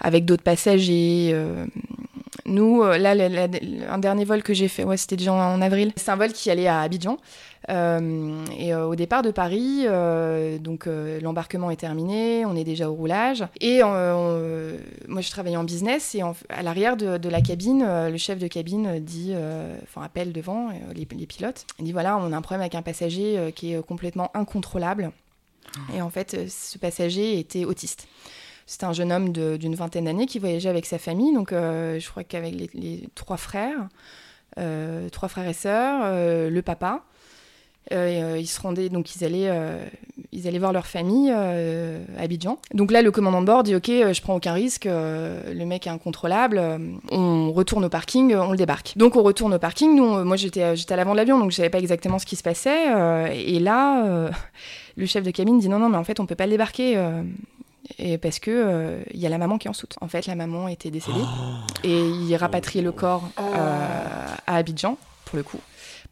avec 0.00 0.24
d'autres 0.24 0.42
passagers. 0.42 1.30
euh. 1.32 1.66
Nous, 2.46 2.82
euh, 2.82 2.96
là, 2.96 3.14
un 3.90 3.98
dernier 3.98 4.24
vol 4.24 4.42
que 4.42 4.54
j'ai 4.54 4.68
fait, 4.68 4.84
ouais, 4.84 4.96
c'était 4.96 5.16
déjà 5.16 5.32
en, 5.32 5.60
avril. 5.60 5.92
C'est 5.96 6.10
un 6.10 6.16
vol 6.16 6.32
qui 6.32 6.50
allait 6.50 6.66
à 6.66 6.80
Abidjan. 6.80 7.18
Euh, 7.68 8.44
et 8.58 8.74
au 8.74 8.94
départ 8.94 9.20
de 9.20 9.30
Paris, 9.30 9.86
donc 10.60 10.88
l'embarquement 11.20 11.70
est 11.70 11.76
terminé, 11.76 12.46
on 12.46 12.56
est 12.56 12.64
déjà 12.64 12.88
au 12.88 12.94
roulage. 12.94 13.44
Et 13.60 13.82
moi, 13.82 15.20
je 15.20 15.30
travaillais 15.30 15.56
en 15.56 15.64
business 15.64 16.14
et 16.14 16.22
à 16.48 16.62
l'arrière 16.62 16.96
de, 16.96 17.28
la 17.28 17.42
cabine, 17.42 17.84
le 17.84 18.16
chef 18.16 18.38
de 18.38 18.46
cabine 18.46 18.98
dit, 19.00 19.34
enfin 19.82 20.02
appelle 20.02 20.32
devant 20.32 20.70
les, 20.94 21.06
les 21.18 21.26
pilotes. 21.26 21.66
Il 21.78 21.84
dit 21.84 21.92
voilà, 21.92 22.16
on 22.16 22.32
a 22.32 22.36
un 22.36 22.42
problème 22.42 22.62
avec 22.62 22.74
un 22.74 22.82
passager 22.82 23.52
qui 23.54 23.74
est 23.74 23.86
complètement 23.86 24.30
incontrôlable. 24.32 25.10
Et 25.94 26.00
en 26.00 26.08
fait, 26.08 26.48
ce 26.48 26.78
passager 26.78 27.38
était 27.38 27.66
autiste. 27.66 28.08
C'était 28.68 28.84
un 28.84 28.92
jeune 28.92 29.10
homme 29.10 29.32
d'une 29.32 29.74
vingtaine 29.74 30.04
d'années 30.04 30.26
qui 30.26 30.38
voyageait 30.38 30.68
avec 30.68 30.84
sa 30.84 30.98
famille, 30.98 31.32
donc 31.32 31.54
euh, 31.54 31.98
je 31.98 32.06
crois 32.10 32.22
qu'avec 32.22 32.54
les, 32.74 33.08
trois 33.14 33.38
frères, 33.38 33.88
euh, 34.58 35.08
trois 35.08 35.30
frères 35.30 35.48
et 35.48 35.54
sœurs, 35.54 36.02
euh, 36.04 36.50
le 36.50 36.60
papa. 36.60 37.00
Ils 37.90 38.46
se 38.46 38.60
rendaient, 38.60 38.90
donc 38.90 39.16
ils 39.16 39.24
allaient, 39.24 40.58
voir 40.58 40.74
leur 40.74 40.86
famille 40.86 41.30
à 41.30 41.54
Abidjan. 42.18 42.58
Donc 42.74 42.92
là, 42.92 43.00
le 43.00 43.10
commandant 43.10 43.40
de 43.40 43.46
bord 43.46 43.62
dit 43.62 43.74
Ok, 43.74 43.86
je 43.86 44.20
prends 44.20 44.34
aucun 44.34 44.52
risque, 44.52 44.84
le 44.84 45.64
mec 45.64 45.86
est 45.86 45.90
incontrôlable, 45.90 46.60
on 47.10 47.50
retourne 47.50 47.86
au 47.86 47.88
parking, 47.88 48.34
on 48.34 48.50
le 48.50 48.58
débarque. 48.58 48.92
Donc 48.96 49.16
on 49.16 49.22
retourne 49.22 49.54
au 49.54 49.58
parking. 49.58 49.96
Nous, 49.96 50.24
moi 50.24 50.36
j'étais, 50.36 50.62
à 50.62 50.96
l'avant 50.96 51.12
de 51.12 51.16
l'avion, 51.16 51.38
donc 51.38 51.52
je 51.52 51.56
savais 51.56 51.70
pas 51.70 51.78
exactement 51.78 52.18
ce 52.18 52.26
qui 52.26 52.36
se 52.36 52.42
passait. 52.42 52.88
et 53.34 53.60
là, 53.60 54.28
le 54.98 55.06
chef 55.06 55.24
de 55.24 55.30
cabine 55.30 55.58
dit 55.58 55.70
Non, 55.70 55.78
non, 55.78 55.88
mais 55.88 55.96
en 55.96 56.04
fait, 56.04 56.20
on 56.20 56.26
peut 56.26 56.36
pas 56.36 56.44
le 56.44 56.52
débarquer. 56.52 56.98
Euh, 58.00 58.04
et 58.04 58.18
parce 58.18 58.38
que 58.38 58.50
euh, 58.50 59.02
il 59.12 59.20
y 59.20 59.26
a 59.26 59.28
la 59.28 59.38
maman 59.38 59.58
qui 59.58 59.68
est 59.68 59.70
en 59.70 59.74
soute. 59.74 59.96
En 60.00 60.08
fait, 60.08 60.26
la 60.26 60.34
maman 60.34 60.68
était 60.68 60.90
décédée. 60.90 61.18
Et 61.84 61.98
il 61.98 62.34
rapatriait 62.36 62.82
le 62.82 62.92
corps 62.92 63.28
euh, 63.38 64.26
à 64.46 64.56
Abidjan 64.56 64.98
pour 65.24 65.36
le 65.36 65.42
coup 65.42 65.60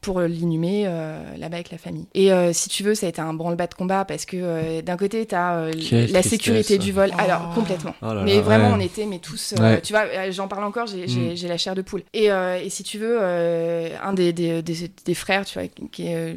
pour 0.07 0.21
l'inhumer 0.21 0.85
euh, 0.87 1.19
là-bas 1.37 1.57
avec 1.57 1.73
la 1.73 1.79
famille. 1.79 2.07
Et 2.15 2.33
euh, 2.33 2.53
si 2.53 2.69
tu 2.69 2.85
veux, 2.85 2.95
ça 2.95 3.07
a 3.07 3.09
été 3.09 3.21
un 3.21 3.35
branle-bas 3.35 3.67
de 3.67 3.75
combat 3.75 4.05
parce 4.05 4.25
que 4.25 4.37
euh, 4.41 4.81
d'un 4.81 4.97
côté, 4.97 5.27
tu 5.27 5.35
as 5.35 5.69
la 5.91 6.23
sécurité 6.23 6.79
du 6.79 6.93
vol. 6.93 7.11
Oh. 7.13 7.21
Alors, 7.21 7.53
complètement. 7.55 7.93
Oh 8.03 8.15
là 8.15 8.23
mais 8.23 8.41
vraiment, 8.41 8.69
ouais. 8.69 8.75
on 8.77 8.81
était 8.81 9.05
mais 9.05 9.19
tous. 9.19 9.55
euh, 9.59 9.63
Ouais. 9.63 9.81
Tu 9.81 9.93
vois, 9.93 10.05
euh, 10.07 10.31
j'en 10.31 10.47
parle 10.47 10.63
encore, 10.65 10.87
j'ai 10.87 11.07
Mm. 11.07 11.35
j'ai 11.35 11.49
la 11.49 11.57
chair 11.59 11.75
de 11.75 11.83
poule. 11.83 12.03
Et, 12.15 12.31
euh, 12.31 12.61
et 12.63 12.71
si 12.71 12.85
tu 12.85 12.99
veux, 12.99 13.19
euh, 13.21 13.89
un 14.03 14.13
des, 14.13 14.33
des, 14.33 14.63
des- 14.63 14.91
des 15.05 15.15
frères, 15.15 15.45
tu 15.45 15.59
vois, 15.59 15.67
qui, 15.91 16.07
est, 16.07 16.15
euh, 16.15 16.35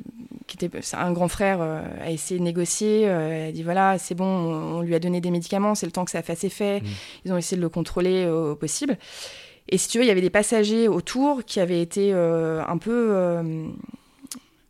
qui 0.48 0.58
était 0.64 0.70
un 0.94 1.12
grand 1.12 1.28
frère, 1.28 1.60
euh, 1.62 1.82
a 2.04 2.10
essayé 2.10 2.40
de 2.40 2.44
négocier. 2.44 3.04
euh, 3.08 3.50
a 3.50 3.52
dit 3.52 3.62
voilà, 3.62 3.98
c'est 4.00 4.16
bon, 4.16 4.26
on, 4.26 4.78
on 4.78 4.82
lui 4.82 4.96
a 4.96 5.00
donné 5.00 5.22
des 5.22 5.30
médicaments, 5.32 5.76
c'est 5.76 5.86
le 5.86 5.92
temps 5.92 6.06
que 6.06 6.12
ça 6.12 6.24
fasse 6.24 6.44
effet. 6.44 6.80
Mm. 6.82 6.86
Ils 7.26 7.34
ont 7.34 7.38
essayé 7.38 7.58
de 7.58 7.62
le 7.62 7.70
contrôler 7.70 8.26
au, 8.26 8.52
au 8.52 8.56
possible. 8.56 8.98
Et 9.70 9.78
si 9.78 9.88
tu 9.88 9.98
veux, 10.00 10.04
il 10.04 10.08
y 10.08 10.12
avait 10.12 10.22
des 10.22 10.30
passagers 10.30 10.88
autour 10.88 11.44
qui 11.46 11.60
avaient 11.60 11.82
été 11.82 12.12
euh, 12.14 12.62
un 12.68 12.78
peu 12.78 13.10
euh, 13.12 13.68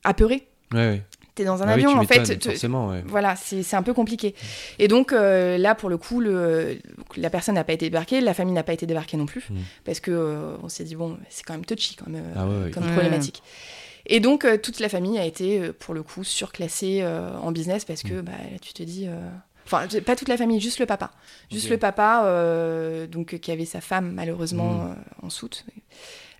apeurés. 0.03 0.47
Ouais, 0.73 0.77
ouais. 0.79 1.01
T'es 1.35 1.45
dans 1.45 1.63
un 1.63 1.67
Ah 1.67 1.75
oui, 1.75 1.85
avion, 1.85 1.91
tu 1.93 1.97
en 1.99 2.03
fait. 2.03 2.37
te- 2.37 2.49
forcément, 2.49 2.89
ouais. 2.89 3.01
voilà, 3.07 3.35
c'est 3.37 3.63
c'est 3.63 3.77
un 3.77 3.81
peu 3.83 3.93
compliqué. 3.93 4.35
Et 4.77 4.89
donc 4.89 5.13
euh, 5.13 5.57
là, 5.57 5.73
pour 5.73 5.89
le 5.89 5.97
coup, 5.97 6.19
le, 6.19 6.77
la 7.15 7.29
personne 7.29 7.55
n'a 7.55 7.63
pas 7.63 7.71
été 7.71 7.85
débarquée, 7.85 8.19
la 8.19 8.33
famille 8.33 8.53
n'a 8.53 8.63
pas 8.63 8.73
été 8.73 8.85
débarquée 8.85 9.15
non 9.15 9.25
plus, 9.25 9.45
Mm. 9.49 9.55
parce 9.85 10.01
que 10.01 10.11
euh, 10.11 10.57
on 10.63 10.67
s'est 10.69 10.83
dit 10.83 10.95
bon, 10.95 11.17
c'est 11.29 11.43
quand 11.45 11.53
même 11.53 11.63
touchy 11.65 11.95
comme, 11.95 12.15
euh, 12.15 12.33
Ah 12.35 12.45
ouais, 12.45 12.65
ouais. 12.65 12.71
comme 12.71 12.83
Ouais. 12.83 12.91
problématique. 12.91 13.41
Et 14.05 14.19
donc 14.19 14.43
euh, 14.43 14.57
toute 14.57 14.81
la 14.81 14.89
famille 14.89 15.17
a 15.17 15.23
été 15.25 15.71
pour 15.79 15.93
le 15.93 16.03
coup 16.03 16.25
surclassée 16.25 16.99
euh, 17.03 17.29
en 17.41 17.53
business 17.53 17.85
parce 17.85 18.03
que 18.03 18.19
bah, 18.19 18.33
là, 18.51 18.57
tu 18.61 18.73
te 18.73 18.83
dis. 18.83 19.07
Euh, 19.73 19.85
Enfin, 19.85 20.01
pas 20.01 20.15
toute 20.15 20.27
la 20.29 20.37
famille, 20.37 20.59
juste 20.59 20.79
le 20.79 20.85
papa. 20.85 21.11
Juste 21.51 21.69
le 21.69 21.77
papa, 21.77 22.23
euh, 22.25 23.07
donc, 23.07 23.37
qui 23.39 23.51
avait 23.51 23.65
sa 23.65 23.81
femme 23.81 24.11
malheureusement 24.13 24.73
Mm. 24.73 24.91
euh, 24.91 25.25
en 25.27 25.29
soute. 25.29 25.65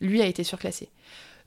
Lui 0.01 0.21
a 0.21 0.25
été 0.25 0.43
surclassé. 0.43 0.89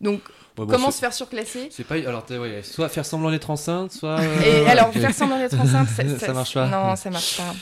Donc, 0.00 0.20
Ouais, 0.58 0.66
comment 0.68 0.90
se 0.90 0.98
faire 0.98 1.14
surclasser? 1.14 1.68
C'est 1.70 1.84
pas. 1.84 1.94
Alors, 1.94 2.26
ouais, 2.30 2.60
soit 2.62 2.88
faire 2.90 3.06
semblant 3.06 3.30
d'être 3.30 3.48
enceinte, 3.48 3.90
soit. 3.92 4.20
euh, 4.20 4.40
Et 4.42 4.60
ouais, 4.64 4.68
alors, 4.70 4.92
faire 4.92 5.14
semblant 5.14 5.38
d'être 5.38 5.58
enceinte, 5.58 5.88
ça, 5.96 6.18
Ça 6.18 6.32
marche 6.34 6.52
pas. 6.54 6.66
Non, 6.68 6.94
ça 6.96 7.08
marche 7.08 7.38
pas. 7.38 7.54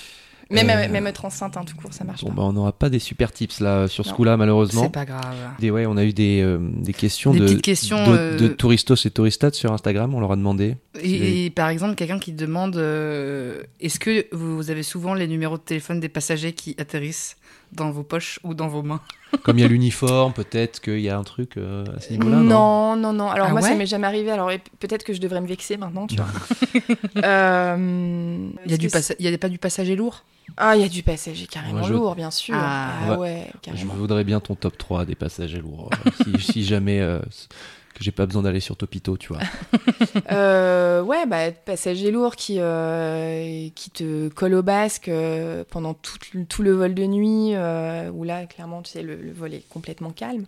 Même, 0.50 0.68
Euh, 0.68 0.88
même 0.92 1.06
être 1.06 1.24
enceinte, 1.24 1.56
hein, 1.56 1.62
tout 1.64 1.76
court, 1.76 1.92
ça 1.92 2.02
marche 2.04 2.22
Bon, 2.22 2.30
pas. 2.30 2.34
bah, 2.36 2.42
on 2.42 2.52
n'aura 2.52 2.72
pas 2.72 2.88
des 2.90 2.98
super 2.98 3.30
tips 3.32 3.60
là 3.60 3.86
sur 3.86 4.04
ce 4.04 4.12
coup-là, 4.12 4.36
malheureusement. 4.36 4.82
C'est 4.82 4.92
pas 4.92 5.04
grave. 5.04 5.22
Des, 5.60 5.70
ouais, 5.70 5.86
on 5.86 5.96
a 5.96 6.04
eu 6.04 6.12
des, 6.12 6.40
euh, 6.42 6.58
des 6.60 6.92
questions 6.92 7.32
Des 7.32 7.38
de, 7.40 7.44
petites 7.44 7.62
questions, 7.62 8.04
de, 8.10 8.16
euh, 8.16 8.36
de 8.36 8.48
touristos 8.48 9.06
et 9.06 9.10
touristas 9.10 9.52
sur 9.52 9.72
Instagram, 9.72 10.12
on 10.14 10.20
leur 10.20 10.32
a 10.32 10.36
demandé. 10.36 10.76
Et, 11.00 11.46
et 11.46 11.50
par 11.50 11.68
exemple, 11.68 11.94
quelqu'un 11.94 12.18
qui 12.18 12.32
demande 12.32 12.76
euh, 12.76 13.62
est-ce 13.80 14.00
que 14.00 14.26
vous 14.34 14.70
avez 14.70 14.82
souvent 14.82 15.14
les 15.14 15.28
numéros 15.28 15.56
de 15.56 15.62
téléphone 15.62 16.00
des 16.00 16.08
passagers 16.08 16.52
qui 16.52 16.74
atterrissent? 16.78 17.36
Dans 17.72 17.90
vos 17.90 18.02
poches 18.02 18.38
ou 18.44 18.54
dans 18.54 18.68
vos 18.68 18.82
mains 18.82 19.00
Comme 19.44 19.58
il 19.58 19.62
y 19.62 19.64
a 19.64 19.68
l'uniforme, 19.68 20.32
peut-être 20.32 20.80
qu'il 20.80 21.00
y 21.00 21.08
a 21.08 21.16
un 21.16 21.22
truc 21.22 21.56
euh, 21.56 21.84
à 21.96 22.00
ce 22.00 22.10
niveau-là, 22.12 22.36
non, 22.38 22.42
non, 22.42 22.96
non, 22.96 23.12
non. 23.12 23.28
Alors 23.30 23.46
Ah 23.48 23.52
moi, 23.52 23.60
ça 23.62 23.68
ouais 23.70 23.76
m'est 23.76 23.86
jamais 23.86 24.06
arrivé. 24.08 24.30
Alors 24.32 24.50
peut-être 24.80 25.04
que 25.04 25.12
je 25.12 25.20
devrais 25.20 25.40
me 25.40 25.46
vexer 25.46 25.76
maintenant, 25.76 26.06
tu 26.06 26.16
vois. 26.16 26.26
Euh, 27.24 28.48
Il 28.64 28.70
y 28.70 28.74
a, 28.74 28.76
du 28.76 28.86
est-ce 28.86 28.92
que 28.94 28.98
passa- 28.98 29.14
il 29.18 29.28
y 29.30 29.32
a 29.34 29.38
pas 29.38 29.48
du 29.48 29.58
passager 29.58 29.96
lourd? 29.96 30.24
Ah, 30.56 30.74
il 30.76 30.82
y 30.82 30.84
a 30.84 30.88
du 30.88 31.02
passager 31.02 31.46
carrément 31.46 31.78
Moi, 31.80 31.88
je- 31.88 31.94
lourd, 31.94 32.14
bien 32.16 32.30
sûr. 32.30 32.54
Ah. 32.58 32.90
Ah, 33.04 33.10
Ouais. 33.12 33.18
ouais, 33.18 33.46
Je 33.54 33.58
carrément. 33.70 33.94
voudrais 33.94 34.24
bien 34.24 34.40
ton 34.40 34.54
top 34.56 34.76
3 34.76 35.04
des 35.04 35.14
passagers 35.14 35.60
lourds. 35.60 35.90
euh, 36.06 36.10
si, 36.38 36.52
si 36.52 36.64
jamais 36.64 37.00
euh, 37.00 37.20
que 37.94 38.04
j'ai 38.04 38.12
pas 38.12 38.26
besoin 38.26 38.42
d'aller 38.42 38.60
sur 38.60 38.76
Topito, 38.76 39.16
tu 39.16 39.28
vois. 39.32 39.42
Euh, 40.32 41.02
ouais, 41.02 41.26
bah, 41.26 41.50
passager 41.50 42.10
lourd 42.10 42.36
qui, 42.36 42.56
euh, 42.58 43.68
qui 43.74 43.90
te 43.90 44.28
colle 44.28 44.54
au 44.54 44.62
basque 44.62 45.08
euh, 45.08 45.64
pendant 45.68 45.94
tout, 45.94 46.16
le- 46.34 46.44
tout 46.44 46.62
le 46.62 46.72
vol 46.72 46.94
de 46.94 47.04
nuit, 47.04 47.50
euh, 47.54 48.10
où 48.10 48.24
là, 48.24 48.46
clairement, 48.46 48.82
tu 48.82 48.92
sais, 48.92 49.02
le, 49.02 49.16
le 49.16 49.32
vol 49.32 49.54
est 49.54 49.68
complètement 49.68 50.10
calme. 50.10 50.44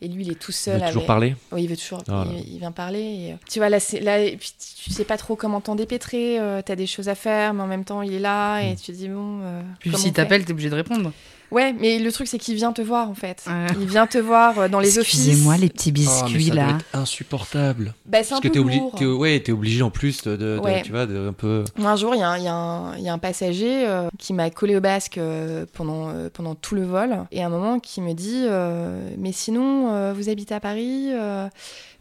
Et 0.00 0.08
lui, 0.08 0.24
il 0.24 0.30
est 0.32 0.38
tout 0.38 0.52
seul. 0.52 0.80
veux 0.80 0.86
toujours 0.86 0.96
avec- 1.02 1.06
parler? 1.06 1.36
Oui, 1.52 1.64
il 1.64 1.68
veut 1.68 1.76
toujours. 1.76 2.02
Ah, 2.08 2.24
il, 2.30 2.54
il 2.54 2.58
vient 2.58 2.72
parler. 2.72 3.00
et, 3.00 3.36
tu 3.50 3.58
vois, 3.58 3.68
là, 3.68 3.80
c'est, 3.80 4.00
là 4.00 4.18
et 4.20 4.36
puis, 4.36 4.52
tu 4.84 4.90
sais 4.90 5.04
pas 5.04 5.16
trop 5.16 5.36
comment 5.36 5.60
t'en 5.60 5.74
dépêtrer. 5.74 6.38
euh, 6.40 6.60
t'as 6.64 6.76
des 6.76 6.86
choses 6.86 7.08
à 7.08 7.14
faire, 7.14 7.54
mais 7.54 7.62
en 7.62 7.66
même 7.68 7.84
temps, 7.84 8.02
il 8.02 8.12
est 8.14 8.18
là 8.20 8.60
et 8.60 8.72
Mm. 8.72 8.76
tu 8.76 8.92
te 8.92 8.92
dis, 8.92 9.08
bon. 9.08 9.40
euh, 9.42 9.62
Puis 9.80 9.94
s'il 9.96 10.12
t'appelle, 10.12 10.44
t'es 10.44 10.52
obligé 10.52 10.70
de 10.70 10.74
répondre. 10.74 11.12
Ouais, 11.52 11.72
mais 11.78 11.98
le 11.98 12.10
truc, 12.10 12.26
c'est 12.26 12.38
qu'il 12.38 12.54
vient 12.56 12.72
te 12.72 12.82
voir, 12.82 13.08
en 13.10 13.14
fait. 13.14 13.44
Il 13.78 13.86
vient 13.86 14.06
te 14.06 14.18
voir 14.18 14.58
euh, 14.58 14.68
dans 14.68 14.80
les 14.80 14.98
offices. 14.98 15.26
Excusez-moi, 15.26 15.56
les 15.58 15.68
petits 15.68 15.90
Oh, 15.90 15.98
mais 15.98 16.04
biscuits 16.32 16.44
ça 16.48 16.54
doit 16.54 16.64
là. 16.64 16.70
être 16.70 16.84
insupportable. 16.94 17.94
Bah, 18.06 18.18
c'est 18.22 18.32
un 18.34 18.36
Parce 18.36 18.40
que 18.40 18.48
peu 18.48 18.52
t'es 18.54 18.58
obligé, 18.58 18.78
lourd. 18.80 18.94
t'es, 18.98 19.04
ouais, 19.06 19.40
t'es 19.40 19.52
obligé 19.52 19.82
en 19.82 19.90
plus 19.90 20.22
de, 20.22 20.32
de- 20.36 20.56
de- 20.56 20.60
Ouais. 20.60 20.82
tu 20.82 20.90
vois, 20.90 21.06
de 21.06 21.28
un 21.28 21.32
peu. 21.32 21.64
Moi, 21.76 21.90
un 21.90 21.96
jour, 21.96 22.14
il 22.14 22.18
y, 22.18 22.22
a 22.22 22.28
un- 22.30 22.96
y 22.98 23.02
y 23.02 23.08
a 23.08 23.18
passager 23.18 23.86
euh, 23.86 24.08
qui 24.18 24.32
m'a 24.32 24.50
collé 24.50 24.76
au 24.76 24.80
basque 24.80 25.18
euh, 25.18 25.64
pendant, 25.74 26.08
euh, 26.08 26.28
pendant 26.32 26.54
tout 26.54 26.74
le 26.74 26.84
vol. 26.84 27.18
Et 27.30 27.42
à 27.42 27.46
un 27.46 27.50
moment, 27.50 27.78
qui 27.78 28.00
me 28.00 28.14
dit 28.14 28.44
euh, 28.48 29.08
Mais 29.18 29.32
sinon, 29.32 29.92
euh, 29.92 30.12
vous 30.12 30.28
habitez 30.28 30.54
à 30.54 30.60
Paris, 30.60 31.10
euh, 31.12 31.48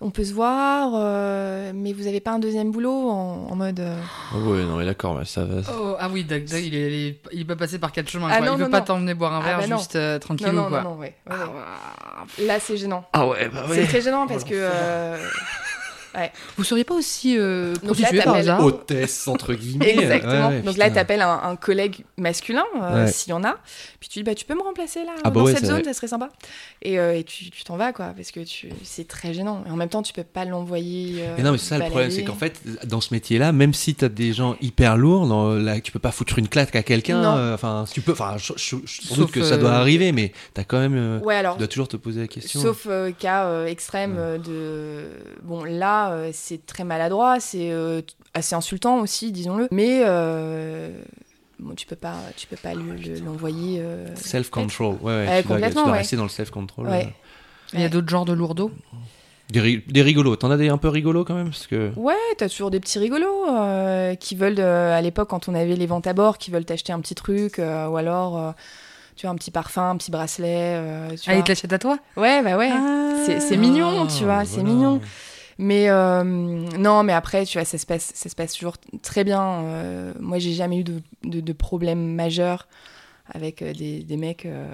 on 0.02 0.10
peut 0.10 0.24
se 0.24 0.34
voir, 0.34 0.92
euh, 0.96 1.72
mais 1.76 1.94
vous 1.94 2.04
n'avez 2.06 2.20
pas 2.20 2.32
un 2.32 2.40
deuxième 2.40 2.72
boulot 2.72 3.10
en, 3.10 3.48
en 3.52 3.56
mode. 3.56 3.80
euh, 3.80 3.96
Oh, 4.36 4.40
ouais, 4.50 4.64
non, 4.64 4.78
mais 4.78 4.86
d'accord, 4.86 5.16
mais 5.16 5.26
ça 5.26 5.46
va. 5.46 5.62
Oh, 5.72 5.96
ah 6.00 6.10
oui, 6.12 6.24
Doug, 6.24 6.46
Doug, 6.46 6.60
il, 6.64 6.76
est, 6.76 6.88
il, 6.88 7.08
est, 7.10 7.22
il 7.34 7.46
peut 7.48 7.56
passer 7.56 7.78
par 7.80 7.92
quatre 7.92 8.10
chemins. 8.10 8.28
Ah 8.32 8.38
quoi. 8.40 8.48
non, 8.48 8.54
il 8.54 8.58
veut 8.60 8.66
non, 8.66 8.72
pas 8.72 8.82
t'emmener 8.82 9.14
boire 9.14 9.34
un 9.34 9.42
Ah 9.44 9.58
verre 9.60 9.68
bah 9.70 9.78
juste 9.78 9.96
euh, 9.96 10.18
tranquille 10.20 10.48
Non, 10.48 10.64
non, 10.64 10.70
quoi. 10.70 10.82
non, 10.82 10.90
non, 10.96 10.98
ouais. 11.00 11.16
ouais, 11.30 11.36
ouais. 11.36 11.62
Ah, 11.66 12.26
Là, 12.42 12.60
c'est 12.60 12.78
gênant. 12.78 13.06
Ah 13.14 13.28
ouais, 13.28 13.48
bah 13.50 13.64
C'est 13.72 13.86
très 13.88 14.02
gênant 14.02 14.28
parce 14.28 14.44
que. 14.44 14.56
Euh, 16.16 16.28
Vous 16.58 16.64
seriez 16.64 16.84
pas 16.84 16.94
aussi 16.96 17.38
euh, 17.38 17.74
là, 17.74 17.80
prostituée 17.84 18.18
par 18.18 18.26
t'appelles- 18.26 18.40
hasard 18.42 18.64
Hôtesse, 18.66 19.28
entre 19.28 19.54
guillemets. 19.54 19.96
Exactement. 19.98 20.50
Ouais, 20.50 20.56
ouais, 20.56 20.62
Donc 20.62 20.78
là, 20.78 20.90
t'appelles 20.90 21.22
un, 21.22 21.40
un 21.44 21.56
collègue 21.56 22.04
masculin, 22.18 22.64
euh, 22.82 23.06
Ouais. 23.06 23.12
s'il 23.12 23.32
y 23.32 23.34
en 23.34 23.44
a. 23.44 23.58
Puis 24.00 24.10
tu 24.10 24.20
dis, 24.20 24.24
bah, 24.24 24.36
tu 24.36 24.46
peux 24.46 24.56
me 24.56 24.62
remplacer 24.64 25.04
là, 25.06 25.12
Ah 25.24 25.30
bah 25.30 25.40
dans 25.42 25.46
ouais, 25.46 25.54
cette 25.56 25.66
zone, 25.66 25.84
ça 25.84 25.94
serait 25.94 26.08
sympa. 26.08 26.30
Et, 26.82 27.00
euh, 27.00 27.16
et 27.18 27.24
tu 27.24 27.50
t'en 27.64 27.78
vas, 27.78 27.94
quoi, 27.94 28.08
parce 28.16 28.32
que 28.32 28.40
tu... 28.42 28.70
c'est 28.84 29.08
très 29.08 29.34
gênant. 29.34 29.64
Et 29.68 29.72
en 29.72 29.76
même 29.76 29.90
temps, 29.90 30.02
tu 30.02 30.14
peux 30.14 30.24
pas 30.24 30.46
l'envoyer. 30.46 31.18
euh, 31.24 31.36
Mais 31.38 31.44
non, 31.44 31.52
mais 31.52 31.58
c'est 31.58 31.70
ça 31.70 31.78
le 31.78 31.86
problème, 31.86 32.12
c'est 32.12 32.24
qu'en 32.24 32.36
fait, 32.36 32.60
dans 32.86 33.00
ce 33.02 33.14
métier-là, 33.14 33.52
même 33.52 33.74
si 33.74 33.96
t'as 33.96 34.10
des 34.10 34.34
gens 34.34 34.56
hyper 34.62 34.98
lourds, 34.98 35.28
dans, 35.28 35.54
là, 35.54 35.80
tu 35.80 35.92
peux 35.92 36.00
pas 36.00 36.12
foutre 36.12 36.38
une 36.40 36.48
claque 36.48 36.76
à 36.76 36.84
quelqu'un. 36.84 37.24
Euh, 37.38 37.54
Enfin, 37.54 37.86
tu 37.92 38.02
peux. 38.02 38.14
Enfin, 38.14 38.36
je, 38.38 38.54
je, 38.56 38.76
je- 38.86 39.14
doute 39.16 39.32
que 39.32 39.44
ça 39.44 39.58
doit 39.58 39.74
arriver, 39.74 40.12
mais 40.12 40.32
t'as 40.54 40.64
quand 40.64 40.80
même. 40.80 40.96
euh, 40.96 41.20
Ouais, 41.20 41.36
alors. 41.36 41.54
tu 41.56 41.60
dois 41.60 41.68
toujours 41.68 41.88
te 41.88 41.98
poser 41.98 42.22
la 42.22 42.28
question. 42.28 42.60
Sauf 42.62 42.88
euh, 42.90 43.12
cas 43.12 43.46
euh, 43.46 43.66
extrême 43.68 44.18
Ouais. 44.18 44.40
de. 44.40 45.04
Bon, 45.44 45.64
là, 45.64 46.01
euh, 46.10 46.32
c'est 46.34 46.66
très 46.66 46.84
maladroit, 46.84 47.40
c'est 47.40 47.72
euh, 47.72 48.02
assez 48.34 48.56
insultant 48.56 49.00
aussi, 49.00 49.32
disons-le. 49.32 49.68
Mais. 49.72 50.02
euh, 50.06 51.00
Bon, 51.60 51.76
tu 51.76 51.86
peux 51.86 51.96
pas, 51.96 52.16
tu 52.36 52.48
peux 52.48 52.56
pas 52.56 52.74
lui- 52.74 53.04
le- 53.04 53.20
l'envoyer. 53.20 53.78
euh, 53.82 54.08
Self-control, 54.16 54.96
ouais, 54.96 55.04
ouais, 55.04 55.26
tu 55.26 55.30
dois, 55.30 55.42
tu 55.42 55.48
complètement, 55.48 55.84
dois 55.84 55.92
ouais. 55.92 55.98
rester 56.00 56.16
dans 56.16 56.24
le 56.24 56.30
self-control. 56.30 56.88
Ouais. 56.88 57.06
euh. 57.06 57.10
Il 57.74 57.82
y 57.82 57.84
a 57.84 57.90
d'autres 57.90 58.10
genres 58.10 58.26
de 58.26 58.34
lourdeaux 58.34 58.72
Des, 59.52 59.60
ri- 59.62 59.84
des 59.88 60.02
rigolos, 60.02 60.38
t'en 60.38 60.50
as 60.50 60.58
des 60.58 60.70
un 60.70 60.80
peu 60.80 60.88
rigolos 60.88 61.24
quand 61.24 61.36
même 61.36 61.50
parce 61.52 61.68
que... 61.68 61.92
Ouais, 61.98 62.16
t'as 62.40 62.50
toujours 62.50 62.72
des 62.72 62.80
petits 62.80 62.98
rigolos 62.98 63.48
euh, 63.48 64.16
qui 64.16 64.34
veulent, 64.36 64.56
euh, 64.60 64.98
à 64.98 65.02
l'époque, 65.02 65.30
quand 65.30 65.50
on 65.50 65.54
avait 65.54 65.76
les 65.76 65.86
ventes 65.86 66.08
à 66.08 66.14
bord, 66.14 66.40
qui 66.40 66.50
veulent 66.50 66.66
t'acheter 66.66 66.94
un 66.94 67.00
petit 67.00 67.14
truc, 67.14 67.60
euh, 67.60 67.86
ou 67.88 67.96
alors, 67.98 68.40
euh, 68.40 68.52
tu 69.16 69.28
vois, 69.28 69.32
un 69.32 69.36
petit 69.36 69.52
parfum, 69.52 69.92
un 69.92 69.98
petit 69.98 70.10
bracelet. 70.10 70.74
euh, 70.78 71.10
tu 71.12 71.30
Ah, 71.30 71.34
vois. 71.34 71.42
il 71.42 71.44
te 71.44 71.50
l'achète 71.50 71.74
à 71.74 71.78
toi? 71.80 72.00
Ouais, 72.18 72.42
bah 72.42 72.58
ouais. 72.58 72.72
C'est- 73.26 73.40
c'est 73.40 73.58
mignon, 73.58 74.08
tu 74.08 74.24
vois, 74.24 74.40
Ah, 74.40 74.46
c'est 74.46 74.64
mignon. 74.64 75.00
Mais 75.58 75.90
euh, 75.90 76.24
non, 76.24 77.04
mais 77.04 77.14
après, 77.14 77.46
tu 77.46 77.58
vois, 77.58 77.66
ça 77.66 77.78
se 77.78 77.86
passe, 77.86 78.12
ça 78.14 78.30
se 78.30 78.36
passe 78.36 78.54
toujours 78.54 78.78
très 79.04 79.24
bien. 79.24 79.42
Euh, 79.64 80.14
moi, 80.20 80.40
j'ai 80.40 80.54
jamais 80.54 80.78
eu 80.80 80.84
de, 80.84 81.02
de, 81.24 81.40
de 81.42 81.54
problème 81.54 82.14
majeur 82.16 82.68
avec 83.34 83.62
euh, 83.62 83.74
des, 83.74 84.04
des 84.04 84.18
mecs 84.18 84.46
euh, 84.46 84.66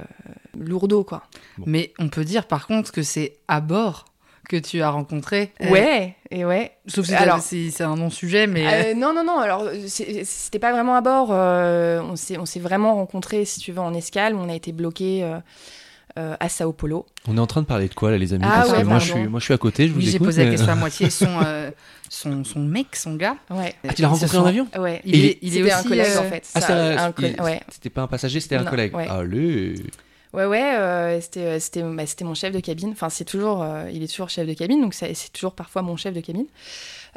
lourdeaux, 0.58 1.04
quoi. 1.04 1.24
Bon. 1.58 1.66
Mais 1.68 1.94
on 2.00 2.10
peut 2.10 2.24
dire 2.26 2.48
par 2.48 2.66
contre 2.68 2.92
que 2.92 3.04
c'est 3.04 3.38
à 3.48 3.62
bord 3.62 4.06
que 4.50 4.56
tu 4.56 4.82
as 4.82 4.90
rencontré. 4.90 5.52
euh, 5.62 5.70
Ouais, 5.70 6.16
et 6.32 6.46
ouais. 6.46 6.72
Sauf 6.88 7.06
si 7.06 7.14
Alors- 7.14 7.42
c'est 7.42 7.70
c'est 7.70 7.84
un 7.84 7.98
non-sujet, 7.98 8.48
mais. 8.48 8.92
Euh, 8.92 8.94
non, 8.96 9.14
non, 9.14 9.24
non. 9.26 9.40
Alors, 9.40 9.66
c'est- 9.88 10.24
c'était 10.24 10.58
pas 10.60 10.72
vraiment 10.72 10.96
à 10.96 11.02
bord. 11.02 11.30
euh, 11.32 12.02
on 12.02 12.16
s'est, 12.16 12.38
on 12.38 12.46
s'est 12.46 12.62
vraiment 12.62 12.96
rencontrés, 12.96 13.44
si 13.44 13.60
tu 13.60 13.74
veux, 13.74 13.82
en 13.82 13.94
escale. 13.94 14.36
On 14.36 14.48
a 14.48 14.56
été 14.56 14.72
bloqués 14.72 15.24
euh, 16.18 16.34
euh, 16.34 16.36
à 16.40 16.50
Sao 16.50 16.72
Paulo. 16.74 17.06
On 17.28 17.38
est 17.38 17.40
en 17.40 17.48
train 17.48 17.62
de 17.62 17.68
parler 17.68 17.88
de 17.88 17.94
quoi 17.94 18.12
là 18.12 18.18
les 18.18 18.34
amis? 18.34 18.44
Ah 18.48 18.58
Parce 18.62 18.72
que 18.72 18.78
ouais, 18.78 18.84
moi, 18.84 19.00
je 19.00 19.12
suis, 19.12 19.28
moi 19.28 19.40
je 19.40 19.46
suis 19.46 19.54
à 19.54 19.58
côté, 19.58 19.88
je 19.88 19.94
vous 19.94 20.00
oui, 20.00 20.06
j'ai 20.06 20.16
écoute. 20.16 20.28
posé 20.28 20.44
la 20.46 20.52
question 20.52 20.70
à 20.72 20.76
moitié. 20.76 21.10
Son, 21.10 21.28
euh, 21.46 21.70
son, 22.10 22.44
son 22.44 22.60
mec, 22.60 22.96
son 22.96 23.16
gars. 23.16 23.36
Ouais, 23.50 23.76
Ah, 23.88 23.94
tu 23.94 24.02
l'as 24.02 24.08
rencontré 24.08 24.38
en 24.38 24.46
avion? 24.46 24.68
Ouais. 24.78 25.02
Il, 25.06 25.26
est, 25.26 25.38
il 25.42 25.50
est 25.50 25.60
C'était 25.60 25.74
aussi. 25.74 25.86
un 25.86 25.90
collègue, 25.90 26.12
euh, 26.16 26.20
en 26.20 26.24
fait. 26.30 26.50
Ah, 26.56 26.62
Ça, 26.62 27.04
un 27.06 27.12
coll- 27.12 27.34
il- 27.38 27.42
ouais. 27.44 27.62
C'était 27.70 27.90
pas 27.90 28.02
un 28.02 28.08
passager, 28.08 28.40
c'était 28.40 28.56
un 28.56 28.64
Non, 28.64 28.70
collègue. 28.70 28.96
ouais. 28.96 29.08
Allez 29.08 29.76
Ouais, 30.34 30.46
ouais, 30.46 30.76
euh, 30.76 31.22
c'était, 31.22 31.40
euh, 31.40 31.60
c'était, 31.60 31.82
bah, 31.84 32.06
c'était 32.06 32.26
mon 32.26 32.34
chef 32.36 32.52
de 32.54 32.60
cabine. 32.60 32.90
Enfin, 32.92 33.10
c'est 33.10 33.24
toujours, 33.24 33.64
euh, 33.64 33.90
il 33.92 34.04
est 34.04 34.08
toujours 34.08 34.30
chef 34.30 34.46
de 34.48 34.54
cabine, 34.54 34.82
donc 34.82 34.94
ça- 34.94 35.08
c'est 35.14 35.32
toujours 35.32 35.54
parfois 35.54 35.82
mon 35.84 35.96
chef 35.96 36.14
de 36.14 36.20
cabine. 36.20 36.46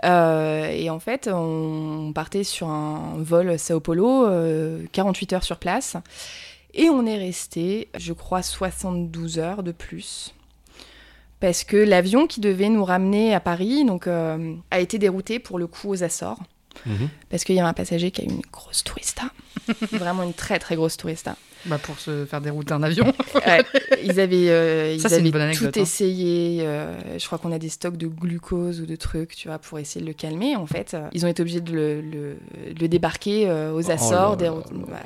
Euh, 0.04 0.68
et 0.70 0.88
en 0.90 1.00
fait, 1.00 1.28
on 1.32 2.12
partait 2.14 2.44
sur 2.44 2.68
un 2.68 3.14
vol 3.18 3.58
Sao 3.58 3.80
Paulo, 3.80 4.26
euh, 4.26 4.82
48 4.92 5.32
heures 5.34 5.44
sur 5.44 5.56
place. 5.58 5.96
Et 6.74 6.88
on 6.88 7.04
est 7.06 7.18
resté, 7.18 7.88
je 7.98 8.12
crois, 8.12 8.42
72 8.42 9.38
heures 9.38 9.62
de 9.62 9.72
plus. 9.72 10.35
Parce 11.40 11.64
que 11.64 11.76
l'avion 11.76 12.26
qui 12.26 12.40
devait 12.40 12.68
nous 12.68 12.85
ramener 12.85 13.35
à 13.35 13.40
Paris 13.40 13.85
donc, 13.85 14.06
euh, 14.06 14.54
a 14.70 14.80
été 14.80 14.98
dérouté 14.98 15.38
pour 15.38 15.59
le 15.59 15.66
coup 15.66 15.88
aux 15.90 16.02
Açores. 16.02 16.38
Mhm. 16.87 17.09
Parce 17.30 17.44
qu'il 17.44 17.56
y 17.56 17.61
a 17.61 17.66
un 17.66 17.72
passager 17.72 18.11
qui 18.11 18.20
a 18.20 18.24
eu 18.24 18.28
une 18.28 18.42
grosse 18.52 18.85
tourista. 18.85 19.24
Vraiment 19.92 20.22
une 20.22 20.35
très 20.35 20.59
très 20.59 20.76
grosse 20.76 20.96
tourista. 20.96 21.37
Bah, 21.66 21.78
pour 21.78 21.98
se 21.98 22.24
faire 22.24 22.40
dérouter 22.40 22.72
un 22.72 22.83
avion. 22.83 23.12
Ouais, 23.35 23.64
ils 24.04 24.20
avaient, 24.20 24.48
euh, 24.50 24.92
ils 24.94 25.00
Ça, 25.00 25.09
avaient 25.14 25.35
anecdote, 25.35 25.72
tout 25.72 25.80
hein. 25.80 25.83
essayé. 25.83 26.62
euh, 26.66 27.18
je 27.18 27.24
crois 27.26 27.38
qu'on 27.38 27.52
a 27.52 27.59
des 27.59 27.68
stocks 27.70 27.96
de 27.96 28.06
glucose 28.06 28.80
ou 28.80 28.87
de 28.87 28.96
trucs, 28.96 29.35
tu 29.35 29.48
vois, 29.48 29.59
pour 29.59 29.78
essayer 29.78 30.00
de 30.02 30.06
le 30.06 30.12
calmer. 30.14 30.56
En 30.56 30.66
fait, 30.66 30.96
ils 31.12 31.24
ont 31.24 31.28
été 31.28 31.40
obligés 31.42 31.61
de 31.61 31.72
le, 31.72 32.00
le- 32.00 32.37
de 32.74 32.80
le 32.80 32.88
débarquer 32.88 33.48
euh, 33.48 33.72
aux 33.72 33.83
Oh 33.88 33.90
Açores. 33.90 34.30
là 34.33 34.37
des- 34.37 34.44
là. 34.46 35.02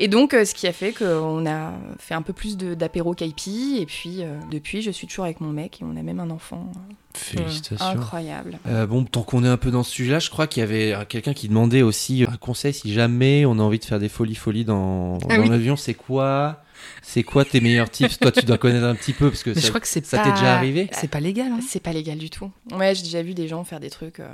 Et 0.00 0.06
donc, 0.08 0.32
euh, 0.32 0.44
ce 0.44 0.54
qui 0.54 0.66
a 0.68 0.72
fait 0.72 0.92
qu'on 0.92 1.44
a 1.46 1.72
fait 1.98 2.14
un 2.14 2.22
peu 2.22 2.32
plus 2.32 2.56
de- 2.56 2.74
d'apéro 2.74 3.14
caipi. 3.14 3.78
Et 3.80 3.86
puis, 3.86 4.18
euh, 4.22 4.38
depuis, 4.50 4.80
je 4.80 4.90
suis 4.92 5.06
toujours 5.08 5.24
avec 5.24 5.40
mon 5.40 5.50
mec 5.50 5.80
et 5.80 5.84
on 5.84 5.96
a 5.96 6.02
même 6.02 6.20
un 6.20 6.30
enfant. 6.30 6.70
Félicitations. 7.14 7.84
Incroyable. 7.84 8.58
Euh, 8.68 8.86
bon, 8.86 9.02
tant 9.04 9.22
qu'on 9.22 9.42
est 9.44 9.48
un 9.48 9.56
peu 9.56 9.72
dans 9.72 9.82
ce 9.82 9.90
sujet-là, 9.90 10.20
je 10.20 10.30
crois 10.30 10.46
qu'il 10.46 10.60
y 10.60 10.64
avait 10.64 10.94
quelqu'un 11.08 11.34
qui 11.34 11.48
demandait 11.48 11.82
aussi 11.82 12.24
un 12.30 12.36
conseil 12.36 12.72
si 12.72 12.92
jamais 12.92 13.44
on 13.44 13.58
a 13.58 13.62
envie 13.62 13.80
de 13.80 13.84
faire 13.84 13.98
des 13.98 14.08
folies 14.08 14.36
folies 14.36 14.64
dans, 14.64 15.18
Ah 15.28 15.36
dans 15.36 15.42
oui. 15.42 15.48
l'avion, 15.48 15.74
c'est 15.74 15.94
quoi 15.94 16.62
C'est 17.02 17.24
quoi 17.24 17.44
tes 17.44 17.60
meilleurs 17.60 17.90
tips? 17.90 18.18
Toi, 18.20 18.30
tu 18.30 18.44
dois 18.46 18.56
connaître 18.58 18.86
un 18.86 18.94
petit 18.94 19.12
peu 19.12 19.30
parce 19.30 19.42
que 19.42 19.50
Mais 19.50 19.56
ça, 19.56 19.62
je 19.62 19.68
crois 19.68 19.80
que 19.80 19.88
c'est 19.88 20.06
ça 20.06 20.18
pas... 20.18 20.24
t'est 20.24 20.30
déjà 20.32 20.54
arrivé 20.54 20.88
C'est 20.92 21.10
pas 21.10 21.18
légal. 21.18 21.50
Hein. 21.50 21.60
C'est 21.66 21.82
pas 21.82 21.92
légal 21.92 22.18
du 22.18 22.30
tout. 22.30 22.52
Ouais, 22.72 22.94
j'ai 22.94 23.02
déjà 23.02 23.22
vu 23.22 23.34
des 23.34 23.48
gens 23.48 23.64
faire 23.64 23.80
des 23.80 23.90
trucs. 23.90 24.20
euh, 24.20 24.28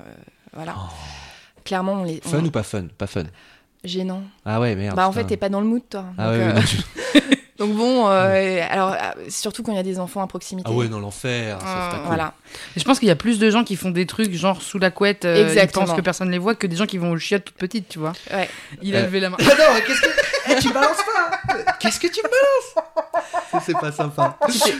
voilà. 0.52 0.74
Clairement, 1.64 1.94
on 1.94 2.04
les. 2.04 2.20
Oh. 2.26 2.28
fun 2.28 2.40
on- 2.42 2.44
ou 2.44 2.50
pas 2.50 2.62
fun? 2.64 2.86
Pas 2.98 3.06
fun. 3.06 3.22
Gênant. 3.84 4.22
Ah 4.44 4.60
ouais, 4.60 4.74
merde. 4.74 4.96
bah, 4.96 5.06
en 5.08 5.12
fait, 5.12 5.24
t'es 5.24 5.36
pas 5.36 5.48
dans 5.48 5.60
le 5.60 5.66
mood, 5.66 5.82
toi. 5.88 6.06
Ah 6.18 6.32
Donc, 6.32 6.40
ouais, 6.40 6.48
euh, 6.48 6.52
non, 6.54 7.20
Donc 7.56 7.76
bon, 7.76 8.08
euh, 8.08 8.60
alors 8.68 8.92
euh, 8.94 8.96
surtout 9.28 9.62
quand 9.62 9.70
il 9.70 9.76
y 9.76 9.78
a 9.78 9.84
des 9.84 10.00
enfants 10.00 10.20
à 10.22 10.26
proximité. 10.26 10.68
ah 10.68 10.74
ouais, 10.74 10.88
non, 10.88 10.98
l'enfer. 10.98 11.58
Ah, 11.64 11.90
cool. 11.94 12.06
Voilà. 12.06 12.34
Et 12.76 12.80
Je 12.80 12.84
pense 12.84 12.98
qu'il 12.98 13.06
y 13.06 13.12
a 13.12 13.16
plus 13.16 13.38
de 13.38 13.48
gens 13.48 13.62
qui 13.62 13.76
font 13.76 13.90
des 13.92 14.06
trucs 14.06 14.32
genre 14.34 14.60
sous 14.60 14.78
la 14.80 14.90
couette, 14.90 15.24
euh, 15.24 15.36
ils 15.38 15.42
Exactement. 15.46 15.86
pensent 15.86 15.94
que 15.96 16.00
personne 16.00 16.30
les 16.32 16.38
voit, 16.38 16.56
que 16.56 16.66
des 16.66 16.74
gens 16.74 16.86
qui 16.86 16.98
vont 16.98 17.12
au 17.12 17.16
chiottes 17.18 17.44
toute 17.44 17.54
petite, 17.56 17.88
tu 17.88 18.00
vois. 18.00 18.12
Ouais. 18.32 18.48
Il 18.82 18.96
a 18.96 19.00
Euh. 19.00 19.02
levé 19.04 19.20
la 19.20 19.30
main. 19.30 19.36
Ah 19.40 19.44
non, 19.44 19.80
qu'est-ce 19.86 20.00
que. 20.00 20.06
Eh, 20.50 20.60
tu 20.60 20.72
balances 20.72 20.96
pas 20.98 21.64
Qu'est-ce 21.80 22.00
que 22.00 22.06
tu 22.08 22.20
balances 22.22 23.64
C'est 23.64 23.72
pas 23.78 23.92
sympa. 23.92 24.38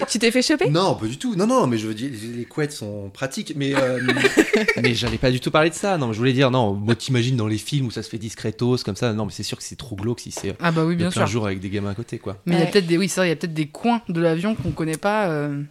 Tu 0.09 0.18
t'es- 0.18 0.31
fait 0.31 0.42
choper? 0.42 0.68
Non, 0.70 0.94
pas 0.96 1.07
du 1.07 1.18
tout. 1.18 1.35
Non, 1.37 1.46
non, 1.46 1.66
mais 1.66 1.79
je 1.79 1.87
veux 1.87 1.94
dire, 1.94 2.11
les 2.37 2.44
couettes 2.44 2.72
sont 2.72 3.11
pratiques. 3.11 3.53
Mais 3.57 3.74
euh, 3.74 4.00
mais 4.83 4.94
j'allais 4.94 5.18
pas 5.18 5.31
du 5.31 5.40
tout 5.40 5.50
parler 5.50 5.70
de 5.70 5.74
ça. 5.74 5.96
Non, 5.98 6.09
mais 6.09 6.12
je 6.14 6.18
voulais 6.18 6.33
dire, 6.33 6.50
non, 6.50 6.72
moi 6.74 6.94
t'imagines 6.94 7.37
dans 7.37 7.46
les 7.46 7.59
films 7.59 7.87
où 7.87 7.90
ça 7.90 8.03
se 8.03 8.09
fait 8.09 8.18
discretos 8.18 8.79
comme 8.85 8.96
ça. 8.96 9.12
Non, 9.12 9.27
mais 9.27 9.33
c'est 9.33 9.42
sûr 9.42 9.57
que 9.59 9.64
c'est 9.64 9.77
trop 9.77 9.96
glauque 9.96 10.20
si 10.20 10.31
c'est 10.33 10.57
Ah 10.61 10.72
bah 10.72 10.85
oui, 10.85 10.96
bien 10.96 11.11
plein 11.11 11.22
sûr. 11.27 11.33
jour 11.33 11.46
avec 11.46 11.61
des 11.61 11.70
gamins 11.70 11.90
à 11.90 11.94
côté, 11.94 12.18
quoi. 12.18 12.37
Mais 12.46 12.55
il 12.57 12.61
y 12.61 12.62
a 12.62 12.66
peut-être 12.66 12.87
des, 12.87 12.98
oui, 12.98 13.09
c'est 13.09 13.20
vrai, 13.20 13.27
il 13.29 13.31
y 13.31 13.33
a 13.33 13.37
peut-être 13.37 13.55
des 13.55 13.68
coins 13.68 14.03
de 14.09 14.20
l'avion 14.20 14.55
qu'on 14.55 14.72
connaît 14.72 14.96
pas. 14.96 15.27
euh, 15.29 15.62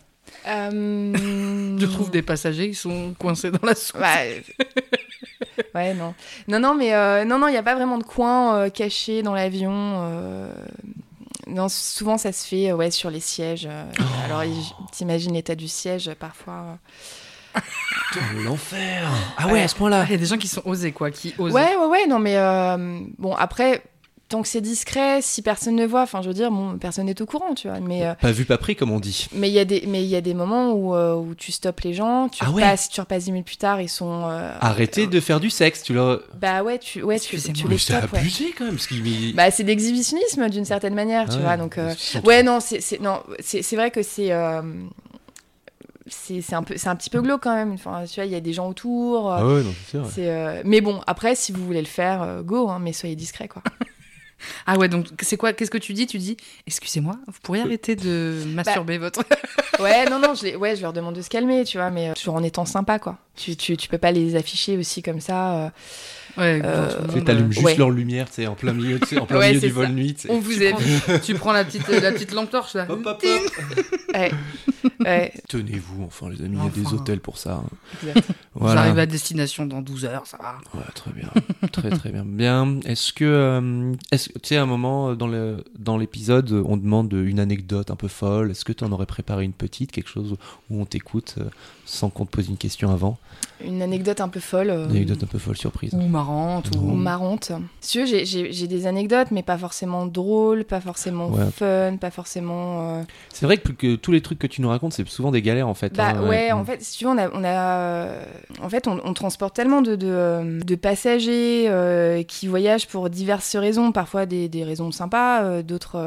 Euh, 0.48 1.78
Je 1.80 1.86
trouve 1.86 2.12
des 2.12 2.22
passagers 2.22 2.70
qui 2.70 2.76
sont 2.76 3.14
coincés 3.18 3.52
dans 3.52 3.66
la 3.66 3.76
soupe. 3.76 4.00
Bah, 4.00 4.16
ouais, 5.76 5.94
non. 5.94 6.14
Non, 6.48 6.60
non, 6.60 6.76
mais 6.76 6.94
euh, 6.94 7.26
non, 7.26 7.40
non, 7.40 7.48
il 7.48 7.52
n'y 7.52 7.58
a 7.58 7.64
pas 7.64 7.76
vraiment 7.76 7.98
de 7.98 8.04
coin 8.04 8.56
euh, 8.56 8.70
caché 8.70 9.22
dans 9.24 9.34
l'avion. 9.34 9.72
euh, 9.74 10.54
Non, 11.48 11.68
souvent 11.70 12.18
ça 12.18 12.32
se 12.32 12.46
fait 12.48 12.72
euh, 12.72 12.76
ouais, 12.76 12.92
sur 12.92 13.10
les 13.10 13.20
sièges. 13.20 13.68
euh, 13.70 13.84
Oh. 14.00 14.04
Alors, 14.26 14.44
t'imagines 14.92 15.34
l'état 15.34 15.56
du 15.56 15.68
siège 15.68 16.12
parfois. 16.20 16.78
L'enfer 18.44 19.08
Ah 19.38 19.48
ouais, 19.48 19.62
à 19.62 19.68
ce 19.68 19.76
point-là 19.76 20.06
Il 20.08 20.12
y 20.12 20.16
a 20.16 20.18
des 20.18 20.26
gens 20.26 20.38
qui 20.38 20.48
sont 20.48 20.62
osés, 20.66 20.92
quoi, 20.92 21.12
qui 21.12 21.34
osent. 21.38 21.54
Ouais, 21.54 21.76
ouais, 21.76 21.86
ouais, 21.86 22.08
non, 22.08 22.20
mais 22.20 22.38
euh, 22.38 23.00
bon, 23.18 23.34
après, 23.36 23.84
tant 24.34 24.42
que 24.42 24.48
c'est 24.48 24.62
discret, 24.62 25.20
si 25.22 25.44
personne 25.44 25.76
ne 25.76 25.86
voit, 25.86 26.02
enfin, 26.02 26.24
je 26.24 26.28
veux 26.28 26.34
dire, 26.34 26.50
bon, 26.50 26.80
personne 26.80 27.06
n'est 27.06 27.22
au 27.22 27.26
courant, 27.28 27.54
tu 27.54 27.68
vois. 27.68 27.80
Mais 27.80 28.04
euh, 28.04 28.16
Pas 28.16 28.32
vu, 28.32 28.46
pas 28.46 28.58
pris, 28.58 28.76
comme 28.76 28.90
on 28.90 29.00
dit. 29.00 29.28
mais 29.32 29.48
il 29.48 29.54
y 29.54 29.60
a 29.60 29.66
des, 29.66 29.84
mais 29.88 30.04
y 30.04 30.16
a 30.16 30.22
des 30.22 30.34
moments 30.34 30.72
où, 30.72 30.96
euh, 30.96 31.14
où 31.14 31.36
tu 31.36 31.52
stoppes 31.52 31.82
les 31.82 31.94
gens, 31.94 32.30
tu 32.30 32.44
Ah 32.44 32.50
ouais. 32.50 32.64
repasses, 32.64 32.90
tu 32.90 33.00
repasses 33.00 33.26
10 33.26 33.32
minutes 33.32 33.46
plus 33.46 33.58
tard, 33.58 33.80
ils 33.80 33.88
sont. 33.90 34.24
euh, 34.26 34.52
Arrêtez 34.60 35.06
de 35.06 35.20
faire 35.20 35.40
du 35.40 35.52
sexe, 35.52 35.84
tu 35.84 35.94
leur. 35.94 36.22
Bah 36.42 36.64
ouais, 36.64 36.80
tu, 36.80 37.04
ouais, 37.04 37.20
tu, 37.20 37.40
tu 37.40 37.68
les 37.68 37.78
c'est 37.78 37.94
stoppes, 37.94 38.12
ouais. 38.14 38.20
abusé 38.20 38.54
quand 38.58 38.66
même, 38.66 38.78
qu'il 38.78 39.04
met- 39.04 39.34
Bah, 39.34 39.52
c'est 39.52 39.62
de 39.62 39.68
l'exhibitionnisme 39.68 40.50
d'une 40.50 40.66
certaine 40.66 40.96
manière, 40.96 41.30
tu 41.30 41.36
Ouais, 41.36 41.42
vois. 41.44 41.58
Donc, 41.58 41.78
ouais, 42.24 42.42
non, 42.42 42.60
c'est, 42.60 42.82
c'est, 42.82 43.00
c'est, 43.40 43.62
c'est 43.62 43.76
vrai 43.76 43.92
que 43.92 44.02
c'est, 44.02 44.32
c'est, 46.08 46.42
c'est 46.42 46.56
un 46.56 46.64
peu, 46.64 46.76
c'est 46.76 46.90
un 46.90 46.96
petit 46.96 47.10
peu 47.10 47.22
glauque 47.22 47.44
quand 47.44 47.56
même. 47.56 47.74
Enfin, 47.74 48.04
tu 48.10 48.16
vois, 48.16 48.26
il 48.26 48.32
y 48.32 48.36
a 48.36 48.42
des 48.42 48.52
gens 48.54 48.68
autour. 48.68 49.32
Ah 49.32 49.46
ouais, 49.46 49.62
non, 49.64 49.74
c'est 49.86 49.90
sûr. 49.92 50.06
c'est, 50.12 50.30
euh, 50.30 50.62
Mais 50.66 50.82
bon, 50.82 51.02
après, 51.08 51.36
si 51.36 51.52
vous 51.52 51.64
voulez 51.66 51.82
le 51.82 51.88
faire, 51.88 52.42
go, 52.44 52.70
hein, 52.70 52.80
mais 52.82 52.94
soyez 52.94 53.16
discret, 53.16 53.48
quoi. 53.48 53.62
Ah 54.66 54.78
ouais, 54.78 54.88
donc 54.90 55.08
c'est 55.22 55.38
quoi 55.38 55.54
Qu'est-ce 55.54 55.72
que 55.72 55.78
tu 55.78 55.94
dis? 55.94 56.08
Tu 56.08 56.18
dis, 56.18 56.38
excusez-moi, 56.68 57.16
vous 57.28 57.40
pourriez 57.44 57.62
arrêter 57.64 57.96
de 57.96 58.42
Bah, 58.48 58.64
masturber 58.66 58.98
votre. 58.98 59.24
Ouais, 59.80 60.06
non, 60.08 60.20
non, 60.20 60.36
je, 60.36 60.44
les... 60.44 60.56
ouais, 60.56 60.76
je 60.76 60.82
leur 60.84 60.94
demande 60.94 61.16
de 61.16 61.22
se 61.24 61.30
calmer, 61.30 61.64
tu 61.66 61.78
vois, 61.78 61.90
mais 61.90 62.10
euh, 62.10 62.14
toujours 62.14 62.36
en 62.36 62.44
étant 62.44 62.64
sympa, 62.64 63.00
quoi. 63.00 63.18
Tu, 63.36 63.56
tu, 63.56 63.76
tu 63.76 63.88
peux 63.90 63.98
pas 63.98 64.12
les 64.12 64.36
afficher 64.36 64.78
aussi 64.78 65.02
comme 65.02 65.20
ça. 65.20 65.54
euh. 65.66 65.70
Ouais, 66.38 66.62
Euh, 66.64 66.88
Tu 67.12 67.18
euh, 67.30 67.52
juste 67.52 67.64
ouais. 67.64 67.76
leur 67.76 67.92
lumière, 67.92 68.28
tu 68.28 68.36
sais, 68.36 68.48
en 68.48 68.56
plein 68.56 68.74
milieu, 68.74 69.00
tu 69.00 69.08
sais, 69.08 69.20
en 69.20 69.26
plein 69.26 69.38
Ouais, 69.38 69.50
milieu 69.50 69.60
c'est 69.60 69.68
du 69.68 69.74
vol 69.74 69.86
ça. 69.88 69.92
nuit. 69.92 70.14
tu 70.16 70.22
sais. 70.22 70.32
On 70.32 70.40
vous 70.40 70.54
tu, 70.54 70.64
aime. 70.64 70.76
prends, 70.76 71.20
tu 71.20 71.34
prends 71.36 71.54
la 71.54 71.64
petite, 71.64 71.88
la 71.88 72.12
petite 72.12 72.32
lampe 72.34 72.50
torche 72.50 72.74
là. 72.74 72.86
Hop, 72.90 73.02
hop, 73.06 73.20
Ting 73.22 73.30
hop. 73.46 73.86
Ouais. 74.14 74.32
ouais, 75.06 75.34
Tenez-vous, 75.50 76.04
enfin, 76.04 76.30
les 76.30 76.40
amis, 76.46 76.58
il 76.60 76.64
y 76.64 76.68
a 76.68 76.86
des 76.90 76.94
hôtels 76.94 77.20
pour 77.20 77.38
ça. 77.40 77.64
hein. 78.06 78.12
Voilà. 78.56 78.82
arrivez 78.82 79.02
à 79.02 79.06
destination 79.08 79.66
dans 79.66 79.82
12 79.82 80.06
heures, 80.06 80.28
ça 80.28 80.38
va. 80.40 80.58
Ouais, 80.78 80.86
très 80.94 81.12
bien. 81.12 81.30
très, 81.72 81.90
très 81.90 82.12
bien. 82.12 82.24
Bien. 82.24 82.80
Est-ce 82.86 83.12
que, 83.12 83.26
euh, 83.26 83.94
est-ce, 84.12 84.30
tu 84.30 84.40
sais, 84.44 84.58
à 84.58 84.62
un 84.62 84.68
moment 84.68 85.10
euh, 85.10 85.16
dans, 85.16 85.28
le, 85.28 85.64
dans 85.80 85.98
l'épisode, 85.98 86.52
euh, 86.52 86.64
on 86.68 86.78
demande 86.78 87.12
une 87.14 87.40
anecdote 87.40 87.90
un 87.90 87.96
peu 87.96 88.08
folle. 88.08 88.52
Est-ce 88.52 88.64
que 88.66 88.72
tu 88.74 88.84
en 88.84 88.92
aurais 88.92 89.08
préparé 89.08 89.44
une 89.46 89.54
petite, 89.54 89.92
quelque 89.92 90.10
chose 90.10 90.36
où 90.70 90.80
on 90.82 90.86
t'écoute 90.86 91.36
euh, 91.40 91.46
sans 91.86 92.10
qu'on 92.12 92.26
te 92.28 92.32
pose 92.32 92.48
une 92.50 92.58
question 92.58 92.92
avant? 92.92 93.18
Une 93.66 93.82
anecdote 93.82 94.22
un 94.22 94.30
peu 94.30 94.40
folle. 94.40 94.70
euh, 94.70 94.86
Une 94.86 94.92
anecdote 94.98 95.24
un 95.24 95.28
peu 95.28 95.40
folle, 95.40 95.58
surprise. 95.58 95.94
Ou 95.96 96.02
marrante, 96.24 96.70
ou 96.76 96.80
ou. 96.80 96.94
marrante. 96.94 97.52
Si 97.82 97.92
tu 97.92 98.00
veux, 98.00 98.06
j'ai- 98.06 98.68
des 98.68 98.88
anecdotes, 98.88 99.28
mais 99.32 99.44
pas 99.44 99.58
forcément 99.58 100.06
drôles, 100.06 100.64
pas 100.64 100.80
forcément 100.80 101.28
Ouais. 101.28 101.52
fun, 101.54 101.98
pas 101.98 102.12
forcément. 102.12 102.98
euh, 102.98 103.04
C'est 103.34 103.46
vrai 103.46 103.58
que, 103.58 103.72
que 103.74 103.96
tous 103.96 104.12
les 104.12 104.22
trucs 104.22 104.40
que 104.40 104.48
tu 104.48 104.62
nous 104.62 104.70
racontes, 104.70 104.94
c'est 104.94 105.08
souvent 105.10 105.32
des 105.32 105.42
galères 105.42 105.68
en 105.68 105.74
fait. 105.74 105.94
Bah 105.94 106.14
hein, 106.16 106.28
ouais, 106.30 106.52
Mm. 106.52 106.58
en 106.58 106.66
fait, 106.66 106.82
si 106.82 106.98
tu 106.98 107.06
veux, 107.06 107.12
on 107.12 107.18
a, 107.18 107.30
on 107.34 107.44
a 107.44 107.48
euh, 107.50 108.24
en 108.62 108.70
fait, 108.70 108.88
on, 108.88 109.00
on 109.04 109.14
transporte 109.14 109.56
tellement 109.56 109.82
de, 109.82 109.96
de, 109.96 110.08
euh, 110.08 110.60
de 110.62 110.76
passagers 110.76 111.66
euh, 111.68 112.24
qui 112.24 112.48
voyagent 112.48 112.88
pour 112.88 113.10
diverses 113.10 113.56
raisons, 113.56 113.92
parfois 113.92 114.26
des, 114.26 114.48
des 114.50 114.64
raisons 114.64 114.92
sympas, 114.92 115.44
euh, 115.44 115.62
d'autres 115.62 116.00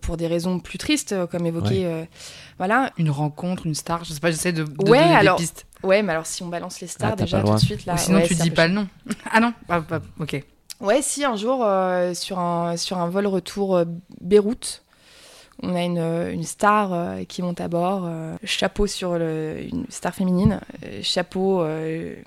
pour 0.00 0.16
des 0.16 0.26
raisons 0.26 0.58
plus 0.58 0.78
tristes, 0.78 1.14
comme 1.30 1.44
évoqué. 1.46 1.84
euh, 1.84 2.04
voilà. 2.58 2.90
Une 2.98 3.10
rencontre, 3.10 3.66
une 3.66 3.74
star, 3.74 4.04
je 4.04 4.12
sais 4.12 4.20
pas, 4.20 4.30
j'essaie 4.30 4.52
de, 4.52 4.64
de 4.64 4.90
Ouais, 4.90 4.98
donner 5.00 5.14
alors- 5.14 5.36
des 5.36 5.42
pistes. 5.44 5.66
Ouais, 5.82 6.02
mais 6.02 6.12
alors 6.12 6.26
si 6.26 6.42
on 6.42 6.48
balance 6.48 6.80
les 6.80 6.86
stars 6.86 7.12
Ah, 7.12 7.16
déjà 7.16 7.40
tout 7.42 7.52
de 7.54 7.58
suite 7.58 7.86
là. 7.86 7.94
Ou 7.94 7.98
sinon 7.98 8.18
ouais, 8.18 8.26
tu 8.26 8.34
dis 8.34 8.50
pas 8.50 8.68
le 8.68 8.74
nom. 8.74 8.88
Ah 9.30 9.40
non 9.40 9.52
ah, 9.68 9.80
bah, 9.80 10.00
Ok. 10.18 10.42
Ouais, 10.80 11.02
si 11.02 11.24
un 11.24 11.36
jour 11.36 11.62
euh, 11.62 12.14
sur 12.14 12.38
un 12.38 12.76
sur 12.76 12.98
un 12.98 13.08
vol 13.08 13.26
retour 13.26 13.76
euh, 13.76 13.84
Beyrouth. 14.20 14.82
On 15.62 15.74
a 15.74 15.82
une, 15.82 15.98
euh, 15.98 16.42
star 16.42 16.92
euh, 16.92 17.24
qui 17.24 17.42
monte 17.42 17.60
à 17.60 17.68
bord, 17.68 18.04
euh, 18.06 18.36
chapeau 18.44 18.86
sur 18.86 19.14
une 19.14 19.84
star 19.88 20.14
féminine, 20.14 20.60
chapeau 21.02 21.64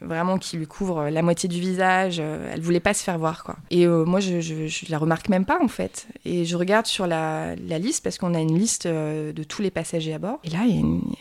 vraiment 0.01 0.37
qui 0.37 0.57
lui 0.57 0.67
couvre 0.67 1.09
la 1.09 1.21
moitié 1.21 1.49
du 1.49 1.59
visage. 1.59 2.19
elle 2.19 2.61
voulait 2.61 2.79
pas 2.79 2.93
se 2.93 3.03
faire 3.03 3.17
voir 3.17 3.43
quoi. 3.43 3.55
Et 3.71 3.87
moi 3.87 4.19
je, 4.19 4.89
la 4.89 4.97
remarque 4.97 5.29
même 5.29 5.45
pas 5.45 5.59
en 5.61 5.67
fait. 5.67 6.07
Et 6.25 6.45
je 6.45 6.55
regarde 6.55 6.85
sur 6.85 7.07
la, 7.07 7.55
liste 7.55 8.03
parce 8.03 8.17
qu'on 8.17 8.33
a 8.33 8.39
une 8.39 8.57
liste 8.57 8.87
de 8.87 9.43
tous 9.43 9.61
les 9.61 9.71
passagers 9.71 10.13
à 10.13 10.19
bord. 10.19 10.39
Et 10.43 10.49
là, 10.49 10.59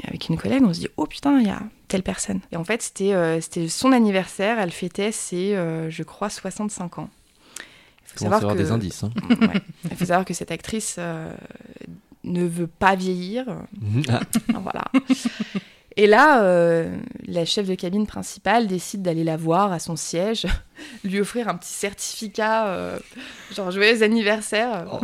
avec 0.06 0.28
une 0.28 0.36
collègue, 0.36 0.62
on 0.64 0.72
se 0.72 0.80
dit 0.80 0.88
oh 0.96 1.06
putain, 1.06 1.40
il 1.40 1.46
y 1.46 1.50
a 1.50 1.60
telle 1.88 2.02
personne. 2.02 2.40
Et 2.52 2.56
en 2.56 2.64
fait, 2.64 2.82
c'était 2.82 3.40
c'était 3.40 3.68
son 3.68 3.92
anniversaire. 3.92 4.58
Elle 4.58 4.72
fêtait 4.72 5.12
ses, 5.12 5.54
je 5.88 6.02
crois, 6.02 6.28
65 6.28 6.98
ans. 6.98 7.08
Il 8.14 8.18
faut 8.18 8.24
savoir 8.24 8.40
avoir 8.40 8.54
que 8.54 8.58
des 8.62 8.70
indices. 8.70 9.04
hein. 9.04 9.10
Ouais. 9.40 9.60
Il 9.90 9.96
faut 9.96 10.04
savoir 10.04 10.24
que 10.24 10.34
cette 10.34 10.50
actrice 10.50 10.96
euh, 10.98 11.32
ne 12.24 12.44
veut 12.44 12.66
pas 12.66 12.94
vieillir. 12.94 13.46
Mhm. 13.80 14.02
Ah, 14.08 14.20
voilà. 14.60 14.84
Et 15.96 16.06
là, 16.06 16.42
euh, 16.42 16.96
la 17.26 17.44
chef 17.44 17.66
de 17.68 17.74
cabine 17.74 18.06
principale 18.06 18.66
décide 18.66 19.02
d'aller 19.02 19.24
la 19.24 19.36
voir 19.36 19.72
à 19.72 19.78
son 19.78 19.96
siège 19.96 20.46
lui 21.04 21.20
offrir 21.20 21.48
un 21.48 21.54
petit 21.56 21.72
certificat, 21.72 22.66
euh, 22.68 22.98
genre 23.54 23.70
joyeux 23.70 24.02
anniversaire. 24.02 24.86
Oh. 24.92 25.00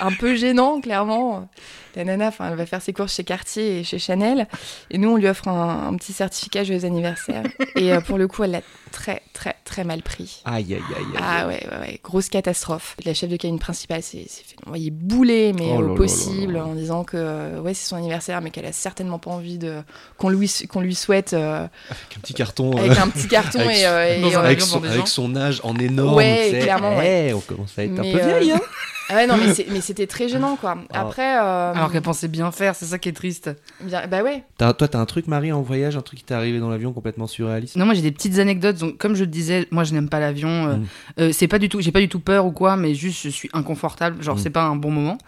un 0.00 0.12
peu 0.12 0.34
gênant, 0.36 0.80
clairement. 0.80 1.48
La 1.96 2.04
nana, 2.04 2.30
elle 2.38 2.54
va 2.54 2.64
faire 2.66 2.80
ses 2.80 2.92
courses 2.92 3.14
chez 3.14 3.24
Cartier 3.24 3.80
et 3.80 3.84
chez 3.84 3.98
Chanel. 3.98 4.46
Et 4.90 4.98
nous, 4.98 5.10
on 5.10 5.16
lui 5.16 5.26
offre 5.26 5.48
un, 5.48 5.88
un 5.88 5.96
petit 5.96 6.12
certificat 6.12 6.62
joyeux 6.62 6.84
anniversaire. 6.84 7.42
et 7.74 7.92
euh, 7.92 8.00
pour 8.00 8.18
le 8.18 8.28
coup, 8.28 8.44
elle 8.44 8.52
l'a 8.52 8.60
très, 8.92 9.22
très, 9.32 9.56
très 9.64 9.82
mal 9.82 10.02
pris. 10.02 10.42
Aïe, 10.44 10.74
aïe, 10.74 10.82
aïe. 10.96 11.04
aïe. 11.14 11.20
Ah 11.20 11.48
ouais, 11.48 11.66
ouais, 11.72 11.78
ouais, 11.80 12.00
grosse 12.04 12.28
catastrophe. 12.28 12.94
La 13.04 13.14
chef 13.14 13.28
de 13.30 13.36
cabine 13.36 13.58
principale 13.58 14.02
s'est 14.04 14.26
fait 14.28 14.54
envoyer 14.64 14.90
bouler, 14.90 15.52
mais 15.54 15.72
Oh 15.76 15.82
au 15.82 15.94
possible, 15.96 16.52
là 16.52 16.58
là. 16.60 16.66
en 16.66 16.74
disant 16.74 17.02
que 17.02 17.16
euh, 17.16 17.60
ouais, 17.60 17.74
c'est 17.74 17.88
son 17.88 17.96
anniversaire, 17.96 18.40
mais 18.42 18.50
qu'elle 18.50 18.66
a 18.66 18.72
certainement 18.72 19.18
pas 19.18 19.30
envie 19.32 19.58
de 19.58 19.82
qu'on 20.18 20.28
lui 20.28 20.48
qu'on 20.68 20.80
lui 20.80 20.94
souhaite 20.94 21.32
euh, 21.32 21.66
Avec 21.90 22.16
un 22.16 22.20
petit 22.20 22.34
carton. 22.34 22.76
euh, 22.76 22.80
avec 22.80 22.98
un 22.98 23.08
petit 23.08 23.26
carton 23.26 23.58
avec 23.64 23.76
et, 23.78 23.86
euh, 23.86 24.06
et, 24.18 24.22
euh, 24.34 24.38
avec, 24.38 24.60
son, 24.60 24.76
avec 24.84 24.92
gens. 24.98 25.06
Son 25.18 25.34
âge 25.34 25.60
en 25.64 25.74
énorme. 25.76 26.14
Ouais, 26.16 26.44
tu 26.50 26.56
sais. 26.56 26.62
clairement, 26.62 27.00
Eh, 27.02 27.32
on 27.34 27.40
commence 27.40 27.76
à 27.76 27.84
être 27.84 27.98
un 27.98 28.02
Mais, 28.02 28.12
peu 28.12 28.20
euh, 28.20 28.38
vieille. 28.38 28.52
Hein 28.52 28.60
ah 29.08 29.14
ouais, 29.14 29.26
non, 29.26 29.36
mais 29.36 29.52
c'est- 29.54 29.66
mais 29.70 29.80
c'était 29.80 30.06
très 30.06 30.28
gênant 30.28 30.56
quoi. 30.56 30.76
Après, 30.92 31.36
euh, 31.38 31.72
Alors 31.74 31.90
qu'elle 31.92 32.02
pensait 32.02 32.28
bien 32.28 32.50
faire, 32.52 32.74
c'est 32.74 32.84
ça 32.86 32.98
qui 32.98 33.08
est 33.08 33.12
triste. 33.12 33.50
bien, 33.80 34.06
bah 34.06 34.22
ouais. 34.22 34.44
T'as- 34.56 34.72
toi, 34.74 34.88
t'as 34.88 34.98
un 34.98 35.06
truc, 35.06 35.26
Marie, 35.26 35.52
en 35.52 35.62
voyage, 35.62 35.96
un 35.96 36.00
truc 36.02 36.18
qui 36.20 36.24
t'est 36.24 36.34
arrivé 36.34 36.58
dans 36.58 36.68
l'avion 36.70 36.92
complètement 36.92 37.26
surréaliste? 37.26 37.76
Non, 37.76 37.84
moi 37.86 37.94
j'ai 37.94 38.02
des 38.02 38.12
petites 38.12 38.38
anecdotes. 38.38 38.76
Donc, 38.78 38.98
comme 38.98 39.14
je 39.14 39.20
le 39.24 39.30
disais, 39.30 39.66
moi 39.70 39.84
je 39.84 39.92
n'aime 39.94 40.08
pas 40.08 40.20
l'avion. 40.20 40.48
euh, 40.48 40.74
Mm. 40.76 40.86
euh, 41.20 41.32
c'est 41.32 41.48
pas 41.48 41.58
du 41.58 41.68
tout, 41.68 41.80
j'ai 41.80 41.92
pas 41.92 42.00
du 42.00 42.08
tout 42.08 42.20
peur 42.20 42.46
ou 42.46 42.52
quoi, 42.52 42.76
mais 42.76 42.94
juste 42.94 43.22
je 43.22 43.28
suis 43.30 43.48
inconfortable. 43.52 44.22
Genre 44.22 44.36
Mm. 44.36 44.38
c'est 44.40 44.50
pas 44.50 44.62
un 44.64 44.76
bon 44.76 44.90
moment. 44.90 45.18